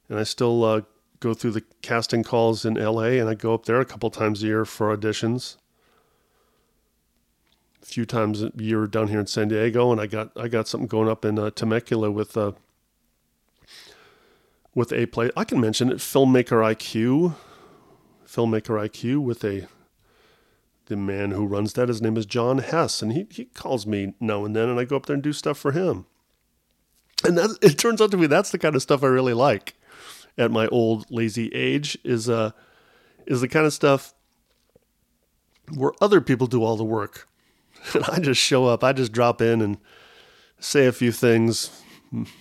and 0.10 0.20
I 0.20 0.24
still 0.24 0.64
uh, 0.64 0.82
go 1.20 1.34
through 1.34 1.52
the 1.52 1.64
casting 1.82 2.24
calls 2.24 2.66
in 2.66 2.78
L.A. 2.78 3.20
and 3.20 3.30
I 3.30 3.34
go 3.34 3.54
up 3.54 3.66
there 3.66 3.80
a 3.80 3.86
couple 3.86 4.10
times 4.10 4.44
a 4.44 4.48
year 4.48 4.66
for 4.66 4.96
auditions 4.96 5.58
a 7.82 7.86
few 7.86 8.06
times 8.06 8.44
a 8.44 8.52
year 8.56 8.88
down 8.88 9.08
here 9.08 9.20
in 9.20 9.28
San 9.28 9.48
Diego, 9.48 9.92
and 9.92 10.00
I 10.00 10.08
got 10.08 10.32
I 10.36 10.48
got 10.48 10.68
something 10.68 10.88
going 10.88 11.10
up 11.10 11.26
in 11.26 11.40
uh, 11.40 11.50
Temecula 11.52 12.12
with 12.12 12.38
uh, 12.38 12.54
with 14.74 14.92
a 14.94 15.06
play. 15.08 15.32
I 15.36 15.44
can 15.44 15.60
mention 15.60 15.92
it, 15.92 15.98
Filmmaker 15.98 16.62
IQ, 16.64 17.36
Filmmaker 18.26 18.90
IQ 18.90 19.24
with 19.24 19.44
a 19.44 19.68
the 20.86 20.98
man 20.98 21.32
who 21.32 21.46
runs 21.46 21.74
that. 21.74 21.88
His 21.88 22.02
name 22.02 22.18
is 22.18 22.26
John 22.26 22.60
Hess, 22.60 23.02
and 23.02 23.14
he 23.14 23.28
he 23.30 23.46
calls 23.46 23.86
me 23.86 24.14
now 24.20 24.46
and 24.46 24.56
then, 24.56 24.70
and 24.70 24.80
I 24.80 24.86
go 24.86 24.98
up 24.98 25.06
there 25.06 25.14
and 25.14 25.24
do 25.24 25.34
stuff 25.34 25.58
for 25.58 25.72
him. 25.72 26.06
And 27.24 27.38
that 27.38 27.58
it 27.62 27.78
turns 27.78 28.02
out 28.02 28.12
to 28.12 28.18
be 28.18 28.28
that's 28.28 28.52
the 28.52 28.60
kind 28.60 28.76
of 28.76 28.82
stuff 28.82 29.04
I 29.04 29.08
really 29.08 29.34
like 29.34 29.76
at 30.38 30.52
my 30.52 30.68
old 30.68 31.10
lazy 31.12 31.50
age 31.50 31.98
is 32.04 32.30
uh 32.30 32.52
is 33.28 33.42
the 33.42 33.48
kind 33.48 33.66
of 33.66 33.74
stuff 33.74 34.14
where 35.74 35.94
other 36.02 36.20
people 36.20 36.48
do 36.48 36.64
all 36.64 36.76
the 36.76 36.84
work 36.84 37.28
and 37.94 38.04
I 38.12 38.20
just 38.20 38.42
show 38.42 38.66
up. 38.66 38.84
I 38.84 38.94
just 38.94 39.12
drop 39.12 39.42
in 39.42 39.62
and 39.62 39.78
say 40.60 40.86
a 40.86 40.92
few 40.92 41.12
things, 41.12 41.82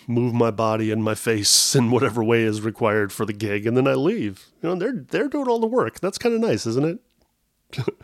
move 0.07 0.35
my 0.35 0.51
body 0.51 0.91
and 0.91 1.03
my 1.03 1.15
face 1.15 1.75
in 1.75 1.91
whatever 1.91 2.23
way 2.23 2.43
is 2.43 2.61
required 2.61 3.13
for 3.13 3.25
the 3.25 3.33
gig, 3.33 3.67
and 3.67 3.77
then 3.77 3.87
I 3.87 3.95
leave. 3.95 4.47
You 4.63 4.71
know, 4.71 4.75
they're 4.75 5.05
they're 5.11 5.29
doing 5.29 5.49
all 5.49 5.61
the 5.61 5.67
work. 5.67 6.01
That's 6.01 6.19
kind 6.19 6.35
of 6.35 6.41
nice, 6.41 6.67
isn't 6.67 6.85
it? 6.85 6.99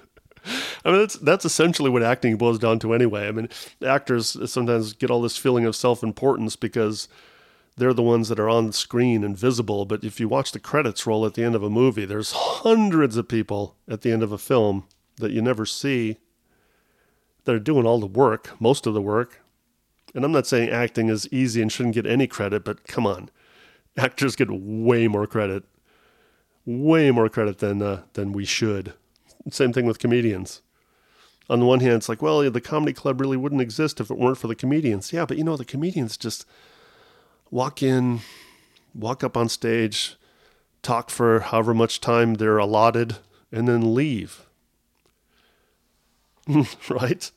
I 0.85 0.91
mean, 0.91 1.01
that's 1.01 1.15
that's 1.17 1.45
essentially 1.45 1.91
what 1.91 2.03
acting 2.03 2.37
boils 2.37 2.59
down 2.59 2.79
to, 2.81 2.95
anyway. 2.95 3.27
I 3.27 3.33
mean, 3.33 3.49
actors 3.85 4.37
sometimes 4.51 4.93
get 4.93 5.11
all 5.11 5.21
this 5.21 5.37
feeling 5.37 5.65
of 5.65 5.75
self-importance 5.75 6.55
because 6.55 7.09
they're 7.77 7.93
the 7.93 8.03
ones 8.03 8.29
that 8.29 8.39
are 8.39 8.49
on 8.49 8.69
the 8.69 8.73
screen 8.73 9.25
and 9.25 9.37
visible. 9.37 9.85
But 9.85 10.05
if 10.05 10.21
you 10.21 10.29
watch 10.29 10.53
the 10.53 10.61
credits 10.61 11.07
roll 11.07 11.27
at 11.27 11.35
the 11.35 11.43
end 11.43 11.57
of 11.57 11.65
a 11.65 11.71
movie, 11.71 12.05
there's 12.05 12.33
hundreds 12.33 13.17
of 13.17 13.29
people 13.29 13.77
at 13.89 14.03
the 14.03 14.13
end 14.13 14.23
of 14.23 14.31
a 14.31 14.39
film 14.39 14.85
that 15.17 15.33
you 15.33 15.43
never 15.43 15.67
see 15.67 16.19
that 17.47 17.55
are 17.55 17.61
doing 17.61 17.87
all 17.87 17.99
the 17.99 18.07
work, 18.07 18.61
most 18.61 18.87
of 18.87 18.95
the 18.95 19.01
work. 19.01 19.41
And 20.15 20.25
I'm 20.25 20.33
not 20.33 20.47
saying 20.47 20.69
acting 20.69 21.09
is 21.09 21.29
easy 21.33 21.63
and 21.63 21.73
shouldn't 21.73 21.95
get 21.95 22.07
any 22.07 22.27
credit, 22.27 22.65
but 22.65 22.87
come 22.87 23.07
on, 23.07 23.31
actors 23.97 24.37
get 24.37 24.51
way 24.51 25.09
more 25.09 25.27
credit, 25.27 25.65
way 26.67 27.11
more 27.11 27.29
credit 27.29 27.59
than 27.59 27.81
uh, 27.81 28.03
than 28.13 28.33
we 28.33 28.45
should. 28.45 28.93
Same 29.51 29.73
thing 29.73 29.87
with 29.87 29.99
comedians. 29.99 30.61
On 31.49 31.61
the 31.61 31.67
one 31.67 31.79
hand, 31.79 31.95
it's 31.95 32.09
like, 32.09 32.21
well, 32.21 32.51
the 32.51 32.61
comedy 32.61 32.93
club 32.93 33.21
really 33.21 33.37
wouldn't 33.37 33.61
exist 33.61 34.01
if 34.01 34.11
it 34.11 34.19
weren't 34.19 34.39
for 34.39 34.49
the 34.49 34.57
comedians. 34.57 35.13
Yeah, 35.13 35.25
but 35.27 35.39
you 35.39 35.45
know, 35.45 35.57
the 35.57 35.65
comedians 35.65 36.17
just 36.17 36.45
walk 37.53 37.85
in, 37.85 38.21
walk 38.93 39.23
up 39.23 39.37
on 39.37 39.49
stage, 39.49 40.17
talk 40.83 41.09
for 41.09 41.39
however 41.39 41.73
much 41.73 42.01
time 42.01 42.35
they're 42.35 42.59
allotted, 42.59 43.19
and 43.53 43.69
then 43.69 43.95
leave. 43.95 44.47
right? 46.89 47.31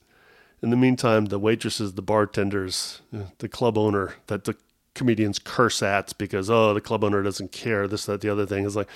In 0.62 0.70
the 0.70 0.76
meantime, 0.76 1.26
the 1.26 1.38
waitresses, 1.38 1.94
the 1.94 2.02
bartenders, 2.02 3.00
the 3.38 3.48
club 3.48 3.78
owner 3.78 4.14
that 4.26 4.44
the 4.44 4.56
comedians 4.94 5.38
curse 5.38 5.82
at 5.82 6.16
because, 6.18 6.50
oh, 6.50 6.74
the 6.74 6.80
club 6.80 7.02
owner 7.02 7.22
doesn't 7.22 7.52
care, 7.52 7.88
this, 7.88 8.06
that, 8.06 8.20
the 8.20 8.28
other 8.28 8.44
thing 8.46 8.64
is 8.64 8.76
like, 8.76 8.88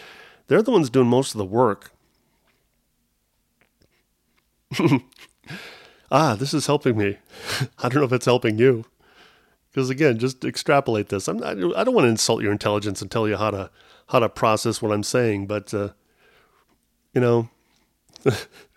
they're 0.46 0.62
the 0.62 0.70
ones 0.70 0.90
doing 0.90 1.06
most 1.06 1.34
of 1.34 1.38
the 1.38 1.44
work. 1.44 1.92
ah, 6.10 6.34
this 6.34 6.52
is 6.52 6.66
helping 6.66 6.98
me. 6.98 7.16
I 7.78 7.88
don't 7.88 8.00
know 8.00 8.04
if 8.04 8.12
it's 8.12 8.26
helping 8.26 8.58
you. 8.58 8.84
Because 9.70 9.90
again, 9.90 10.18
just 10.18 10.44
extrapolate 10.44 11.08
this. 11.08 11.26
I'm 11.26 11.38
not, 11.38 11.56
I 11.56 11.82
don't 11.82 11.94
want 11.94 12.04
to 12.04 12.10
insult 12.10 12.42
your 12.42 12.52
intelligence 12.52 13.02
and 13.02 13.10
tell 13.10 13.26
you 13.26 13.36
how 13.36 13.50
to 13.50 13.70
how 14.08 14.18
to 14.18 14.28
process 14.28 14.82
what 14.82 14.92
I'm 14.92 15.02
saying, 15.02 15.46
but 15.46 15.72
uh, 15.74 15.88
you 17.12 17.20
know, 17.20 17.48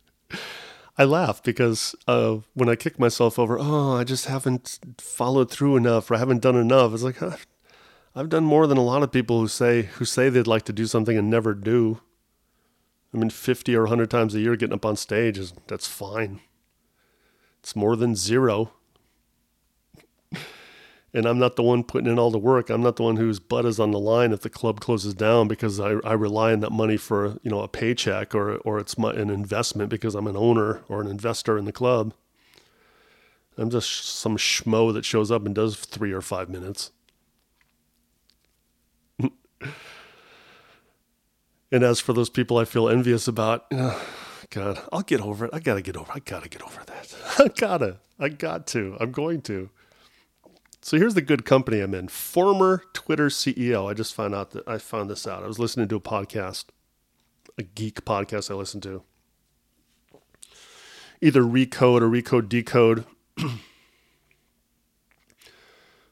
I 0.98 1.04
laugh 1.04 1.44
because 1.44 1.96
uh, 2.08 2.38
when 2.56 2.70
I 2.70 2.76
kick 2.76 2.98
myself 2.98 3.38
over, 3.38 3.58
oh, 3.60 3.94
I 3.94 4.04
just 4.04 4.26
haven't 4.26 4.80
followed 4.98 5.52
through 5.52 5.78
enough, 5.78 6.10
or 6.10 6.16
I 6.16 6.18
haven't 6.20 6.42
done 6.42 6.56
enough. 6.56 6.94
It's 6.94 7.04
like 7.04 7.22
I've, 7.22 7.46
I've 8.16 8.30
done 8.30 8.46
more 8.46 8.66
than 8.66 8.80
a 8.80 8.84
lot 8.84 9.04
of 9.04 9.12
people 9.12 9.40
who 9.40 9.48
say 9.48 9.84
who 9.84 10.06
say 10.06 10.30
they'd 10.30 10.48
like 10.48 10.64
to 10.64 10.74
do 10.74 10.88
something 10.88 11.18
and 11.18 11.30
never 11.30 11.54
do. 11.54 12.02
I 13.14 13.18
mean, 13.18 13.30
50 13.30 13.76
or 13.76 13.82
100 13.82 14.10
times 14.10 14.34
a 14.34 14.40
year 14.40 14.56
getting 14.56 14.74
up 14.74 14.86
on 14.86 14.96
stage 14.96 15.38
is 15.38 15.54
that's 15.68 15.88
fine. 15.88 16.42
It's 17.60 17.76
more 17.76 17.96
than 17.96 18.16
zero. 18.16 18.72
And 21.14 21.26
I'm 21.26 21.40
not 21.40 21.56
the 21.56 21.64
one 21.64 21.84
putting 21.84 22.10
in 22.12 22.20
all 22.20 22.32
the 22.32 22.38
work. 22.38 22.70
I'm 22.70 22.82
not 22.82 22.98
the 22.98 23.04
one 23.04 23.16
whose 23.16 23.40
butt 23.40 23.66
is 23.66 23.80
on 23.80 23.92
the 23.92 24.00
line 24.00 24.34
if 24.34 24.42
the 24.42 24.50
club 24.50 24.80
closes 24.80 25.14
down 25.14 25.48
because 25.48 25.80
I, 25.80 25.94
I 26.04 26.14
rely 26.14 26.52
on 26.52 26.60
that 26.62 26.72
money 26.72 26.98
for 26.98 27.38
you 27.44 27.52
know 27.52 27.62
a 27.62 27.68
paycheck 27.68 28.36
or 28.36 28.58
or 28.58 28.80
it's 28.80 28.98
my, 28.98 29.14
an 29.14 29.30
investment 29.30 29.90
because 29.90 30.16
I'm 30.16 30.28
an 30.28 30.38
owner 30.38 30.82
or 30.88 31.02
an 31.02 31.08
investor 31.08 31.58
in 31.58 31.66
the 31.66 31.72
club. 31.72 32.14
I'm 33.58 33.70
just 33.72 34.06
some 34.06 34.38
schmo 34.38 34.94
that 34.94 35.06
shows 35.06 35.32
up 35.32 35.46
and 35.46 35.56
does 35.56 35.78
three 35.78 36.12
or 36.12 36.22
five 36.22 36.50
minutes. 36.50 36.92
and 39.20 39.32
as 41.72 42.00
for 42.00 42.14
those 42.14 42.30
people 42.30 42.58
I 42.58 42.66
feel 42.66 42.88
envious 42.88 43.28
about, 43.28 43.66
God, 44.52 44.80
I'll 44.92 45.02
get 45.02 45.22
over 45.22 45.46
it. 45.46 45.52
I 45.54 45.60
gotta 45.60 45.82
get 45.82 45.98
over. 45.98 46.12
I 46.14 46.20
gotta 46.20 46.50
get 46.50 46.62
over 46.62 46.84
that. 46.86 47.16
I 47.40 47.48
gotta. 47.48 47.98
I 48.20 48.30
got 48.30 48.68
to. 48.68 48.98
I'm 49.00 49.12
going 49.12 49.42
to. 49.44 49.70
So 50.82 50.98
here's 50.98 51.16
the 51.16 51.22
good 51.22 51.46
company 51.46 51.80
I'm 51.80 51.94
in. 51.94 52.08
Former 52.08 52.84
Twitter 52.94 53.28
CEO. 53.28 53.90
I 53.90 53.94
just 53.94 54.14
found 54.14 54.36
out 54.36 54.52
that 54.52 54.68
I 54.68 54.78
found 54.78 55.10
this 55.10 55.28
out. 55.28 55.44
I 55.44 55.48
was 55.48 55.60
listening 55.60 55.88
to 55.90 55.96
a 55.96 56.02
podcast, 56.02 56.66
a 57.58 57.64
geek 57.64 58.06
podcast 58.06 58.52
I 58.52 58.54
listened 58.54 58.84
to. 58.84 59.04
Either 61.22 61.42
Recode 61.42 62.02
or 62.02 62.10
Recode 62.10 62.48
Decode. 62.48 63.06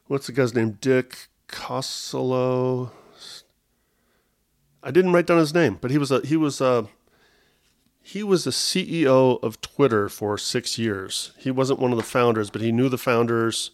What's 0.08 0.26
the 0.26 0.32
guy's 0.32 0.54
name? 0.54 0.78
Dick 0.80 1.28
Costolo. 1.48 2.90
I 4.82 4.90
didn't 4.90 5.12
write 5.12 5.26
down 5.26 5.38
his 5.38 5.54
name, 5.54 5.78
but 5.80 5.90
he 5.90 5.98
was 5.98 6.12
a 6.12 6.20
he 6.24 6.36
was 6.36 6.60
a 6.60 6.88
he 8.00 8.22
was 8.22 8.44
the 8.44 8.52
CEO 8.52 9.42
of 9.42 9.60
Twitter 9.60 10.08
for 10.08 10.38
six 10.38 10.78
years. 10.78 11.32
He 11.38 11.50
wasn't 11.50 11.80
one 11.80 11.90
of 11.90 11.96
the 11.96 12.04
founders, 12.04 12.50
but 12.50 12.62
he 12.62 12.70
knew 12.70 12.88
the 12.88 12.98
founders, 12.98 13.72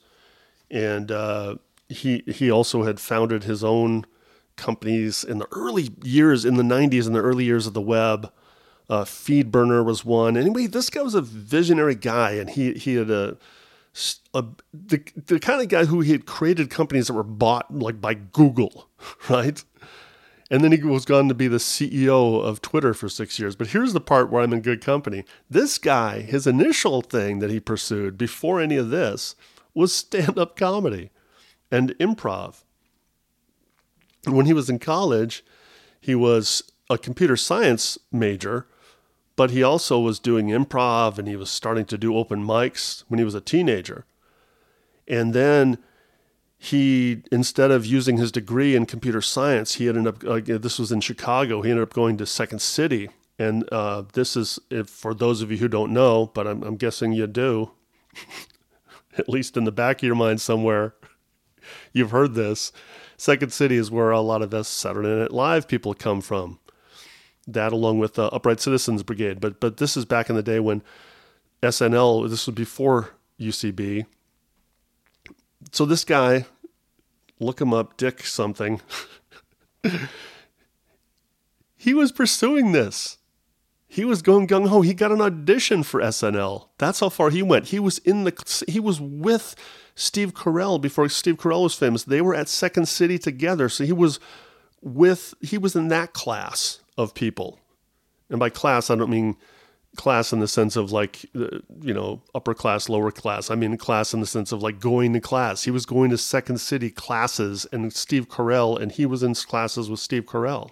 and 0.73 1.13
uh, 1.13 1.57
he 1.89 2.25
he 2.27 2.51
also 2.51 2.83
had 2.83 2.99
founded 2.99 3.45
his 3.45 3.63
own 3.63 4.07
companies 4.57 5.23
in 5.23 5.39
the 5.39 5.47
early 5.53 5.91
years 6.03 6.45
in 6.45 6.57
the 6.57 6.63
'90s 6.63 7.07
and 7.07 7.15
the 7.15 7.21
early 7.21 7.45
years 7.45 7.67
of 7.67 7.75
the 7.75 7.81
web. 7.81 8.33
Uh, 8.89 9.05
Feedburner 9.05 9.85
was 9.85 10.05
one. 10.05 10.37
Anyway, 10.37 10.67
this 10.67 10.91
guy 10.91 11.03
was 11.03 11.15
a 11.15 11.21
visionary 11.21 11.95
guy, 11.95 12.33
and 12.33 12.51
he 12.51 12.73
he 12.73 12.95
had 12.95 13.11
a, 13.11 13.37
a 14.35 14.45
the 14.73 15.03
the 15.27 15.39
kind 15.39 15.61
of 15.61 15.69
guy 15.69 15.85
who 15.85 16.01
he 16.01 16.13
had 16.13 16.27
created 16.27 16.71
companies 16.71 17.07
that 17.07 17.13
were 17.13 17.23
bought 17.23 17.73
like 17.73 18.01
by 18.01 18.15
Google, 18.15 18.89
right? 19.29 19.63
And 20.51 20.63
then 20.63 20.73
he 20.73 20.83
was 20.83 21.07
gone 21.07 21.29
to 21.29 21.35
be 21.35 21.49
the 21.49 21.57
CEO 21.57 22.43
of 22.45 22.61
Twitter 22.61 22.93
for 22.93 23.09
six 23.09 23.39
years. 23.39 23.57
But 23.57 23.69
here's 23.69 23.95
the 23.95 24.03
part 24.03 24.31
where 24.31 24.43
I'm 24.43 24.53
in 24.53 24.61
good 24.61 24.85
company. 24.85 25.25
This 25.49 25.79
guy, 25.79 26.21
his 26.21 26.47
initial 26.47 27.01
thing 27.01 27.39
that 27.39 27.49
he 27.49 27.59
pursued 27.59 28.19
before 28.19 28.61
any 28.61 28.77
of 28.77 28.91
this 28.91 29.35
was 29.75 29.95
stand 29.95 30.39
up 30.39 30.57
comedy 30.57 31.11
and 31.71 31.91
improv. 31.99 32.63
When 34.27 34.47
he 34.47 34.53
was 34.53 34.71
in 34.71 34.79
college, 34.79 35.45
he 36.01 36.15
was 36.15 36.63
a 36.89 36.99
computer 36.99 37.37
science 37.37 37.99
major, 38.11 38.67
but 39.35 39.51
he 39.51 39.63
also 39.63 39.99
was 39.99 40.19
doing 40.19 40.49
improv 40.49 41.19
and 41.19 41.27
he 41.27 41.37
was 41.37 41.51
starting 41.51 41.87
to 41.87 41.99
do 41.99 42.17
open 42.17 42.45
mics 42.45 43.05
when 43.09 43.19
he 43.19 43.25
was 43.25 43.35
a 43.35 43.41
teenager. 43.41 44.05
And 45.09 45.35
then 45.35 45.79
he 46.59 47.23
instead 47.33 47.73
of 47.73 47.85
using 47.85 48.19
his 48.19 48.31
degree 48.31 48.77
in 48.77 48.87
computer 48.87 49.21
science, 49.21 49.75
he 49.75 49.89
ended 49.89 50.07
up. 50.07 50.25
Uh, 50.25 50.41
this 50.59 50.79
was 50.79 50.93
in 50.93 51.01
Chicago. 51.01 51.61
He 51.63 51.71
ended 51.71 51.83
up 51.83 51.93
going 51.93 52.17
to 52.19 52.27
Second 52.27 52.61
City, 52.61 53.09
and 53.37 53.69
uh, 53.73 54.05
this 54.13 54.37
is 54.37 54.61
if, 54.71 54.89
for 54.89 55.13
those 55.13 55.43
of 55.43 55.51
you 55.51 55.59
who 55.59 55.67
don't 55.67 55.93
know, 55.93 56.31
but 56.33 56.47
I'm, 56.47 56.63
I'm 56.63 56.77
guessing 56.77 57.13
you 57.13 57.27
do. 57.27 57.73
At 59.19 59.29
least 59.29 59.57
in 59.57 59.65
the 59.65 59.73
back 59.73 59.99
of 59.99 60.07
your 60.07 60.15
mind 60.15 60.41
somewhere, 60.41 60.95
you've 61.93 62.11
heard 62.11 62.35
this. 62.35 62.73
Second 63.17 63.53
City 63.53 63.77
is 63.77 63.91
where 63.91 64.11
a 64.11 64.21
lot 64.21 64.43
of 64.43 64.53
us 64.55 64.69
Saturday 64.69 65.09
Night 65.09 65.33
Live 65.33 65.69
people 65.69 65.95
come 65.95 66.21
from. 66.21 66.59
That, 67.47 67.73
along 67.73 67.99
with 67.99 68.15
the 68.15 68.25
Upright 68.31 68.61
Citizens 68.61 69.03
Brigade, 69.03 69.41
but 69.41 69.59
but 69.59 69.79
this 69.79 69.97
is 69.97 70.05
back 70.05 70.31
in 70.31 70.37
the 70.37 70.45
day 70.45 70.61
when 70.61 70.83
SNL. 71.61 72.29
This 72.29 72.47
was 72.47 72.55
before 72.55 73.11
UCB 73.41 74.07
so 75.71 75.85
this 75.85 76.05
guy, 76.05 76.47
look 77.39 77.61
him 77.61 77.73
up, 77.73 77.97
Dick 77.97 78.25
something. 78.25 78.81
he 81.77 81.95
was 81.95 82.11
pursuing 82.11 82.73
this. 82.73 83.19
He 83.93 84.07
was 84.07 84.23
going 84.23 84.47
gung 84.47 84.69
ho. 84.69 84.81
He 84.81 84.95
got 84.95 85.13
an 85.13 85.21
audition 85.21 85.83
for 85.83 86.01
SNL. 86.01 86.69
That's 86.79 87.01
how 87.01 87.11
far 87.11 87.29
he 87.29 87.43
went. 87.43 87.67
He 87.67 87.79
was 87.79 87.99
in 87.99 88.25
the. 88.25 88.65
He 88.67 88.81
was 88.81 89.03
with 89.03 89.55
Steve 89.95 90.33
Carell 90.33 90.81
before 90.81 91.11
Steve 91.11 91.37
Carell 91.37 91.65
was 91.65 91.75
famous. 91.75 92.05
They 92.05 92.23
were 92.23 92.35
at 92.35 92.49
Second 92.49 92.89
City 92.89 93.19
together. 93.19 93.69
So 93.69 93.85
he 93.85 93.93
was 93.93 94.19
with. 94.81 95.35
He 95.43 95.59
was 95.59 95.77
in 95.77 95.89
that 95.89 96.15
class 96.15 96.81
of 96.97 97.13
people, 97.13 97.61
and 98.31 98.41
by 98.41 98.49
class 98.49 98.89
I 98.89 98.95
don't 98.95 99.11
mean 99.11 99.37
class 99.95 100.33
in 100.33 100.41
the 100.41 100.49
sense 100.49 100.75
of 100.75 100.91
like 100.91 101.27
uh, 101.37 101.59
you 101.83 101.93
know 101.93 102.23
upper 102.35 102.55
class 102.55 102.89
lower 102.89 103.11
class 103.11 103.51
i 103.51 103.55
mean 103.55 103.77
class 103.77 104.15
in 104.15 104.21
the 104.21 104.27
sense 104.27 104.51
of 104.51 104.63
like 104.63 104.81
going 104.81 105.13
to 105.13 105.21
class 105.21 105.65
he 105.65 105.71
was 105.71 105.85
going 105.85 106.09
to 106.09 106.17
second 106.17 106.57
city 106.57 106.89
classes 106.89 107.67
and 107.73 107.93
steve 107.93 108.27
carell 108.27 108.81
and 108.81 108.93
he 108.93 109.05
was 109.05 109.23
in 109.23 109.35
classes 109.35 109.91
with 109.91 110.01
steve 110.01 110.25
carell 110.25 110.71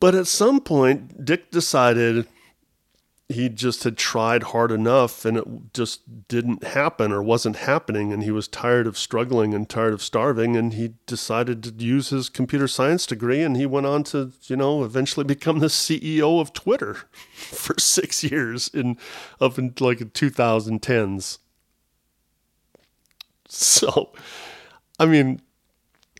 but 0.00 0.14
at 0.14 0.26
some 0.26 0.60
point 0.60 1.24
dick 1.24 1.50
decided 1.50 2.26
he 3.30 3.50
just 3.50 3.84
had 3.84 3.98
tried 3.98 4.42
hard 4.44 4.72
enough 4.72 5.26
and 5.26 5.36
it 5.36 5.44
just 5.74 6.28
didn't 6.28 6.64
happen 6.64 7.12
or 7.12 7.22
wasn't 7.22 7.56
happening 7.56 8.10
and 8.10 8.22
he 8.22 8.30
was 8.30 8.48
tired 8.48 8.86
of 8.86 8.96
struggling 8.96 9.52
and 9.52 9.68
tired 9.68 9.92
of 9.92 10.02
starving 10.02 10.56
and 10.56 10.72
he 10.74 10.94
decided 11.06 11.62
to 11.62 11.84
use 11.84 12.08
his 12.08 12.30
computer 12.30 12.66
science 12.66 13.04
degree 13.04 13.42
and 13.42 13.56
he 13.56 13.66
went 13.66 13.84
on 13.84 14.02
to 14.02 14.32
you 14.44 14.56
know 14.56 14.82
eventually 14.82 15.24
become 15.24 15.58
the 15.58 15.66
CEO 15.66 16.40
of 16.40 16.54
Twitter 16.54 16.94
for 17.34 17.78
6 17.78 18.24
years 18.24 18.68
in 18.68 18.96
up 19.40 19.58
in 19.58 19.74
like 19.78 19.98
2010s 19.98 21.38
so 23.46 24.10
I 24.98 25.04
mean 25.04 25.42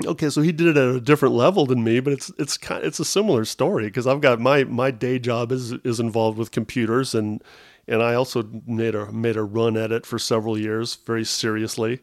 Okay, 0.06 0.30
so 0.30 0.42
he 0.42 0.52
did 0.52 0.68
it 0.68 0.76
at 0.76 0.94
a 0.94 1.00
different 1.00 1.34
level 1.34 1.66
than 1.66 1.82
me, 1.82 1.98
but 1.98 2.12
it's 2.12 2.30
it's 2.38 2.56
kind 2.56 2.84
it's 2.84 3.00
a 3.00 3.04
similar 3.04 3.44
story 3.44 3.86
because 3.86 4.06
I've 4.06 4.20
got 4.20 4.40
my 4.40 4.62
my 4.64 4.90
day 4.92 5.18
job 5.18 5.50
is 5.50 5.72
is 5.84 5.98
involved 5.98 6.38
with 6.38 6.52
computers 6.52 7.14
and 7.14 7.42
and 7.88 8.02
I 8.02 8.14
also 8.14 8.48
made 8.66 8.94
a 8.94 9.10
made 9.10 9.36
a 9.36 9.42
run 9.42 9.76
at 9.76 9.90
it 9.90 10.06
for 10.06 10.18
several 10.18 10.56
years 10.56 10.94
very 10.94 11.24
seriously, 11.24 12.00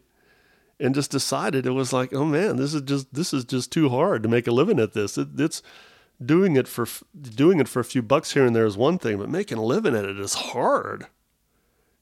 and 0.80 0.94
just 0.94 1.10
decided 1.12 1.66
it 1.66 1.72
was 1.72 1.94
like 1.94 2.14
oh 2.14 2.26
man 2.26 2.58
this 2.58 2.74
is 2.74 2.82
just 2.82 3.14
this 3.14 3.34
is 3.34 3.46
just 3.46 3.72
too 3.72 3.88
hard 3.90 4.24
to 4.24 4.30
make 4.30 4.48
a 4.48 4.52
living 4.52 4.80
at 4.80 4.94
this. 4.94 5.18
It, 5.18 5.30
it's 5.40 5.62
doing 6.24 6.58
it 6.58 6.68
for 6.68 6.88
doing 7.22 7.60
it 7.60 7.70
for 7.70 7.80
a 7.80 7.86
few 7.86 8.02
bucks 8.02 8.34
here 8.34 8.46
and 8.46 8.56
there 8.56 8.66
is 8.66 8.78
one 8.78 8.98
thing, 8.98 9.18
but 9.18 9.30
making 9.30 9.58
a 9.58 9.64
living 9.64 9.96
at 9.96 10.06
it 10.06 10.20
is 10.20 10.34
hard 10.34 11.08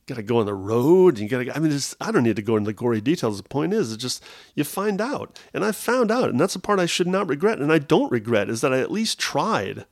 got 0.07 0.15
to 0.15 0.23
go 0.23 0.39
on 0.39 0.45
the 0.45 0.53
road. 0.53 1.19
And 1.19 1.23
You 1.23 1.29
got 1.29 1.43
to. 1.43 1.55
I 1.55 1.59
mean, 1.59 1.77
I 2.01 2.11
don't 2.11 2.23
need 2.23 2.35
to 2.35 2.41
go 2.41 2.57
into 2.57 2.69
the 2.69 2.73
gory 2.73 3.01
details. 3.01 3.37
The 3.37 3.47
point 3.47 3.73
is, 3.73 3.91
it's 3.91 4.01
just 4.01 4.23
you 4.55 4.63
find 4.63 5.01
out, 5.01 5.39
and 5.53 5.63
I 5.63 5.71
found 5.71 6.11
out, 6.11 6.29
and 6.29 6.39
that's 6.39 6.53
the 6.53 6.59
part 6.59 6.79
I 6.79 6.85
should 6.85 7.07
not 7.07 7.27
regret, 7.27 7.59
and 7.59 7.71
I 7.71 7.79
don't 7.79 8.11
regret 8.11 8.49
is 8.49 8.61
that 8.61 8.73
I 8.73 8.79
at 8.79 8.91
least 8.91 9.19
tried. 9.19 9.85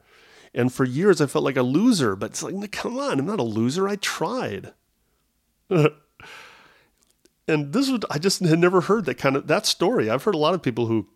And 0.53 0.74
for 0.74 0.84
years, 0.84 1.22
I 1.22 1.28
felt 1.28 1.45
like 1.45 1.57
a 1.57 1.64
loser, 1.64 2.16
but 2.16 2.32
it's 2.32 2.43
like, 2.43 2.72
come 2.72 2.97
on, 2.97 3.20
I'm 3.20 3.26
not 3.26 3.39
a 3.39 3.43
loser. 3.43 3.88
I 3.88 3.95
tried. 3.95 4.74
and 5.70 5.93
this 7.47 7.89
was 7.89 8.01
I 8.09 8.18
just 8.18 8.41
had 8.41 8.59
never 8.59 8.82
heard 8.82 9.05
that 9.05 9.18
kind 9.18 9.36
of 9.36 9.47
that 9.47 9.66
story. 9.66 10.09
I've 10.09 10.24
heard 10.24 10.36
a 10.36 10.39
lot 10.39 10.53
of 10.53 10.62
people 10.62 10.88
who 10.88 11.07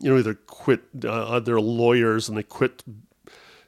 you 0.00 0.10
know, 0.10 0.18
either 0.18 0.34
quit. 0.34 0.82
Uh, 1.04 1.40
they're 1.40 1.60
lawyers 1.60 2.28
and 2.28 2.36
they 2.36 2.42
quit. 2.42 2.82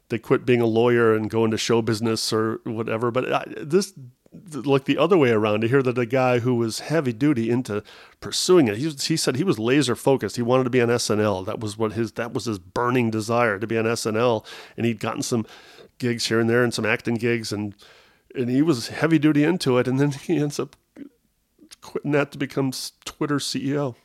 They 0.08 0.18
quit 0.18 0.44
being 0.44 0.60
a 0.60 0.66
lawyer 0.66 1.14
and 1.14 1.30
go 1.30 1.44
into 1.44 1.56
show 1.56 1.82
business 1.82 2.32
or 2.32 2.60
whatever. 2.64 3.10
But 3.10 3.32
I, 3.32 3.44
this, 3.58 3.92
like 4.32 4.84
the 4.84 4.98
other 4.98 5.18
way 5.18 5.30
around, 5.30 5.62
to 5.62 5.68
hear 5.68 5.82
that 5.82 5.98
a 5.98 6.06
guy 6.06 6.38
who 6.38 6.54
was 6.54 6.80
heavy 6.80 7.12
duty 7.12 7.50
into 7.50 7.82
pursuing 8.20 8.68
it, 8.68 8.76
he, 8.76 8.88
he 8.88 9.16
said 9.16 9.36
he 9.36 9.44
was 9.44 9.58
laser 9.58 9.96
focused. 9.96 10.36
He 10.36 10.42
wanted 10.42 10.64
to 10.64 10.70
be 10.70 10.80
on 10.80 10.88
SNL. 10.88 11.44
That 11.46 11.60
was 11.60 11.76
what 11.76 11.92
his 11.92 12.12
that 12.12 12.32
was 12.32 12.44
his 12.44 12.58
burning 12.58 13.10
desire 13.10 13.58
to 13.58 13.66
be 13.66 13.76
on 13.76 13.84
SNL. 13.84 14.44
And 14.76 14.86
he'd 14.86 15.00
gotten 15.00 15.22
some 15.22 15.46
gigs 15.98 16.26
here 16.26 16.38
and 16.38 16.48
there 16.48 16.62
and 16.62 16.72
some 16.72 16.86
acting 16.86 17.16
gigs 17.16 17.52
and 17.52 17.74
and 18.34 18.48
he 18.48 18.62
was 18.62 18.88
heavy 18.88 19.18
duty 19.18 19.42
into 19.42 19.78
it. 19.78 19.88
And 19.88 19.98
then 19.98 20.10
he 20.12 20.36
ends 20.36 20.60
up 20.60 20.76
quitting 21.80 22.12
that 22.12 22.30
to 22.32 22.38
become 22.38 22.72
Twitter 23.04 23.38
CEO. 23.38 23.96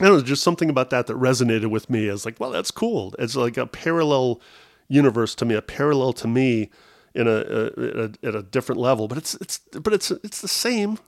I 0.00 0.06
don't 0.06 0.18
know, 0.18 0.22
just 0.22 0.42
something 0.42 0.70
about 0.70 0.90
that 0.90 1.06
that 1.06 1.16
resonated 1.16 1.70
with 1.70 1.88
me 1.88 2.08
as 2.08 2.24
like, 2.24 2.40
well, 2.40 2.50
that's 2.50 2.70
cool. 2.70 3.14
It's 3.18 3.36
like 3.36 3.56
a 3.56 3.66
parallel 3.66 4.40
universe 4.88 5.34
to 5.36 5.44
me, 5.44 5.54
a 5.54 5.62
parallel 5.62 6.12
to 6.14 6.28
me 6.28 6.70
in 7.14 7.26
a, 7.26 7.30
uh, 7.30 7.70
a, 7.76 7.82
a 7.82 8.28
at 8.28 8.34
a 8.34 8.42
different 8.42 8.80
level. 8.80 9.08
But 9.08 9.18
it's 9.18 9.34
it's 9.34 9.58
but 9.58 9.92
it's 9.92 10.10
it's 10.10 10.40
the 10.40 10.48
same, 10.48 10.98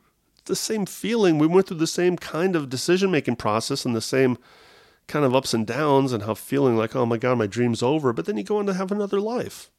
the 0.45 0.57
same 0.57 0.87
feeling. 0.87 1.39
We 1.39 1.47
went 1.47 1.69
through 1.69 1.79
the 1.79 1.87
same 1.87 2.17
kind 2.17 2.57
of 2.57 2.69
decision 2.69 3.11
making 3.11 3.37
process 3.37 3.85
and 3.85 3.95
the 3.95 4.01
same 4.01 4.39
kind 5.07 5.25
of 5.25 5.35
ups 5.35 5.53
and 5.53 5.67
downs 5.67 6.13
and 6.13 6.23
how 6.23 6.35
feeling 6.35 6.77
like, 6.77 6.97
oh 6.97 7.07
my 7.07 7.19
god, 7.19 7.39
my 7.39 7.47
dream's 7.47 7.83
over. 7.83 8.13
But 8.13 8.27
then 8.27 8.37
you 8.37 8.45
go 8.45 8.59
on 8.59 8.67
to 8.67 8.75
have 8.75 8.91
another 8.93 9.21
life. 9.21 9.71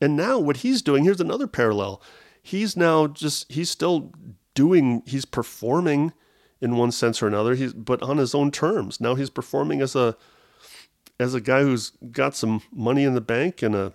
And 0.00 0.16
now 0.16 0.38
what 0.38 0.58
he's 0.58 0.82
doing, 0.82 1.04
here's 1.04 1.20
another 1.20 1.46
parallel. 1.46 2.02
He's 2.42 2.76
now 2.76 3.06
just 3.06 3.50
he's 3.52 3.70
still 3.70 4.12
doing, 4.54 5.02
he's 5.06 5.24
performing 5.24 6.12
in 6.60 6.76
one 6.76 6.92
sense 6.92 7.22
or 7.22 7.26
another. 7.26 7.54
He's 7.54 7.72
but 7.72 8.02
on 8.02 8.16
his 8.16 8.34
own 8.34 8.50
terms. 8.50 9.00
Now 9.00 9.14
he's 9.14 9.30
performing 9.30 9.80
as 9.80 9.94
a 9.94 10.16
as 11.18 11.34
a 11.34 11.40
guy 11.40 11.62
who's 11.62 11.90
got 12.10 12.34
some 12.34 12.62
money 12.72 13.04
in 13.04 13.14
the 13.14 13.20
bank 13.20 13.62
and 13.62 13.74
a 13.74 13.92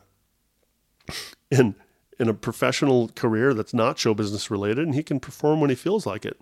in 1.52 1.76
in 2.20 2.30
a 2.30 2.34
professional 2.34 3.10
career 3.10 3.54
that's 3.54 3.74
not 3.74 4.00
show 4.00 4.14
business 4.14 4.50
related, 4.50 4.86
and 4.86 4.96
he 4.96 5.04
can 5.04 5.20
perform 5.20 5.60
when 5.60 5.70
he 5.70 5.76
feels 5.76 6.06
like 6.06 6.26
it. 6.26 6.40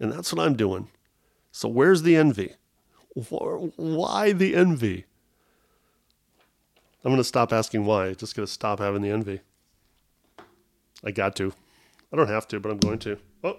And 0.00 0.10
that's 0.12 0.32
what 0.32 0.44
I'm 0.44 0.56
doing. 0.56 0.88
So 1.52 1.68
where's 1.68 2.02
the 2.02 2.16
envy? 2.16 2.54
Why 3.14 4.32
the 4.32 4.56
envy? 4.56 5.04
I'm 7.04 7.10
going 7.10 7.18
to 7.18 7.24
stop 7.24 7.52
asking 7.52 7.84
why. 7.84 8.14
Just 8.14 8.34
going 8.34 8.46
to 8.46 8.52
stop 8.52 8.80
having 8.80 9.02
the 9.02 9.10
envy. 9.10 9.40
I 11.04 11.10
got 11.10 11.36
to. 11.36 11.52
I 12.12 12.16
don't 12.16 12.28
have 12.28 12.48
to, 12.48 12.60
but 12.60 12.72
I'm 12.72 12.78
going 12.78 12.98
to. 13.00 13.18
Oh. 13.42 13.58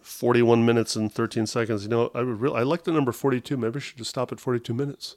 41 0.00 0.64
minutes 0.64 0.96
and 0.96 1.12
13 1.12 1.46
seconds. 1.46 1.82
You 1.82 1.90
know, 1.90 2.10
I 2.14 2.22
would 2.22 2.40
really, 2.40 2.58
I 2.58 2.62
like 2.62 2.84
the 2.84 2.92
number 2.92 3.12
42. 3.12 3.56
Maybe 3.56 3.76
I 3.76 3.80
should 3.80 3.98
just 3.98 4.10
stop 4.10 4.32
at 4.32 4.40
42 4.40 4.72
minutes. 4.72 5.16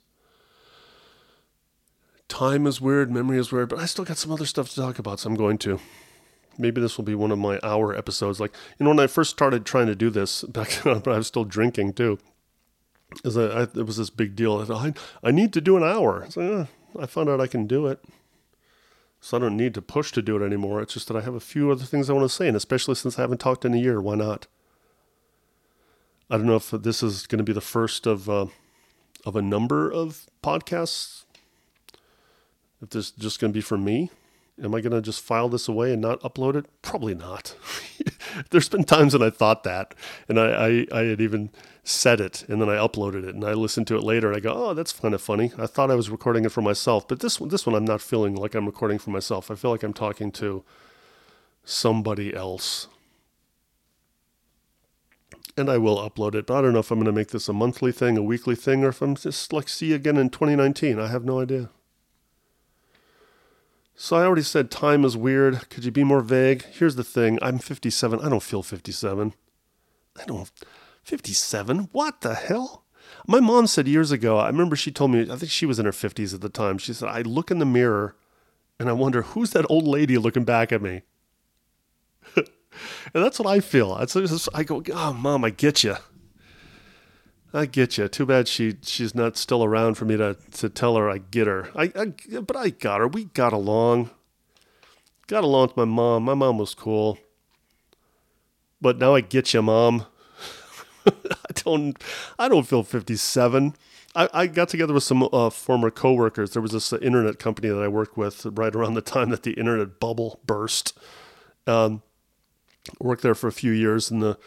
Time 2.30 2.66
is 2.68 2.80
weird, 2.80 3.12
memory 3.12 3.38
is 3.38 3.52
weird, 3.52 3.70
but 3.70 3.80
I 3.80 3.86
still 3.86 4.06
got 4.06 4.18
some 4.18 4.32
other 4.32 4.46
stuff 4.46 4.70
to 4.70 4.76
talk 4.76 5.00
about, 5.00 5.20
so 5.20 5.30
I'm 5.30 5.36
going 5.36 5.58
to. 5.60 5.80
Maybe 6.58 6.80
this 6.80 6.98
will 6.98 7.06
be 7.06 7.16
one 7.16 7.32
of 7.32 7.40
my 7.40 7.60
hour 7.64 7.96
episodes. 7.96 8.40
Like, 8.40 8.54
you 8.78 8.84
know, 8.84 8.92
when 8.92 9.00
I 9.00 9.08
first 9.08 9.32
started 9.32 9.66
trying 9.66 9.88
to 9.88 9.96
do 9.96 10.10
this, 10.10 10.44
back 10.44 10.70
then 10.84 11.02
I 11.06 11.18
was 11.18 11.28
still 11.28 11.44
drinking 11.44 11.94
too. 11.94 12.20
Is 13.26 13.36
I, 13.36 13.46
I, 13.46 13.62
it 13.64 13.86
was 13.86 13.98
this 13.98 14.12
big 14.12 14.36
deal. 14.36 14.60
I, 14.60 14.66
thought, 14.66 14.86
I, 14.86 15.28
I 15.28 15.32
need 15.32 15.52
to 15.54 15.62
do 15.62 15.76
an 15.76 15.84
hour. 15.84 16.28
I 16.98 17.06
found 17.08 17.30
out 17.30 17.42
I 17.42 17.48
can 17.48 17.66
do 17.66 17.88
it. 17.88 18.04
So 19.22 19.36
I 19.36 19.40
don't 19.40 19.58
need 19.58 19.74
to 19.74 19.82
push 19.82 20.12
to 20.14 20.22
do 20.22 20.42
it 20.42 20.46
anymore. 20.46 20.82
It's 20.82 20.94
just 20.94 21.08
that 21.08 21.18
I 21.18 21.22
have 21.22 21.34
a 21.34 21.42
few 21.42 21.72
other 21.72 21.84
things 21.84 22.10
I 22.10 22.14
want 22.14 22.30
to 22.30 22.34
say, 22.34 22.48
and 22.48 22.56
especially 22.56 22.96
since 22.96 23.18
I 23.18 23.22
haven't 23.22 23.40
talked 23.40 23.66
in 23.66 23.74
a 23.74 23.78
year, 23.78 24.00
why 24.00 24.16
not? 24.16 24.48
I 26.30 26.38
don't 26.38 26.46
know 26.46 26.56
if 26.56 26.70
this 26.70 27.02
is 27.02 27.26
going 27.26 27.40
to 27.40 27.44
be 27.44 27.54
the 27.54 27.60
first 27.60 28.06
of 28.06 28.30
uh, 28.30 28.46
of 29.26 29.36
a 29.36 29.42
number 29.42 29.92
of 29.92 30.28
podcasts. 30.44 31.26
If 32.82 32.90
this 32.92 33.08
is 33.08 33.12
just 33.12 33.40
going 33.40 33.52
to 33.52 33.58
be 33.58 33.62
for 33.62 33.78
me, 33.78 34.10
am 34.64 34.74
I 34.74 34.82
going 34.82 34.94
to 34.94 35.02
just 35.02 35.22
file 35.22 35.50
this 35.50 35.68
away 35.68 35.92
and 35.92 36.02
not 36.02 36.22
upload 36.22 36.56
it? 36.56 36.66
Probably 36.82 37.16
not. 37.16 37.56
There's 38.52 38.70
been 38.70 38.84
times 38.84 39.14
when 39.14 39.24
I 39.24 39.30
thought 39.30 39.64
that, 39.64 39.96
and 40.28 40.40
I, 40.40 40.86
I, 40.92 41.00
I 41.00 41.04
had 41.04 41.22
even 41.22 41.50
said 41.84 42.22
it, 42.22 42.46
and 42.48 42.62
then 42.62 42.70
I 42.70 42.76
uploaded 42.76 43.28
it, 43.28 43.36
and 43.36 43.44
I 43.44 43.54
listened 43.54 43.88
to 43.88 43.96
it 43.96 44.04
later, 44.04 44.28
and 44.28 44.38
I 44.38 44.40
go, 44.40 44.54
oh, 44.54 44.74
that's 44.74 44.94
kind 44.94 45.14
of 45.14 45.22
funny. 45.22 45.52
I 45.58 45.66
thought 45.66 45.92
I 45.92 45.96
was 45.96 46.10
recording 46.10 46.46
it 46.46 46.52
for 46.52 46.62
myself, 46.62 47.08
but 47.08 47.20
this 47.20 47.40
one, 47.40 47.50
this 47.50 47.66
one, 47.66 47.76
I'm 47.76 47.86
not 47.86 48.02
feeling 48.02 48.36
like 48.36 48.56
I'm 48.56 48.66
recording 48.66 49.00
for 49.00 49.10
myself. 49.10 49.52
I 49.52 49.56
feel 49.56 49.72
like 49.72 49.84
I'm 49.84 49.94
talking 49.94 50.32
to 50.34 50.64
somebody 51.66 52.34
else 52.34 52.88
and 55.60 55.70
I 55.70 55.78
will 55.78 55.98
upload 55.98 56.36
it. 56.36 56.48
But 56.48 56.58
I 56.58 56.62
don't 56.62 56.74
know 56.74 56.80
if 56.80 56.90
I'm 56.90 57.00
going 57.00 57.06
to 57.06 57.12
make 57.12 57.30
this 57.30 57.50
a 57.50 57.54
monthly 57.54 57.92
thing, 57.92 58.18
a 58.18 58.24
weekly 58.24 58.56
thing, 58.56 58.84
or 58.84 58.90
if 58.90 59.02
I'm 59.02 59.16
just 59.16 59.54
like 59.54 59.68
see 59.68 59.88
you 59.88 59.96
again 59.96 60.18
in 60.18 60.30
2019. 60.30 61.00
I 61.00 61.08
have 61.08 61.26
no 61.26 61.42
idea. 61.42 61.70
So 64.02 64.16
I 64.16 64.24
already 64.24 64.44
said 64.44 64.72
time 64.72 65.04
is 65.04 65.18
weird. 65.18 65.70
Could 65.70 65.84
you 65.84 65.92
be 65.92 66.06
more 66.06 66.22
vague? 66.22 66.64
Here's 66.64 66.96
the 66.96 67.04
thing. 67.04 67.38
I'm 67.42 67.60
57. 67.60 68.22
I 68.22 68.30
don't 68.30 68.42
feel 68.42 68.64
57. 68.64 69.34
I 70.18 70.26
don't 70.26 70.50
57. 71.04 71.90
What 71.92 72.22
the 72.22 72.34
hell? 72.34 72.86
My 73.28 73.42
mom 73.42 73.68
said 73.68 73.90
years 73.90 74.14
ago, 74.14 74.38
I 74.38 74.48
remember 74.48 74.78
she 74.78 74.90
told 74.90 75.12
me, 75.12 75.30
I 75.30 75.36
think 75.36 75.52
she 75.52 75.66
was 75.66 75.80
in 75.80 75.86
her 75.86 75.92
50s 75.92 76.34
at 76.34 76.40
the 76.40 76.48
time. 76.48 76.78
She 76.78 76.94
said, 76.94 77.10
I 77.10 77.24
look 77.24 77.52
in 77.52 77.60
the 77.60 77.66
mirror 77.66 78.16
and 78.80 78.88
I 78.88 78.94
wonder 78.94 79.22
who's 79.22 79.52
that 79.52 79.70
old 79.70 79.86
lady 79.86 80.18
looking 80.18 80.46
back 80.46 80.72
at 80.72 80.82
me? 80.82 81.02
and 82.36 82.46
that's 83.12 83.38
what 83.38 83.50
I 83.50 83.60
feel. 83.60 83.92
I 84.54 84.64
go, 84.64 84.82
oh, 84.94 85.12
mom, 85.12 85.44
I 85.44 85.50
get 85.50 85.84
you. 85.84 85.98
I 87.54 87.66
get 87.66 87.98
you. 87.98 88.08
Too 88.08 88.26
bad 88.26 88.48
she 88.48 88.76
she's 88.84 89.16
not 89.16 89.36
still 89.36 89.64
around 89.64 89.96
for 89.96 90.06
me 90.06 90.18
to, 90.18 90.36
to 90.54 90.70
tell 90.70 90.96
her 90.96 91.10
I 91.10 91.18
get 91.18 91.48
her. 91.48 91.70
I, 91.76 91.92
I 91.96 92.40
but 92.42 92.56
I 92.56 92.70
got 92.70 93.00
her. 93.00 93.08
We 93.08 93.26
got 93.26 93.54
along. 93.54 94.12
Got 95.28 95.44
along 95.44 95.70
with 95.70 95.78
my 95.78 95.86
mom. 95.86 96.24
My 96.24 96.34
mom 96.34 96.58
was 96.58 96.76
cool. 96.76 97.18
But 98.82 98.98
now 98.98 99.16
I 99.16 99.22
get 99.22 99.54
you, 99.54 99.62
mom. 99.62 100.06
I 101.06 101.52
don't 101.56 102.02
I 102.38 102.48
don't 102.48 102.68
feel 102.68 102.84
57. 102.84 103.76
I, 104.16 104.30
I 104.34 104.48
got 104.48 104.70
together 104.70 104.94
with 104.94 105.04
some 105.04 105.28
uh, 105.32 105.50
former 105.50 105.92
coworkers. 105.92 106.52
There 106.52 106.62
was 106.62 106.72
this 106.72 106.92
uh, 106.92 106.98
internet 106.98 107.38
company 107.40 107.70
that 107.70 107.82
I 107.82 107.88
worked 107.88 108.18
with 108.18 108.46
right 108.46 108.76
around 108.76 108.96
the 108.96 109.02
time 109.02 109.30
that 109.30 109.44
the 109.44 109.54
internet 109.54 110.00
bubble 110.00 110.40
burst. 110.46 110.98
Um, 111.68 112.02
worked 113.00 113.22
there 113.22 113.36
for 113.36 113.48
a 113.48 113.52
few 113.52 113.72
years 113.72 114.10
in 114.10 114.20
the 114.20 114.38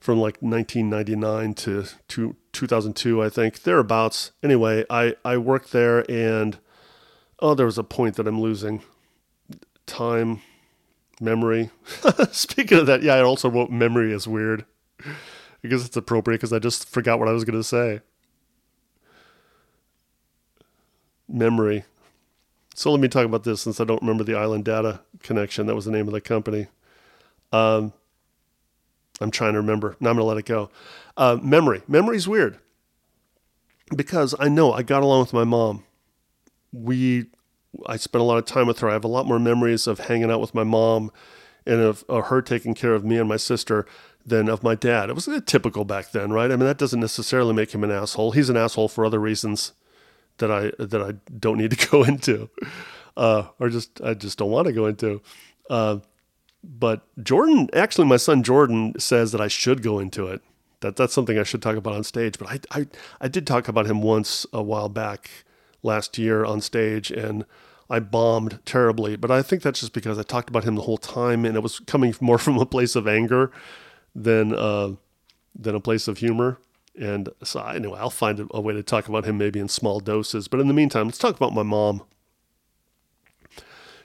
from 0.00 0.18
like 0.18 0.38
1999 0.40 1.54
to, 1.54 1.84
to 2.08 2.36
2002, 2.52 3.22
I 3.22 3.28
think, 3.28 3.62
thereabouts. 3.62 4.32
Anyway, 4.42 4.84
I, 4.88 5.14
I 5.24 5.36
worked 5.36 5.72
there 5.72 6.10
and, 6.10 6.58
oh, 7.38 7.54
there 7.54 7.66
was 7.66 7.78
a 7.78 7.84
point 7.84 8.16
that 8.16 8.26
I'm 8.26 8.40
losing 8.40 8.82
time, 9.86 10.40
memory. 11.20 11.70
Speaking 12.32 12.78
of 12.78 12.86
that, 12.86 13.02
yeah, 13.02 13.14
I 13.14 13.22
also 13.22 13.50
wrote 13.50 13.70
memory 13.70 14.12
is 14.12 14.26
weird 14.26 14.64
because 15.60 15.84
it's 15.84 15.96
appropriate 15.96 16.38
because 16.38 16.52
I 16.52 16.58
just 16.58 16.88
forgot 16.88 17.18
what 17.18 17.28
I 17.28 17.32
was 17.32 17.44
going 17.44 17.58
to 17.58 17.64
say. 17.64 18.00
Memory. 21.28 21.84
So 22.74 22.90
let 22.90 23.00
me 23.00 23.08
talk 23.08 23.26
about 23.26 23.44
this 23.44 23.60
since 23.60 23.80
I 23.80 23.84
don't 23.84 24.00
remember 24.00 24.24
the 24.24 24.36
Island 24.36 24.64
Data 24.64 25.00
Connection. 25.22 25.66
That 25.66 25.74
was 25.74 25.84
the 25.84 25.90
name 25.90 26.06
of 26.06 26.14
the 26.14 26.20
company. 26.20 26.68
Um, 27.52 27.92
I'm 29.20 29.30
trying 29.30 29.52
to 29.52 29.60
remember. 29.60 29.96
Now 30.00 30.10
I'm 30.10 30.16
going 30.16 30.24
to 30.24 30.28
let 30.28 30.38
it 30.38 30.46
go. 30.46 30.70
Uh, 31.16 31.38
memory. 31.42 31.82
Memory's 31.86 32.26
weird 32.26 32.58
because 33.94 34.34
I 34.38 34.48
know 34.48 34.72
I 34.72 34.82
got 34.82 35.02
along 35.02 35.20
with 35.20 35.32
my 35.32 35.44
mom. 35.44 35.84
We, 36.72 37.26
I 37.86 37.96
spent 37.96 38.20
a 38.20 38.24
lot 38.24 38.38
of 38.38 38.46
time 38.46 38.66
with 38.66 38.78
her. 38.80 38.88
I 38.88 38.92
have 38.92 39.04
a 39.04 39.08
lot 39.08 39.26
more 39.26 39.38
memories 39.38 39.86
of 39.86 40.00
hanging 40.00 40.30
out 40.30 40.40
with 40.40 40.54
my 40.54 40.64
mom 40.64 41.10
and 41.66 41.80
of, 41.80 42.04
of 42.08 42.26
her 42.26 42.40
taking 42.40 42.74
care 42.74 42.94
of 42.94 43.04
me 43.04 43.18
and 43.18 43.28
my 43.28 43.36
sister 43.36 43.86
than 44.24 44.48
of 44.48 44.62
my 44.62 44.74
dad. 44.74 45.10
It 45.10 45.14
was 45.14 45.28
typical 45.46 45.84
back 45.84 46.12
then, 46.12 46.32
right? 46.32 46.50
I 46.50 46.56
mean, 46.56 46.66
that 46.66 46.78
doesn't 46.78 47.00
necessarily 47.00 47.54
make 47.54 47.72
him 47.72 47.84
an 47.84 47.90
asshole. 47.90 48.32
He's 48.32 48.50
an 48.50 48.56
asshole 48.56 48.88
for 48.88 49.04
other 49.04 49.18
reasons 49.18 49.72
that 50.38 50.50
I 50.50 50.72
that 50.78 51.02
I 51.02 51.12
don't 51.38 51.58
need 51.58 51.72
to 51.72 51.88
go 51.90 52.02
into, 52.02 52.50
uh, 53.16 53.48
or 53.58 53.68
just 53.68 54.00
I 54.00 54.14
just 54.14 54.38
don't 54.38 54.50
want 54.50 54.66
to 54.66 54.72
go 54.72 54.86
into. 54.86 55.22
Uh, 55.68 55.98
but 56.62 57.02
Jordan, 57.22 57.68
actually, 57.72 58.06
my 58.06 58.16
son 58.16 58.42
Jordan 58.42 58.98
says 58.98 59.32
that 59.32 59.40
I 59.40 59.48
should 59.48 59.82
go 59.82 59.98
into 59.98 60.26
it. 60.26 60.42
That 60.80 60.96
that's 60.96 61.12
something 61.12 61.38
I 61.38 61.42
should 61.42 61.62
talk 61.62 61.76
about 61.76 61.94
on 61.94 62.04
stage. 62.04 62.38
But 62.38 62.48
I 62.48 62.80
I, 62.80 62.86
I 63.20 63.28
did 63.28 63.46
talk 63.46 63.68
about 63.68 63.86
him 63.86 64.02
once 64.02 64.46
a 64.52 64.62
while 64.62 64.88
back 64.88 65.30
last 65.82 66.18
year 66.18 66.44
on 66.44 66.60
stage, 66.60 67.10
and 67.10 67.44
I 67.88 68.00
bombed 68.00 68.60
terribly. 68.64 69.16
But 69.16 69.30
I 69.30 69.42
think 69.42 69.62
that's 69.62 69.80
just 69.80 69.92
because 69.92 70.18
I 70.18 70.22
talked 70.22 70.48
about 70.48 70.64
him 70.64 70.76
the 70.76 70.82
whole 70.82 70.98
time, 70.98 71.44
and 71.44 71.56
it 71.56 71.62
was 71.62 71.80
coming 71.80 72.14
more 72.20 72.38
from 72.38 72.58
a 72.58 72.66
place 72.66 72.96
of 72.96 73.08
anger 73.08 73.50
than 74.14 74.54
uh, 74.54 74.94
than 75.54 75.74
a 75.74 75.80
place 75.80 76.08
of 76.08 76.18
humor. 76.18 76.58
And 76.98 77.28
so 77.42 77.62
anyway, 77.62 77.98
I'll 77.98 78.10
find 78.10 78.48
a 78.50 78.60
way 78.60 78.74
to 78.74 78.82
talk 78.82 79.08
about 79.08 79.24
him 79.24 79.38
maybe 79.38 79.60
in 79.60 79.68
small 79.68 80.00
doses. 80.00 80.48
But 80.48 80.60
in 80.60 80.68
the 80.68 80.74
meantime, 80.74 81.06
let's 81.06 81.18
talk 81.18 81.36
about 81.36 81.54
my 81.54 81.62
mom. 81.62 82.02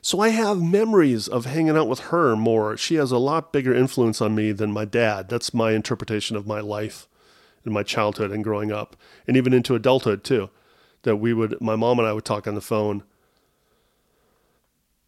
So 0.05 0.19
I 0.19 0.29
have 0.29 0.61
memories 0.61 1.27
of 1.27 1.45
hanging 1.45 1.75
out 1.75 1.87
with 1.87 2.11
her 2.11 2.35
more. 2.35 2.77
She 2.77 2.93
has 2.93 3.11
a 3.11 3.17
lot 3.17 3.51
bigger 3.51 3.73
influence 3.73 4.21
on 4.21 4.35
me 4.35 4.51
than 4.51 4.71
my 4.71 4.85
dad. 4.85 5.29
That's 5.29 5.51
my 5.51 5.71
interpretation 5.71 6.35
of 6.35 6.45
my 6.45 6.59
life 6.59 7.07
in 7.65 7.73
my 7.73 7.81
childhood 7.81 8.29
and 8.29 8.43
growing 8.43 8.71
up, 8.71 8.95
and 9.27 9.35
even 9.35 9.51
into 9.51 9.73
adulthood 9.73 10.23
too. 10.23 10.51
That 11.01 11.15
we 11.15 11.33
would, 11.33 11.59
my 11.59 11.75
mom 11.75 11.97
and 11.97 12.07
I 12.07 12.13
would 12.13 12.23
talk 12.23 12.45
on 12.45 12.53
the 12.53 12.61
phone. 12.61 13.01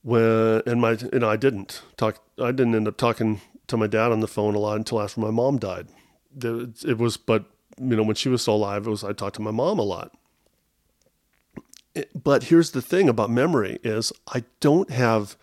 When 0.01 0.63
and 0.65 0.81
my, 0.81 0.97
you 1.13 1.19
know, 1.19 1.29
I 1.29 1.35
didn't 1.35 1.83
talk. 1.95 2.17
I 2.41 2.51
didn't 2.51 2.73
end 2.73 2.87
up 2.87 2.97
talking 2.97 3.41
to 3.67 3.77
my 3.77 3.85
dad 3.85 4.11
on 4.11 4.21
the 4.21 4.27
phone 4.27 4.55
a 4.55 4.59
lot 4.59 4.77
until 4.77 4.99
after 4.99 5.21
my 5.21 5.29
mom 5.29 5.59
died. 5.59 5.89
It 6.41 6.97
was, 6.97 7.17
but 7.17 7.45
you 7.79 7.95
know, 7.95 8.01
when 8.01 8.15
she 8.15 8.29
was 8.29 8.41
still 8.41 8.55
alive, 8.55 8.87
it 8.87 8.89
was 8.89 9.03
I 9.03 9.13
talked 9.13 9.35
to 9.35 9.43
my 9.43 9.51
mom 9.51 9.77
a 9.77 9.83
lot 9.83 10.11
but 12.15 12.43
here's 12.45 12.71
the 12.71 12.81
thing 12.81 13.09
about 13.09 13.29
memory 13.29 13.79
is 13.83 14.11
I 14.33 14.43
don't 14.59 14.89
have 14.89 15.37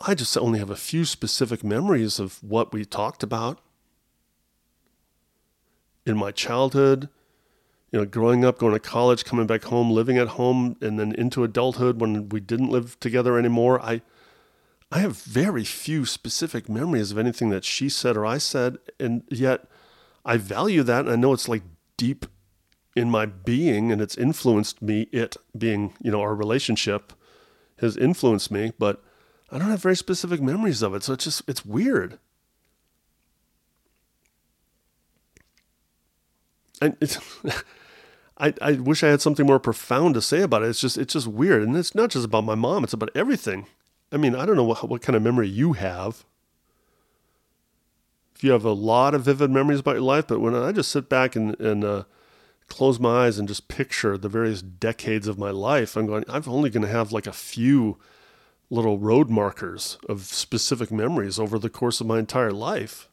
I 0.00 0.14
just 0.14 0.36
only 0.38 0.58
have 0.58 0.70
a 0.70 0.76
few 0.76 1.04
specific 1.04 1.62
memories 1.62 2.18
of 2.18 2.42
what 2.42 2.72
we 2.72 2.84
talked 2.84 3.22
about 3.22 3.60
in 6.06 6.16
my 6.16 6.30
childhood, 6.30 7.10
you 7.92 7.98
know, 7.98 8.06
growing 8.06 8.42
up, 8.44 8.58
going 8.58 8.72
to 8.72 8.80
college, 8.80 9.26
coming 9.26 9.46
back 9.46 9.64
home, 9.64 9.90
living 9.90 10.16
at 10.16 10.28
home, 10.28 10.76
and 10.80 10.98
then 10.98 11.12
into 11.12 11.44
adulthood 11.44 12.00
when 12.00 12.30
we 12.30 12.40
didn't 12.40 12.70
live 12.70 12.98
together 13.00 13.38
anymore. 13.38 13.80
I 13.80 14.00
I 14.92 15.00
have 15.00 15.22
very 15.22 15.64
few 15.64 16.04
specific 16.04 16.68
memories 16.68 17.12
of 17.12 17.18
anything 17.18 17.50
that 17.50 17.64
she 17.64 17.88
said 17.88 18.16
or 18.16 18.26
I 18.26 18.38
said, 18.38 18.78
and 18.98 19.22
yet 19.28 19.66
I 20.24 20.36
value 20.36 20.82
that 20.82 21.00
and 21.04 21.10
I 21.10 21.16
know 21.16 21.32
it's 21.32 21.48
like 21.48 21.62
deep 21.96 22.26
in 22.96 23.10
my 23.10 23.26
being 23.26 23.92
and 23.92 24.00
it's 24.00 24.16
influenced 24.16 24.82
me 24.82 25.08
it 25.12 25.36
being 25.56 25.94
you 26.00 26.10
know 26.10 26.20
our 26.20 26.34
relationship 26.34 27.12
has 27.78 27.96
influenced 27.96 28.50
me 28.50 28.72
but 28.78 29.02
i 29.50 29.58
don't 29.58 29.70
have 29.70 29.82
very 29.82 29.96
specific 29.96 30.40
memories 30.40 30.82
of 30.82 30.94
it 30.94 31.02
so 31.02 31.12
it's 31.12 31.24
just 31.24 31.42
it's 31.48 31.64
weird 31.64 32.18
and 36.80 36.96
it's 37.00 37.18
I, 38.38 38.54
I 38.62 38.72
wish 38.72 39.04
I 39.04 39.08
had 39.08 39.20
something 39.20 39.44
more 39.44 39.58
profound 39.58 40.14
to 40.14 40.22
say 40.22 40.40
about 40.40 40.62
it. 40.62 40.70
It's 40.70 40.80
just 40.80 40.96
it's 40.96 41.12
just 41.12 41.26
weird, 41.26 41.62
and 41.62 41.76
it's 41.76 41.94
not 41.94 42.10
just 42.10 42.24
about 42.24 42.44
my 42.44 42.54
mom. 42.54 42.84
It's 42.84 42.94
about 42.94 43.10
everything. 43.14 43.66
I 44.10 44.16
mean, 44.16 44.34
I 44.34 44.46
don't 44.46 44.56
know 44.56 44.64
what 44.64 44.88
what 44.88 45.02
kind 45.02 45.14
of 45.14 45.22
memory 45.22 45.48
you 45.48 45.74
have. 45.74 46.24
If 48.34 48.42
you 48.42 48.52
have 48.52 48.64
a 48.64 48.72
lot 48.72 49.14
of 49.14 49.22
vivid 49.24 49.50
memories 49.50 49.80
about 49.80 49.96
your 49.96 50.02
life, 50.02 50.26
but 50.26 50.40
when 50.40 50.54
I 50.54 50.72
just 50.72 50.90
sit 50.90 51.10
back 51.10 51.36
and 51.36 51.58
and 51.60 51.84
uh, 51.84 52.04
close 52.70 52.98
my 52.98 53.26
eyes 53.26 53.38
and 53.38 53.46
just 53.46 53.68
picture 53.68 54.16
the 54.16 54.28
various 54.28 54.62
decades 54.62 55.28
of 55.28 55.38
my 55.38 55.50
life, 55.50 55.96
I'm 55.96 56.06
going, 56.06 56.24
I'm 56.28 56.44
only 56.46 56.70
going 56.70 56.84
to 56.84 56.88
have 56.88 57.12
like 57.12 57.26
a 57.26 57.32
few 57.32 57.98
little 58.70 58.98
road 58.98 59.28
markers 59.28 59.98
of 60.08 60.22
specific 60.22 60.90
memories 60.90 61.38
over 61.38 61.58
the 61.58 61.68
course 61.68 62.00
of 62.00 62.06
my 62.06 62.18
entire 62.18 62.52
life. 62.52 63.08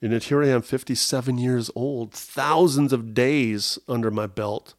And 0.00 0.12
yet 0.12 0.24
here 0.24 0.42
I 0.42 0.48
am, 0.48 0.62
57 0.62 1.38
years 1.38 1.70
old, 1.76 2.12
thousands 2.12 2.92
of 2.92 3.14
days 3.14 3.78
under 3.86 4.10
my 4.10 4.26
belt, 4.26 4.74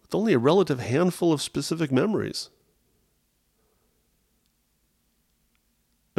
with 0.00 0.14
only 0.14 0.32
a 0.32 0.38
relative 0.38 0.80
handful 0.80 1.32
of 1.32 1.42
specific 1.42 1.92
memories. 1.92 2.48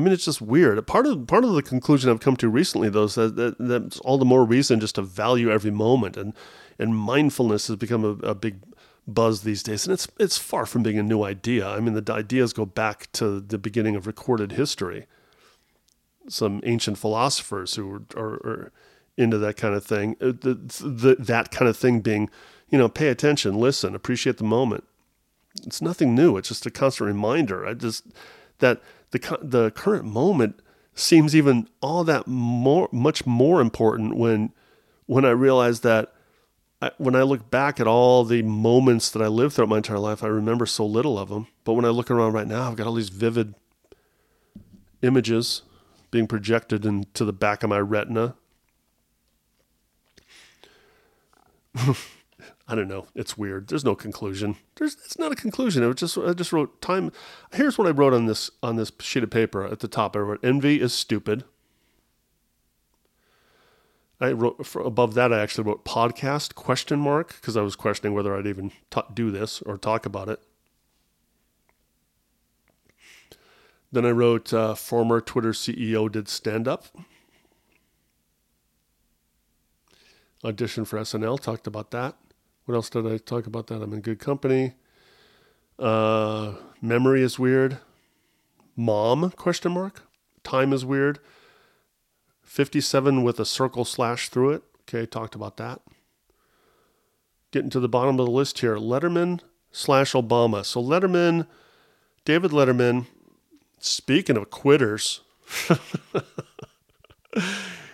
I 0.02 0.04
mean, 0.04 0.14
it's 0.14 0.26
just 0.26 0.42
weird. 0.42 0.86
Part 0.88 1.06
of 1.06 1.28
part 1.28 1.44
of 1.44 1.54
the 1.54 1.62
conclusion 1.62 2.10
I've 2.10 2.20
come 2.20 2.36
to 2.38 2.50
recently, 2.50 2.90
though, 2.90 3.04
is 3.04 3.14
that, 3.14 3.36
that 3.36 3.56
that's 3.60 4.00
all 4.00 4.18
the 4.18 4.26
more 4.26 4.44
reason 4.44 4.80
just 4.80 4.96
to 4.96 5.04
value 5.04 5.52
every 5.52 5.70
moment, 5.70 6.18
and 6.18 6.34
and 6.80 6.96
mindfulness 6.96 7.68
has 7.68 7.76
become 7.76 8.04
a, 8.04 8.30
a 8.30 8.34
big 8.34 8.64
buzz 9.08 9.44
these 9.44 9.62
days, 9.62 9.86
and 9.86 9.94
it's 9.94 10.08
it's 10.20 10.40
far 10.40 10.66
from 10.66 10.82
being 10.82 10.98
a 10.98 11.04
new 11.04 11.22
idea. 11.22 11.68
I 11.68 11.80
mean, 11.82 11.94
the 11.94 12.14
ideas 12.14 12.52
go 12.52 12.66
back 12.66 13.12
to 13.12 13.40
the 13.40 13.60
beginning 13.60 13.96
of 13.96 14.08
recorded 14.08 14.54
history. 14.54 15.06
Some 16.28 16.62
ancient 16.64 16.98
philosophers 16.98 17.76
who 17.76 17.94
are, 17.94 18.02
are, 18.16 18.34
are 18.34 18.72
into 19.18 19.38
that 19.38 19.56
kind 19.56 19.76
of 19.76 19.86
thing. 19.86 20.16
Uh, 20.20 20.28
the, 20.28 20.56
the, 20.82 21.16
that 21.20 21.52
kind 21.52 21.70
of 21.70 21.78
thing 21.78 22.00
being, 22.00 22.28
you 22.70 22.78
know, 22.80 22.90
pay 22.90 23.10
attention, 23.10 23.60
listen, 23.60 23.94
appreciate 23.94 24.38
the 24.38 24.44
moment. 24.44 24.84
It's 25.64 25.82
nothing 25.82 26.16
new. 26.16 26.38
It's 26.38 26.48
just 26.48 26.66
a 26.66 26.72
constant 26.72 27.08
reminder. 27.08 27.68
I 27.68 27.76
just 27.76 28.08
that 28.60 28.82
the 29.12 29.40
the 29.42 29.72
current 29.72 30.06
moment 30.06 30.60
seems 30.94 31.36
even 31.36 31.68
all 31.82 32.04
that 32.04 32.28
more 32.28 32.90
much 32.92 33.26
more 33.26 33.62
important 33.62 34.16
when 34.16 34.52
when 35.06 35.26
I 35.26 35.32
realize 35.32 35.82
that 35.82 36.14
I, 36.82 36.92
when 36.98 37.16
I 37.16 37.22
look 37.22 37.52
back 37.52 37.80
at 37.80 37.88
all 37.88 38.24
the 38.24 38.42
moments 38.42 39.12
that 39.12 39.22
I 39.22 39.28
lived 39.28 39.54
throughout 39.54 39.70
my 39.70 39.78
entire 39.78 40.00
life, 40.00 40.24
I 40.24 40.28
remember 40.28 40.66
so 40.66 40.86
little 40.86 41.20
of 41.20 41.30
them. 41.30 41.48
But 41.64 41.74
when 41.74 41.86
I 41.86 41.90
look 41.90 42.10
around 42.10 42.34
right 42.34 42.48
now, 42.48 42.70
I've 42.70 42.76
got 42.76 42.88
all 42.88 42.96
these 42.96 43.10
vivid 43.10 43.54
images 45.02 45.62
being 46.10 46.28
projected 46.28 46.86
into 46.86 47.24
the 47.24 47.34
back 47.34 47.62
of 47.64 47.70
my 47.70 47.80
retina. 47.80 48.36
I 52.72 52.76
don't 52.76 52.88
know. 52.88 53.08
It's 53.14 53.38
weird. 53.38 53.68
There's 53.68 53.84
no 53.84 53.96
conclusion. 53.96 54.56
There's 54.78 54.94
it's 54.94 55.20
not 55.20 55.34
a 55.34 55.36
conclusion. 55.36 55.84
It 55.84 55.88
was 55.88 55.98
just 55.98 56.18
I 56.18 56.32
just 56.32 56.54
wrote 56.54 56.82
time. 56.82 57.12
Here's 57.52 57.78
what 57.78 57.86
I 57.86 57.92
wrote 57.92 58.14
on 58.14 58.28
this 58.28 58.50
on 58.64 58.78
this 58.78 58.94
sheet 59.02 59.24
of 59.24 59.30
paper 59.30 59.66
at 59.66 59.82
the 59.82 59.90
top. 59.90 60.16
I 60.16 60.20
wrote 60.20 60.40
envy 60.42 60.80
is 60.80 60.94
stupid. 60.94 61.44
I 64.22 64.32
wrote 64.32 64.66
above 64.76 65.16
that. 65.16 65.34
I 65.34 65.42
actually 65.42 65.66
wrote 65.66 65.84
podcast 65.84 66.56
question 66.56 66.98
mark 66.98 67.36
because 67.42 67.58
I 67.58 67.62
was 67.62 67.76
questioning 67.76 68.14
whether 68.14 68.34
I'd 68.34 68.48
even 68.48 68.72
do 69.14 69.32
this 69.32 69.62
or 69.64 69.78
talk 69.78 70.06
about 70.06 70.30
it. 70.30 70.40
Then 73.92 74.06
I 74.06 74.12
wrote 74.12 74.54
uh, 74.54 74.76
former 74.76 75.20
Twitter 75.20 75.52
CEO 75.52 76.10
did 76.10 76.30
stand 76.30 76.70
up. 76.70 76.86
Audition 80.46 80.86
for 80.86 80.98
SNL 81.00 81.38
talked 81.38 81.68
about 81.68 81.92
that. 81.92 82.16
What 82.66 82.76
else 82.76 82.90
did 82.90 83.08
I 83.08 83.18
talk 83.18 83.48
about 83.48 83.68
that? 83.68 83.82
I'm 83.82 83.94
in 83.94 84.02
good 84.02 84.20
company. 84.20 84.74
Uh, 85.80 86.54
memory 86.82 87.24
is 87.24 87.40
weird. 87.40 87.80
Mom 88.76 89.32
question 89.32 89.72
mark. 89.72 90.04
Time 90.44 90.74
is 90.74 90.86
weird. 90.86 91.20
57 92.44 93.24
with 93.24 93.40
a 93.40 93.46
circle 93.46 93.86
slash 93.86 94.30
through 94.30 94.52
it. 94.52 94.64
Okay, 94.82 95.06
talked 95.06 95.36
about 95.36 95.58
that. 95.58 95.82
Getting 97.52 97.70
to 97.72 97.80
the 97.80 97.90
bottom 97.90 98.20
of 98.20 98.26
the 98.26 98.32
list 98.32 98.60
here. 98.60 98.76
Letterman 98.76 99.40
slash 99.72 100.14
Obama. 100.14 100.66
So 100.66 100.84
Letterman, 100.84 101.48
David 102.26 102.52
Letterman, 102.52 103.08
speaking 103.80 104.38
of 104.38 104.50
quitters, 104.50 105.22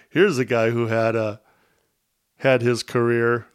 here's 0.10 0.38
a 0.38 0.46
guy 0.46 0.72
who 0.72 0.88
had 0.88 1.16
a 1.16 1.42
had 2.38 2.62
his 2.62 2.84
career 2.84 3.48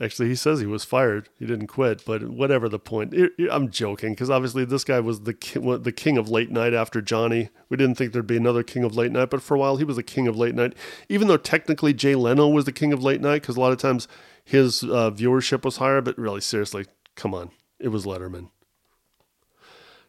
Actually, 0.00 0.28
he 0.28 0.34
says 0.34 0.58
he 0.58 0.66
was 0.66 0.84
fired. 0.84 1.28
He 1.38 1.46
didn't 1.46 1.68
quit, 1.68 2.04
but 2.04 2.24
whatever 2.24 2.68
the 2.68 2.80
point. 2.80 3.14
I'm 3.50 3.70
joking 3.70 4.10
because 4.10 4.28
obviously 4.28 4.64
this 4.64 4.82
guy 4.82 4.98
was 4.98 5.20
the 5.20 5.34
king, 5.34 5.82
the 5.82 5.92
king 5.92 6.18
of 6.18 6.28
late 6.28 6.50
night 6.50 6.74
after 6.74 7.00
Johnny. 7.00 7.50
We 7.68 7.76
didn't 7.76 7.94
think 7.94 8.12
there'd 8.12 8.26
be 8.26 8.36
another 8.36 8.64
king 8.64 8.82
of 8.82 8.96
late 8.96 9.12
night, 9.12 9.30
but 9.30 9.40
for 9.40 9.54
a 9.54 9.58
while 9.58 9.76
he 9.76 9.84
was 9.84 9.94
the 9.94 10.02
king 10.02 10.26
of 10.26 10.36
late 10.36 10.56
night. 10.56 10.74
Even 11.08 11.28
though 11.28 11.36
technically 11.36 11.94
Jay 11.94 12.16
Leno 12.16 12.48
was 12.48 12.64
the 12.64 12.72
king 12.72 12.92
of 12.92 13.04
late 13.04 13.20
night 13.20 13.42
because 13.42 13.56
a 13.56 13.60
lot 13.60 13.70
of 13.70 13.78
times 13.78 14.08
his 14.44 14.82
uh, 14.82 15.12
viewership 15.12 15.64
was 15.64 15.76
higher, 15.76 16.00
but 16.00 16.18
really, 16.18 16.40
seriously, 16.40 16.86
come 17.14 17.32
on, 17.32 17.52
it 17.78 17.88
was 17.88 18.04
Letterman. 18.04 18.50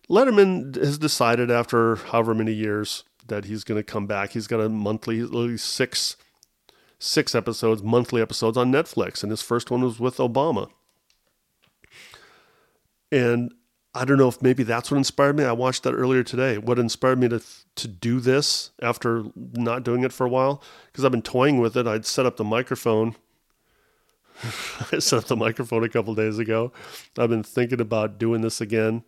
Letterman 0.09 0.75
has 0.75 0.97
decided 0.97 1.51
after 1.51 1.95
however 1.95 2.33
many 2.33 2.53
years 2.53 3.03
that 3.27 3.45
he's 3.45 3.63
going 3.63 3.79
to 3.79 3.83
come 3.83 4.07
back. 4.07 4.31
He's 4.31 4.47
got 4.47 4.59
a 4.59 4.69
monthly, 4.69 5.57
six 5.57 6.17
six 7.05 7.35
episodes, 7.35 7.83
monthly 7.83 8.21
episodes 8.21 8.57
on 8.57 8.71
Netflix, 8.71 9.23
and 9.23 9.31
his 9.31 9.41
first 9.41 9.71
one 9.71 9.81
was 9.81 9.99
with 9.99 10.17
Obama. 10.17 10.69
And 13.11 13.53
I 13.93 14.03
don't 14.03 14.17
know 14.17 14.27
if 14.27 14.41
maybe 14.41 14.63
that's 14.63 14.91
what 14.91 14.97
inspired 14.97 15.37
me. 15.37 15.45
I 15.45 15.53
watched 15.53 15.83
that 15.83 15.93
earlier 15.93 16.23
today. 16.23 16.57
What 16.57 16.79
inspired 16.79 17.19
me 17.19 17.29
to 17.29 17.41
to 17.75 17.87
do 17.87 18.19
this 18.19 18.71
after 18.81 19.25
not 19.35 19.83
doing 19.83 20.03
it 20.03 20.13
for 20.13 20.25
a 20.25 20.29
while 20.29 20.61
because 20.87 21.05
I've 21.05 21.11
been 21.11 21.21
toying 21.21 21.59
with 21.59 21.77
it. 21.77 21.87
I'd 21.87 22.05
set 22.05 22.25
up 22.25 22.37
the 22.37 22.43
microphone. 22.43 23.15
I 24.91 24.99
set 24.99 25.19
up 25.19 25.25
the 25.25 25.35
microphone 25.35 25.83
a 25.83 25.89
couple 25.89 26.15
days 26.15 26.39
ago. 26.39 26.73
I've 27.17 27.29
been 27.29 27.43
thinking 27.43 27.79
about 27.79 28.17
doing 28.17 28.41
this 28.41 28.59
again 28.59 29.03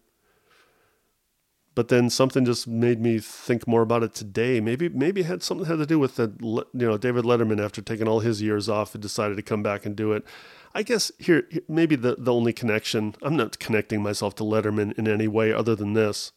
but 1.77 1.89
then 1.89 2.09
something 2.09 2.43
just 2.43 2.67
made 2.67 2.99
me 2.99 3.19
think 3.19 3.67
more 3.67 3.83
about 3.83 4.01
it 4.01 4.15
today. 4.15 4.59
Maybe 4.59 4.89
maybe 4.89 5.21
it 5.21 5.27
had 5.27 5.43
something 5.43 5.67
had 5.67 5.77
to 5.77 5.85
do 5.85 5.99
with 5.99 6.15
the 6.15 6.33
you 6.41 6.87
know 6.87 6.97
David 6.97 7.23
Letterman 7.23 7.63
after 7.63 7.83
taking 7.83 8.07
all 8.07 8.21
his 8.21 8.41
years 8.41 8.67
off 8.67 8.95
and 8.95 9.01
decided 9.03 9.37
to 9.37 9.43
come 9.43 9.61
back 9.61 9.85
and 9.85 9.95
do 9.95 10.11
it. 10.11 10.25
I 10.73 10.81
guess 10.81 11.11
here 11.19 11.47
maybe 11.67 11.95
the 11.95 12.15
the 12.17 12.33
only 12.33 12.51
connection 12.51 13.13
I'm 13.21 13.35
not 13.35 13.59
connecting 13.59 14.01
myself 14.01 14.33
to 14.37 14.43
Letterman 14.43 14.97
in 14.97 15.07
any 15.07 15.27
way 15.27 15.53
other 15.53 15.75
than 15.75 15.93
this 15.93 16.31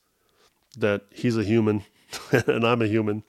that 0.76 1.05
he's 1.11 1.38
a 1.38 1.43
human 1.43 1.84
and 2.32 2.62
I'm 2.62 2.82
a 2.82 2.86
human. 2.86 3.22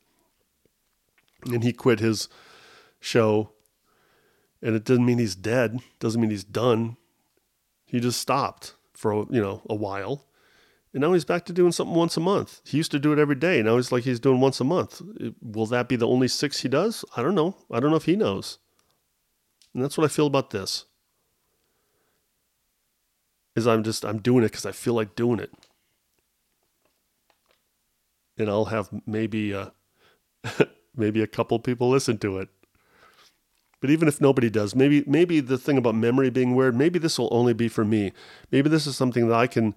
And 1.45 1.63
he 1.63 1.71
quit 1.71 2.01
his 2.01 2.27
show 2.99 3.53
and 4.61 4.75
it 4.75 4.83
doesn't 4.83 5.05
mean 5.05 5.17
he's 5.17 5.35
dead, 5.35 5.79
doesn't 5.99 6.19
mean 6.19 6.29
he's 6.29 6.43
done. 6.43 6.97
He 7.85 8.01
just 8.01 8.19
stopped 8.19 8.75
for 8.91 9.13
you 9.29 9.41
know 9.41 9.61
a 9.69 9.75
while, 9.75 10.25
and 10.93 11.01
now 11.01 11.13
he's 11.13 11.25
back 11.25 11.45
to 11.45 11.53
doing 11.53 11.71
something 11.71 11.95
once 11.95 12.17
a 12.17 12.19
month. 12.19 12.59
He 12.65 12.77
used 12.77 12.91
to 12.91 12.99
do 12.99 13.13
it 13.13 13.19
every 13.19 13.35
day. 13.35 13.61
Now 13.61 13.77
he's 13.77 13.91
like 13.91 14.03
he's 14.03 14.19
doing 14.19 14.41
once 14.41 14.59
a 14.59 14.65
month. 14.65 15.01
Will 15.41 15.65
that 15.67 15.87
be 15.87 15.95
the 15.95 16.07
only 16.07 16.27
six 16.27 16.61
he 16.61 16.67
does? 16.69 17.05
I 17.15 17.21
don't 17.21 17.35
know. 17.35 17.55
I 17.71 17.79
don't 17.79 17.91
know 17.91 17.97
if 17.97 18.05
he 18.05 18.15
knows. 18.15 18.57
And 19.73 19.81
that's 19.81 19.97
what 19.97 20.03
I 20.03 20.09
feel 20.09 20.27
about 20.27 20.49
this. 20.49 20.85
Is 23.55 23.67
I'm 23.67 23.83
just 23.83 24.03
I'm 24.05 24.19
doing 24.19 24.43
it 24.43 24.51
because 24.51 24.65
I 24.65 24.71
feel 24.71 24.93
like 24.93 25.15
doing 25.15 25.39
it, 25.39 25.51
and 28.37 28.49
I'll 28.49 28.65
have 28.65 28.89
maybe 29.05 29.53
uh, 29.53 29.67
maybe 30.95 31.21
a 31.21 31.27
couple 31.27 31.59
people 31.59 31.89
listen 31.89 32.17
to 32.19 32.37
it. 32.37 32.49
But 33.81 33.89
even 33.89 34.07
if 34.07 34.21
nobody 34.21 34.49
does, 34.49 34.73
maybe 34.73 35.03
maybe 35.05 35.41
the 35.41 35.57
thing 35.57 35.77
about 35.77 35.95
memory 35.95 36.29
being 36.29 36.55
weird, 36.55 36.75
maybe 36.77 36.97
this 36.97 37.19
will 37.19 37.27
only 37.29 37.53
be 37.53 37.67
for 37.67 37.83
me. 37.83 38.13
Maybe 38.51 38.69
this 38.69 38.87
is 38.87 38.95
something 38.95 39.27
that 39.27 39.35
I 39.35 39.47
can 39.47 39.75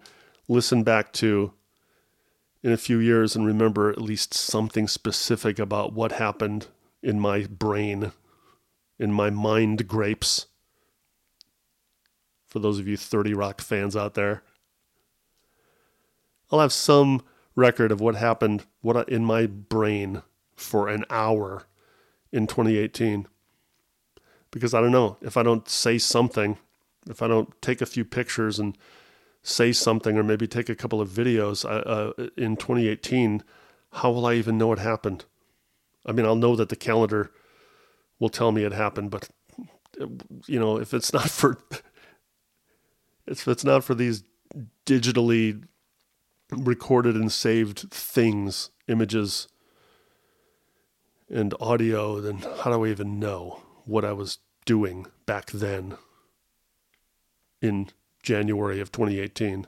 listen 0.48 0.82
back 0.82 1.12
to 1.14 1.52
in 2.62 2.72
a 2.72 2.78
few 2.78 2.98
years 2.98 3.36
and 3.36 3.46
remember 3.46 3.90
at 3.90 4.00
least 4.00 4.32
something 4.32 4.88
specific 4.88 5.58
about 5.58 5.92
what 5.92 6.12
happened 6.12 6.66
in 7.02 7.20
my 7.20 7.44
brain, 7.44 8.12
in 8.98 9.12
my 9.12 9.30
mind 9.30 9.86
grapes. 9.86 10.46
For 12.46 12.58
those 12.58 12.78
of 12.78 12.88
you 12.88 12.96
30 12.96 13.34
Rock 13.34 13.60
fans 13.60 13.94
out 13.96 14.14
there, 14.14 14.42
I'll 16.50 16.60
have 16.60 16.72
some 16.72 17.22
record 17.56 17.92
of 17.92 18.00
what 18.00 18.14
happened 18.14 18.64
what 18.80 19.08
in 19.08 19.24
my 19.24 19.46
brain 19.46 20.22
for 20.54 20.88
an 20.88 21.04
hour 21.10 21.64
in 22.32 22.46
2018. 22.46 23.26
Because 24.50 24.72
I 24.72 24.80
don't 24.80 24.92
know, 24.92 25.16
if 25.20 25.36
I 25.36 25.42
don't 25.42 25.68
say 25.68 25.98
something, 25.98 26.58
if 27.08 27.22
I 27.22 27.28
don't 27.28 27.60
take 27.60 27.80
a 27.80 27.86
few 27.86 28.04
pictures 28.04 28.58
and 28.58 28.78
say 29.44 29.72
something 29.72 30.16
or 30.16 30.24
maybe 30.24 30.48
take 30.48 30.70
a 30.70 30.74
couple 30.74 31.00
of 31.00 31.10
videos 31.10 31.64
uh, 31.64 31.68
uh, 31.68 32.28
in 32.36 32.56
2018, 32.56 33.44
how 33.92 34.10
will 34.10 34.26
I 34.26 34.34
even 34.34 34.58
know 34.58 34.72
it 34.72 34.78
happened? 34.78 35.26
I 36.04 36.12
mean, 36.12 36.26
I'll 36.26 36.34
know 36.34 36.56
that 36.56 36.70
the 36.70 36.76
calendar 36.76 37.30
will 38.18 38.30
tell 38.30 38.50
me 38.50 38.64
it 38.64 38.72
happened, 38.72 39.10
but 39.10 39.28
you 40.46 40.58
know, 40.58 40.78
if 40.78 40.92
it's 40.94 41.12
not 41.12 41.30
for 41.30 41.58
if 43.26 43.46
it's 43.46 43.64
not 43.64 43.84
for 43.84 43.94
these 43.94 44.24
digitally 44.86 45.62
recorded 46.50 47.14
and 47.14 47.30
saved 47.30 47.90
things, 47.90 48.70
images 48.88 49.48
and 51.28 51.54
audio, 51.60 52.20
then 52.20 52.38
how 52.38 52.70
do 52.70 52.84
I 52.84 52.88
even 52.88 53.18
know 53.18 53.62
what 53.84 54.04
I 54.04 54.12
was 54.12 54.38
doing 54.64 55.06
back 55.26 55.50
then 55.50 55.96
in 57.60 57.90
January 58.24 58.80
of 58.80 58.90
2018. 58.90 59.66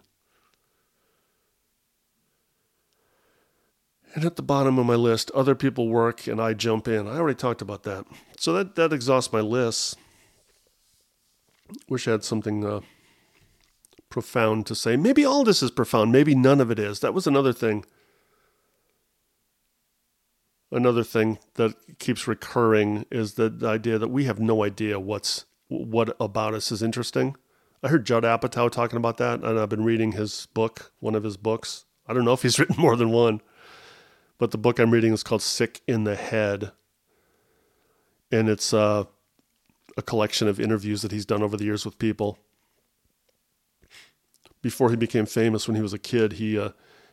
And 4.15 4.25
at 4.25 4.37
the 4.37 4.43
bottom 4.43 4.79
of 4.79 4.87
my 4.87 4.95
list, 4.95 5.31
other 5.33 5.55
people 5.55 5.89
work 5.89 6.27
and 6.27 6.41
I 6.41 6.55
jump 6.55 6.89
in. 6.89 7.07
I 7.07 7.19
already 7.19 7.37
talked 7.37 7.61
about 7.61 7.83
that. 7.83 8.07
So 8.39 8.55
that, 8.55 8.75
that 8.77 8.93
exhausts 8.93 9.33
my 9.33 9.43
list. 9.43 9.99
Wish 11.89 12.09
I 12.09 12.13
had 12.13 12.25
something 12.25 12.65
uh, 12.65 12.81
profound 14.09 14.67
to 14.67 14.75
say. 14.75 14.97
Maybe 14.97 15.25
all 15.25 15.45
this 15.45 15.63
is 15.63 15.71
profound. 15.71 16.13
Maybe 16.13 16.35
none 16.35 16.63
of 16.63 16.71
it 16.71 16.79
is. 16.79 17.01
That 17.01 17.13
was 17.13 17.27
another 17.27 17.53
thing. 17.53 17.85
Another 20.73 21.05
thing 21.05 21.39
that 21.55 21.75
keeps 21.99 22.27
recurring 22.27 23.05
is 23.11 23.35
the, 23.35 23.51
the 23.51 23.69
idea 23.69 23.99
that 23.99 24.09
we 24.09 24.25
have 24.25 24.41
no 24.41 24.65
idea 24.65 24.99
what's 24.99 25.45
what 25.69 26.17
about 26.19 26.55
us 26.55 26.73
is 26.73 26.83
interesting. 26.83 27.37
I 27.83 27.89
heard 27.89 28.07
Judd 28.07 28.25
Apatow 28.25 28.71
talking 28.71 28.97
about 28.97 29.19
that, 29.19 29.43
and 29.43 29.59
I've 29.59 29.69
been 29.69 29.85
reading 29.85 30.13
his 30.13 30.47
book, 30.55 30.93
one 31.01 31.15
of 31.15 31.25
his 31.25 31.37
books. 31.37 31.85
I 32.07 32.15
don't 32.15 32.25
know 32.25 32.33
if 32.33 32.43
he's 32.43 32.59
written 32.59 32.77
more 32.79 32.97
than 32.97 33.11
one, 33.11 33.41
but 34.39 34.51
the 34.51 34.59
book 34.59 34.79
I'm 34.79 34.91
reading 34.91 35.13
is 35.13 35.23
called 35.23 35.43
Sick 35.43 35.83
in 35.87 36.05
the 36.05 36.15
Head. 36.15 36.73
And 38.33 38.49
it's 38.49 38.73
uh, 38.75 39.05
a 39.97 40.03
collection 40.03 40.49
of 40.49 40.59
interviews 40.59 41.03
that 41.03 41.13
he's 41.13 41.27
done 41.27 41.43
over 41.43 41.57
the 41.57 41.65
years 41.65 41.85
with 41.85 41.99
people. 41.99 42.39
Before 44.63 44.91
he 44.91 44.97
became 44.97 45.27
famous, 45.27 45.69
when 45.69 45.77
he 45.77 45.83
was 45.83 45.93
a 45.93 45.99
kid, 45.99 46.35
he 46.35 46.59
uh, 46.59 46.71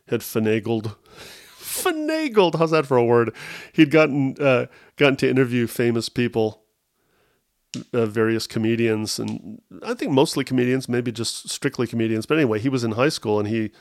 had 0.07 0.21
finagled. 0.21 0.95
finagled, 1.59 2.55
how's 2.55 2.71
that 2.71 2.87
for 2.87 2.97
a 2.97 3.05
word? 3.05 3.35
He'd 3.73 3.91
gotten 3.91 4.35
uh, 4.39 4.67
gotten 4.95 5.17
to 5.17 5.29
interview 5.29 5.67
famous 5.67 6.09
people 6.09 6.62
uh, 7.93 8.05
various 8.05 8.47
comedians, 8.47 9.19
and 9.19 9.61
I 9.83 9.93
think 9.93 10.11
mostly 10.11 10.43
comedians, 10.43 10.87
maybe 10.87 11.11
just 11.11 11.49
strictly 11.49 11.87
comedians. 11.87 12.25
But 12.25 12.37
anyway, 12.37 12.59
he 12.59 12.69
was 12.69 12.83
in 12.83 12.91
high 12.91 13.09
school 13.09 13.39
and 13.39 13.47
he 13.47 13.71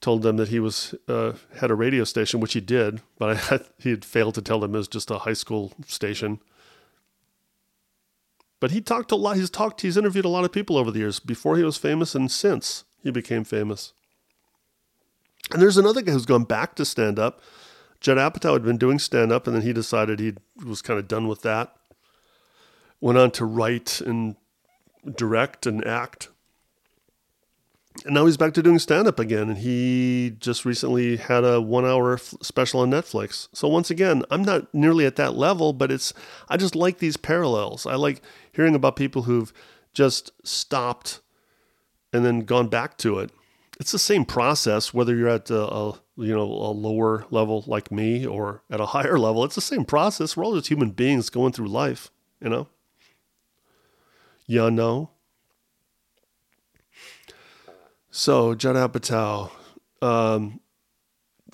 told 0.00 0.22
them 0.22 0.36
that 0.36 0.48
he 0.48 0.60
was 0.60 0.94
uh, 1.08 1.32
had 1.60 1.70
a 1.70 1.74
radio 1.74 2.04
station, 2.04 2.40
which 2.40 2.52
he 2.52 2.60
did, 2.60 3.02
but 3.18 3.36
I, 3.52 3.60
he 3.78 3.90
had 3.90 4.04
failed 4.04 4.34
to 4.34 4.42
tell 4.42 4.60
them 4.60 4.74
it 4.74 4.78
was 4.78 4.88
just 4.88 5.10
a 5.10 5.18
high 5.18 5.32
school 5.32 5.72
station. 5.86 6.40
But 8.60 8.72
he 8.72 8.80
talked 8.80 9.12
a 9.12 9.16
lot. 9.16 9.36
He's 9.36 9.50
talked. 9.50 9.82
He's 9.82 9.96
interviewed 9.96 10.24
a 10.24 10.30
lot 10.30 10.44
of 10.44 10.52
people 10.52 10.76
over 10.76 10.90
the 10.90 10.98
years 10.98 11.20
before 11.20 11.56
he 11.56 11.62
was 11.62 11.76
famous 11.76 12.14
and 12.14 12.30
since 12.30 12.84
he 13.02 13.12
became 13.12 13.44
famous. 13.44 13.92
And 15.52 15.62
there's 15.62 15.76
another 15.76 16.02
guy 16.02 16.12
who's 16.12 16.26
gone 16.26 16.44
back 16.44 16.74
to 16.74 16.84
stand 16.84 17.18
up. 17.18 17.40
Judd 18.00 18.18
Apatow 18.18 18.52
had 18.52 18.64
been 18.64 18.76
doing 18.76 18.98
stand 18.98 19.32
up, 19.32 19.46
and 19.46 19.56
then 19.56 19.62
he 19.62 19.72
decided 19.72 20.20
he 20.20 20.34
was 20.64 20.82
kind 20.82 20.98
of 20.98 21.08
done 21.08 21.26
with 21.26 21.42
that 21.42 21.77
went 23.00 23.18
on 23.18 23.30
to 23.32 23.44
write 23.44 24.00
and 24.00 24.36
direct 25.16 25.66
and 25.66 25.84
act. 25.86 26.28
And 28.04 28.14
now 28.14 28.26
he's 28.26 28.36
back 28.36 28.54
to 28.54 28.62
doing 28.62 28.78
stand 28.78 29.08
up 29.08 29.18
again. 29.18 29.48
And 29.48 29.58
he 29.58 30.36
just 30.38 30.64
recently 30.64 31.16
had 31.16 31.44
a 31.44 31.60
one 31.60 31.84
hour 31.84 32.14
f- 32.14 32.34
special 32.42 32.80
on 32.80 32.90
Netflix. 32.90 33.48
So, 33.52 33.66
once 33.66 33.90
again, 33.90 34.22
I'm 34.30 34.42
not 34.42 34.72
nearly 34.72 35.04
at 35.04 35.16
that 35.16 35.34
level, 35.34 35.72
but 35.72 35.90
it's, 35.90 36.14
I 36.48 36.56
just 36.56 36.76
like 36.76 36.98
these 36.98 37.16
parallels. 37.16 37.86
I 37.86 37.96
like 37.96 38.22
hearing 38.52 38.74
about 38.76 38.96
people 38.96 39.22
who've 39.22 39.52
just 39.92 40.30
stopped 40.46 41.20
and 42.12 42.24
then 42.24 42.40
gone 42.40 42.68
back 42.68 42.96
to 42.98 43.18
it. 43.18 43.30
It's 43.80 43.92
the 43.92 43.98
same 43.98 44.24
process, 44.24 44.92
whether 44.92 45.14
you're 45.14 45.28
at 45.28 45.50
a, 45.50 45.62
a 45.62 46.00
you 46.16 46.34
know 46.34 46.42
a 46.42 46.72
lower 46.72 47.26
level 47.30 47.62
like 47.66 47.92
me 47.92 48.26
or 48.26 48.62
at 48.70 48.80
a 48.80 48.86
higher 48.94 49.18
level. 49.18 49.44
It's 49.44 49.54
the 49.54 49.60
same 49.60 49.84
process. 49.84 50.36
We're 50.36 50.44
all 50.44 50.54
just 50.54 50.68
human 50.68 50.90
beings 50.90 51.30
going 51.30 51.52
through 51.52 51.68
life, 51.68 52.10
you 52.40 52.48
know. 52.48 52.68
You 54.48 54.70
know? 54.70 55.10
So, 58.10 58.54
Judd 58.56 58.74
Apatow, 58.74 59.52
um, 60.02 60.60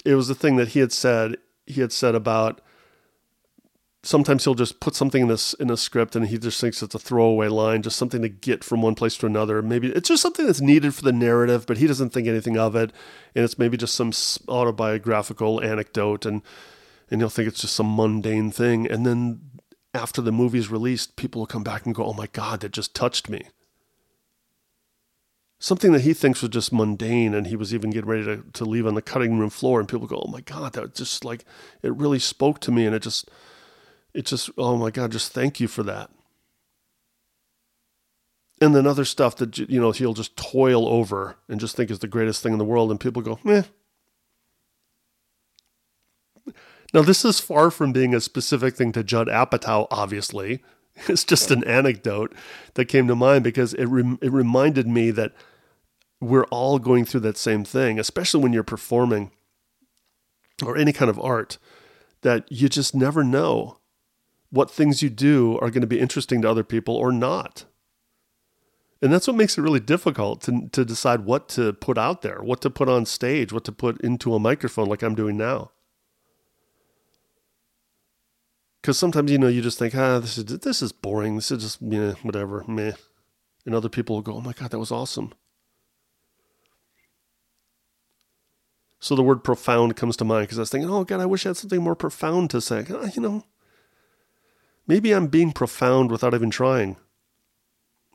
it 0.04 0.14
was 0.14 0.28
the 0.28 0.34
thing 0.34 0.56
that 0.56 0.68
he 0.68 0.80
had 0.80 0.92
said, 0.92 1.36
he 1.66 1.82
had 1.82 1.92
said 1.92 2.14
about 2.14 2.62
sometimes 4.04 4.44
he'll 4.44 4.54
just 4.54 4.80
put 4.80 4.94
something 4.94 5.22
in 5.22 5.28
this 5.28 5.54
in 5.54 5.70
a 5.70 5.76
script 5.76 6.14
and 6.14 6.28
he 6.28 6.38
just 6.38 6.60
thinks 6.60 6.82
it's 6.82 6.94
a 6.94 6.98
throwaway 6.98 7.48
line, 7.48 7.82
just 7.82 7.96
something 7.96 8.22
to 8.22 8.28
get 8.28 8.62
from 8.62 8.82
one 8.82 8.94
place 8.94 9.16
to 9.16 9.26
another. 9.26 9.60
Maybe 9.60 9.90
it's 9.90 10.08
just 10.08 10.22
something 10.22 10.46
that's 10.46 10.60
needed 10.60 10.94
for 10.94 11.02
the 11.02 11.12
narrative, 11.12 11.66
but 11.66 11.78
he 11.78 11.86
doesn't 11.86 12.10
think 12.10 12.28
anything 12.28 12.56
of 12.56 12.76
it, 12.76 12.92
and 13.34 13.44
it's 13.44 13.58
maybe 13.58 13.76
just 13.76 13.94
some 13.94 14.12
autobiographical 14.48 15.62
anecdote, 15.62 16.24
and 16.24 16.42
and 17.10 17.20
he'll 17.20 17.30
think 17.30 17.48
it's 17.48 17.60
just 17.60 17.74
some 17.74 17.96
mundane 17.96 18.50
thing, 18.50 18.86
and 18.86 19.04
then 19.04 19.40
after 19.94 20.20
the 20.20 20.32
movie's 20.32 20.70
released, 20.70 21.16
people 21.16 21.40
will 21.40 21.46
come 21.46 21.62
back 21.62 21.86
and 21.86 21.94
go, 21.94 22.04
oh 22.04 22.12
my 22.12 22.26
God, 22.26 22.60
that 22.60 22.72
just 22.72 22.94
touched 22.94 23.28
me. 23.28 23.42
Something 25.60 25.92
that 25.92 26.02
he 26.02 26.12
thinks 26.12 26.42
was 26.42 26.50
just 26.50 26.72
mundane, 26.72 27.32
and 27.32 27.46
he 27.46 27.56
was 27.56 27.72
even 27.72 27.90
getting 27.90 28.10
ready 28.10 28.24
to, 28.24 28.44
to 28.52 28.64
leave 28.64 28.86
on 28.86 28.94
the 28.94 29.00
cutting 29.00 29.38
room 29.38 29.50
floor, 29.50 29.80
and 29.80 29.88
people 29.88 30.06
go, 30.06 30.22
oh 30.26 30.30
my 30.30 30.40
God, 30.40 30.72
that 30.74 30.94
just 30.94 31.24
like, 31.24 31.44
it 31.82 31.94
really 31.94 32.18
spoke 32.18 32.60
to 32.60 32.72
me, 32.72 32.84
and 32.84 32.94
it 32.94 33.02
just, 33.02 33.30
it 34.12 34.26
just, 34.26 34.50
oh 34.58 34.76
my 34.76 34.90
God, 34.90 35.12
just 35.12 35.32
thank 35.32 35.60
you 35.60 35.68
for 35.68 35.82
that. 35.84 36.10
And 38.60 38.74
then 38.74 38.86
other 38.86 39.04
stuff 39.04 39.36
that, 39.36 39.56
you 39.56 39.80
know, 39.80 39.92
he'll 39.92 40.12
just 40.12 40.36
toil 40.36 40.86
over 40.86 41.36
and 41.48 41.60
just 41.60 41.76
think 41.76 41.90
is 41.90 42.00
the 42.00 42.08
greatest 42.08 42.42
thing 42.42 42.52
in 42.52 42.58
the 42.58 42.64
world, 42.64 42.90
and 42.90 43.00
people 43.00 43.22
go, 43.22 43.38
eh, 43.46 43.62
Now, 46.94 47.02
this 47.02 47.24
is 47.24 47.40
far 47.40 47.72
from 47.72 47.92
being 47.92 48.14
a 48.14 48.20
specific 48.20 48.76
thing 48.76 48.92
to 48.92 49.02
Judd 49.02 49.26
Apatow, 49.26 49.88
obviously. 49.90 50.62
It's 51.08 51.24
just 51.24 51.50
an 51.50 51.64
anecdote 51.64 52.32
that 52.74 52.84
came 52.84 53.08
to 53.08 53.16
mind 53.16 53.42
because 53.42 53.74
it, 53.74 53.86
rem- 53.86 54.20
it 54.22 54.30
reminded 54.30 54.86
me 54.86 55.10
that 55.10 55.32
we're 56.20 56.44
all 56.52 56.78
going 56.78 57.04
through 57.04 57.22
that 57.22 57.36
same 57.36 57.64
thing, 57.64 57.98
especially 57.98 58.40
when 58.40 58.52
you're 58.52 58.62
performing 58.62 59.32
or 60.64 60.76
any 60.76 60.92
kind 60.92 61.10
of 61.10 61.18
art, 61.18 61.58
that 62.20 62.46
you 62.48 62.68
just 62.68 62.94
never 62.94 63.24
know 63.24 63.78
what 64.50 64.70
things 64.70 65.02
you 65.02 65.10
do 65.10 65.58
are 65.58 65.70
going 65.70 65.80
to 65.80 65.88
be 65.88 65.98
interesting 65.98 66.42
to 66.42 66.48
other 66.48 66.62
people 66.62 66.94
or 66.94 67.10
not. 67.10 67.64
And 69.02 69.12
that's 69.12 69.26
what 69.26 69.34
makes 69.34 69.58
it 69.58 69.62
really 69.62 69.80
difficult 69.80 70.42
to, 70.42 70.68
to 70.70 70.84
decide 70.84 71.24
what 71.24 71.48
to 71.48 71.72
put 71.72 71.98
out 71.98 72.22
there, 72.22 72.40
what 72.40 72.60
to 72.60 72.70
put 72.70 72.88
on 72.88 73.04
stage, 73.04 73.52
what 73.52 73.64
to 73.64 73.72
put 73.72 74.00
into 74.00 74.32
a 74.32 74.38
microphone 74.38 74.88
like 74.88 75.02
I'm 75.02 75.16
doing 75.16 75.36
now. 75.36 75.72
because 78.84 78.98
sometimes 78.98 79.32
you 79.32 79.38
know 79.38 79.48
you 79.48 79.62
just 79.62 79.78
think, 79.78 79.94
ah, 79.94 80.18
this 80.18 80.36
is 80.36 80.44
this 80.44 80.82
is 80.82 80.92
boring. 80.92 81.36
This 81.36 81.50
is 81.50 81.62
just 81.62 81.80
you 81.80 81.98
know 81.98 82.10
whatever, 82.22 82.62
meh. 82.68 82.92
And 83.64 83.74
other 83.74 83.88
people 83.88 84.16
will 84.16 84.22
go, 84.22 84.34
oh 84.34 84.42
my 84.42 84.52
god, 84.52 84.72
that 84.72 84.78
was 84.78 84.92
awesome. 84.92 85.32
So 89.00 89.16
the 89.16 89.22
word 89.22 89.42
profound 89.42 89.96
comes 89.96 90.18
to 90.18 90.26
mind 90.26 90.48
because 90.48 90.58
I 90.58 90.62
was 90.62 90.70
thinking, 90.70 90.90
oh 90.90 91.02
god, 91.02 91.20
I 91.20 91.24
wish 91.24 91.46
I 91.46 91.48
had 91.48 91.56
something 91.56 91.82
more 91.82 91.94
profound 91.94 92.50
to 92.50 92.60
say. 92.60 92.84
Ah, 92.90 93.08
you 93.14 93.22
know, 93.22 93.46
maybe 94.86 95.12
I'm 95.12 95.28
being 95.28 95.52
profound 95.52 96.10
without 96.10 96.34
even 96.34 96.50
trying. 96.50 96.98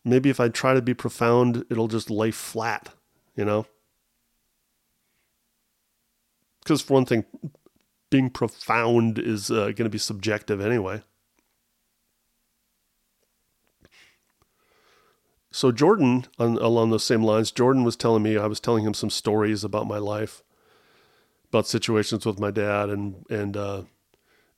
Maybe 0.06 0.30
if 0.30 0.40
I 0.40 0.50
try 0.50 0.76
to 0.76 0.84
be 0.84 0.94
profound, 0.94 1.66
it'll 1.72 1.88
just 1.88 2.12
lay 2.12 2.30
flat, 2.30 2.90
you 3.36 3.44
know. 3.44 3.66
Because 6.62 6.84
for 6.84 6.94
one 6.94 7.06
thing, 7.08 7.26
being 8.10 8.30
profound 8.30 9.20
is 9.20 9.52
uh, 9.52 9.66
going 9.66 9.76
to 9.76 9.90
be 9.90 9.98
subjective 9.98 10.62
anyway. 10.62 11.02
So 15.52 15.72
Jordan, 15.72 16.26
on, 16.38 16.58
along 16.58 16.92
those 16.92 17.04
same 17.04 17.24
lines, 17.24 17.52
Jordan 17.52 17.84
was 17.84 17.96
telling 17.96 18.24
me 18.24 18.38
I 18.38 18.46
was 18.46 18.60
telling 18.60 18.86
him 18.86 18.94
some 18.94 19.10
stories 19.10 19.64
about 19.64 19.88
my 19.88 19.98
life, 19.98 20.44
about 21.50 21.68
situations 21.68 22.26
with 22.26 22.40
my 22.40 22.52
dad 22.52 22.90
and 22.90 23.26
and 23.30 23.58
uh, 23.58 23.82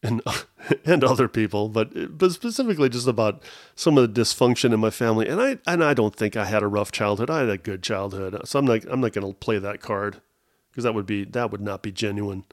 and 0.04 0.22
and 0.86 1.04
other 1.04 1.28
people, 1.28 1.70
but 1.70 2.18
but 2.18 2.32
specifically 2.32 2.90
just 2.90 3.08
about 3.08 3.42
some 3.76 3.98
of 3.98 4.14
the 4.14 4.22
dysfunction 4.22 4.74
in 4.74 4.80
my 4.80 4.90
family. 4.90 5.28
And 5.28 5.42
I 5.42 5.60
and 5.66 5.84
I 5.84 5.94
don't 5.94 6.16
think 6.16 6.36
I 6.36 6.46
had 6.46 6.64
a 6.64 6.68
rough 6.68 6.92
childhood. 6.92 7.30
I 7.30 7.40
had 7.40 7.50
a 7.50 7.58
good 7.58 7.84
childhood. 7.84 8.40
So 8.46 8.60
I'm 8.60 8.66
not 8.66 8.84
I'm 8.90 9.02
not 9.02 9.14
going 9.14 9.28
to 9.28 9.38
play 9.40 9.60
that 9.60 9.82
card 9.82 10.22
because 10.70 10.84
that 10.84 10.94
would 10.94 11.06
be 11.06 11.24
that 11.24 11.52
would 11.52 11.62
not 11.62 11.82
be 11.82 11.92
genuine. 11.92 12.44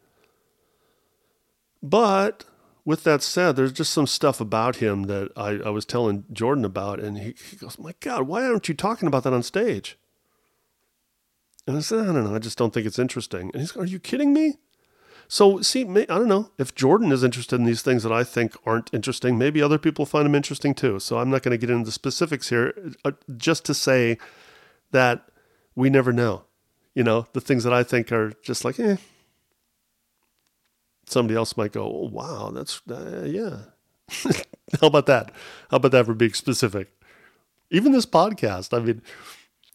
But 1.83 2.45
with 2.85 3.05
that 3.05 3.23
said, 3.23 3.57
there's 3.57 3.73
just 3.73 3.93
some 3.93 4.07
stuff 4.07 4.41
about 4.41 4.77
him 4.77 5.05
that 5.05 5.31
I, 5.37 5.61
I 5.67 5.71
was 5.71 5.85
telling 5.85 6.25
Jordan 6.33 6.65
about, 6.65 7.01
and 7.01 7.19
he, 7.19 7.35
he 7.51 7.57
goes, 7.57 7.79
My 7.79 7.95
God, 8.01 8.23
why 8.23 8.45
aren't 8.47 8.69
you 8.69 8.75
talking 8.75 9.07
about 9.07 9.25
that 9.25 9.33
on 9.33 9.43
stage? 9.43 9.99
And 11.67 11.77
I 11.77 11.81
said, 11.81 12.01
I 12.01 12.07
don't 12.07 12.25
know, 12.25 12.35
I 12.35 12.39
just 12.39 12.57
don't 12.57 12.73
think 12.73 12.87
it's 12.87 12.99
interesting. 12.99 13.51
And 13.53 13.61
he's 13.61 13.77
Are 13.77 13.85
you 13.85 13.99
kidding 13.99 14.33
me? 14.33 14.55
So, 15.31 15.61
see, 15.61 15.83
I 15.83 16.07
don't 16.07 16.29
know. 16.29 16.51
If 16.57 16.75
Jordan 16.75 17.13
is 17.13 17.23
interested 17.23 17.57
in 17.57 17.67
these 17.67 17.83
things 17.83 18.03
that 18.03 18.13
I 18.13 18.25
think 18.25 18.57
aren't 18.65 18.89
interesting, 18.95 19.37
maybe 19.37 19.61
other 19.61 19.77
people 19.77 20.07
find 20.07 20.25
them 20.25 20.35
interesting 20.35 20.75
too. 20.75 20.99
So, 20.99 21.19
I'm 21.19 21.29
not 21.29 21.43
going 21.43 21.53
to 21.53 21.59
get 21.59 21.69
into 21.69 21.85
the 21.85 21.93
specifics 21.93 22.49
here, 22.49 22.73
uh, 23.05 23.13
just 23.37 23.67
to 23.67 23.75
say 23.75 24.17
that 24.93 25.29
we 25.75 25.91
never 25.91 26.15
know. 26.15 26.45
You 26.95 27.05
know, 27.05 27.27
the 27.35 27.43
things 27.43 27.65
that 27.65 27.75
I 27.75 27.83
think 27.83 28.11
are 28.11 28.33
just 28.43 28.65
like, 28.65 28.81
eh, 28.81 28.97
somebody 31.11 31.37
else 31.37 31.57
might 31.57 31.73
go, 31.73 31.85
oh, 31.85 32.09
wow, 32.11 32.51
that's, 32.55 32.81
uh, 32.91 33.25
yeah. 33.27 33.59
How 34.81 34.87
about 34.87 35.07
that? 35.07 35.33
How 35.71 35.79
about 35.79 35.93
that 35.93 36.07
for 36.07 36.15
being 36.15 36.33
specific? 36.33 36.93
Even 37.71 37.93
this 37.93 38.07
podcast, 38.07 38.77
I 38.77 38.83
mean, 38.83 39.03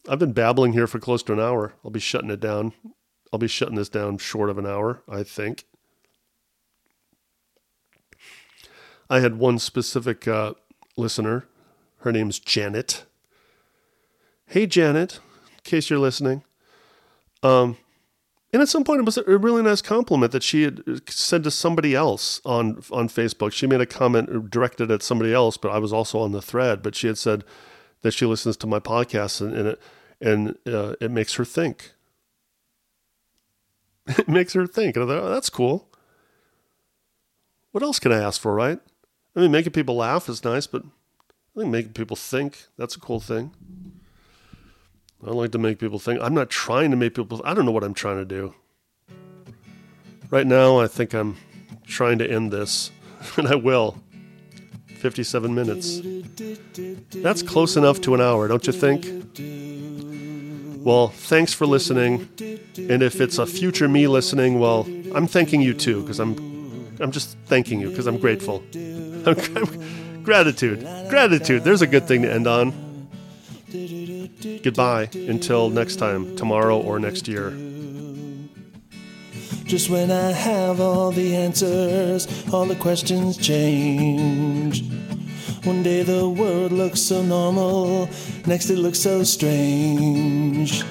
I've 0.08 0.18
been 0.18 0.32
babbling 0.32 0.72
here 0.72 0.86
for 0.86 0.98
close 0.98 1.22
to 1.24 1.32
an 1.32 1.40
hour. 1.40 1.74
I'll 1.84 1.90
be 1.90 2.00
shutting 2.00 2.30
it 2.30 2.40
down. 2.40 2.72
I'll 3.32 3.38
be 3.38 3.48
shutting 3.48 3.76
this 3.76 3.88
down 3.88 4.18
short 4.18 4.50
of 4.50 4.58
an 4.58 4.66
hour, 4.66 5.02
I 5.08 5.22
think. 5.22 5.64
I 9.08 9.20
had 9.20 9.38
one 9.38 9.58
specific 9.58 10.26
uh, 10.26 10.54
listener. 10.96 11.46
Her 11.98 12.12
name's 12.12 12.38
Janet. 12.38 13.04
Hey, 14.46 14.66
Janet, 14.66 15.20
in 15.52 15.60
case 15.62 15.90
you're 15.90 15.98
listening. 15.98 16.44
Um, 17.42 17.76
and 18.54 18.62
at 18.62 18.68
some 18.68 18.84
point, 18.84 19.00
it 19.00 19.04
was 19.04 19.18
a 19.18 19.36
really 19.36 19.62
nice 19.62 19.82
compliment 19.82 20.30
that 20.30 20.44
she 20.44 20.62
had 20.62 21.10
said 21.10 21.42
to 21.42 21.50
somebody 21.50 21.92
else 21.92 22.40
on 22.44 22.84
on 22.92 23.08
Facebook. 23.08 23.50
She 23.50 23.66
made 23.66 23.80
a 23.80 23.86
comment 23.86 24.48
directed 24.48 24.92
at 24.92 25.02
somebody 25.02 25.34
else, 25.34 25.56
but 25.56 25.72
I 25.72 25.78
was 25.78 25.92
also 25.92 26.20
on 26.20 26.30
the 26.30 26.40
thread. 26.40 26.80
But 26.80 26.94
she 26.94 27.08
had 27.08 27.18
said 27.18 27.42
that 28.02 28.12
she 28.12 28.26
listens 28.26 28.56
to 28.58 28.68
my 28.68 28.78
podcast 28.78 29.40
and, 29.40 29.56
and 29.56 29.66
it 29.66 29.82
and 30.20 30.56
uh, 30.72 30.94
it 31.00 31.10
makes 31.10 31.34
her 31.34 31.44
think. 31.44 31.94
it 34.06 34.28
makes 34.28 34.52
her 34.52 34.68
think. 34.68 34.94
And 34.94 35.04
I 35.04 35.08
thought, 35.08 35.24
oh, 35.24 35.30
that's 35.30 35.50
cool. 35.50 35.88
What 37.72 37.82
else 37.82 37.98
can 37.98 38.12
I 38.12 38.22
ask 38.22 38.40
for, 38.40 38.54
right? 38.54 38.78
I 39.34 39.40
mean, 39.40 39.50
making 39.50 39.72
people 39.72 39.96
laugh 39.96 40.28
is 40.28 40.44
nice, 40.44 40.68
but 40.68 40.84
I 40.84 41.60
think 41.60 41.72
making 41.72 41.94
people 41.94 42.16
think 42.16 42.68
that's 42.78 42.94
a 42.94 43.00
cool 43.00 43.18
thing. 43.18 43.50
I 45.26 45.30
like 45.30 45.52
to 45.52 45.58
make 45.58 45.78
people 45.78 45.98
think. 45.98 46.20
I'm 46.20 46.34
not 46.34 46.50
trying 46.50 46.90
to 46.90 46.96
make 46.96 47.14
people. 47.14 47.40
I 47.44 47.54
don't 47.54 47.64
know 47.64 47.70
what 47.70 47.84
I'm 47.84 47.94
trying 47.94 48.18
to 48.18 48.24
do. 48.24 48.54
Right 50.30 50.46
now, 50.46 50.80
I 50.80 50.86
think 50.86 51.14
I'm 51.14 51.36
trying 51.86 52.18
to 52.18 52.30
end 52.30 52.52
this, 52.52 52.90
and 53.36 53.48
I 53.48 53.54
will. 53.54 53.96
57 55.04 55.54
minutes. 55.54 56.00
That's 57.22 57.42
close 57.42 57.76
enough 57.76 58.00
to 58.02 58.14
an 58.14 58.22
hour, 58.22 58.48
don't 58.48 58.66
you 58.66 58.72
think? 58.72 59.04
Well, 60.82 61.08
thanks 61.08 61.52
for 61.52 61.66
listening. 61.66 62.28
And 62.76 63.02
if 63.02 63.20
it's 63.20 63.38
a 63.38 63.46
future 63.46 63.86
me 63.86 64.06
listening, 64.06 64.58
well, 64.58 64.88
I'm 65.14 65.26
thanking 65.26 65.60
you 65.60 65.74
too, 65.74 66.00
because 66.00 66.20
I'm, 66.20 66.36
I'm 67.00 67.10
just 67.10 67.36
thanking 67.46 67.80
you 67.80 67.90
because 67.90 68.06
I'm 68.10 68.18
grateful. 68.18 68.62
gratitude, 70.22 70.80
gratitude. 71.10 71.64
There's 71.64 71.82
a 71.82 71.86
good 71.86 72.06
thing 72.08 72.22
to 72.22 72.32
end 72.32 72.46
on. 72.46 72.83
Goodbye 74.44 75.08
until 75.14 75.70
next 75.70 75.96
time, 75.96 76.36
tomorrow 76.36 76.78
or 76.78 76.98
next 76.98 77.26
year. 77.26 77.50
Just 79.64 79.88
when 79.88 80.10
I 80.10 80.32
have 80.32 80.80
all 80.80 81.10
the 81.10 81.34
answers, 81.34 82.28
all 82.52 82.66
the 82.66 82.76
questions 82.76 83.38
change. 83.38 84.84
One 85.64 85.82
day 85.82 86.02
the 86.02 86.28
world 86.28 86.72
looks 86.72 87.00
so 87.00 87.22
normal, 87.22 88.10
next 88.46 88.68
it 88.68 88.78
looks 88.78 88.98
so 88.98 89.24
strange. 89.24 90.84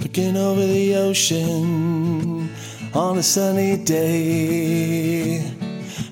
Looking 0.00 0.36
over 0.36 0.64
the 0.64 0.94
ocean 0.94 2.48
on 2.94 3.18
a 3.18 3.22
sunny 3.22 3.76
day. 3.76 5.52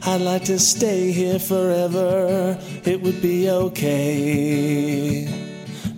I'd 0.04 0.20
like 0.20 0.42
to 0.44 0.58
stay 0.58 1.12
here 1.12 1.38
forever, 1.38 2.58
it 2.84 3.00
would 3.00 3.22
be 3.22 3.48
okay. 3.48 5.51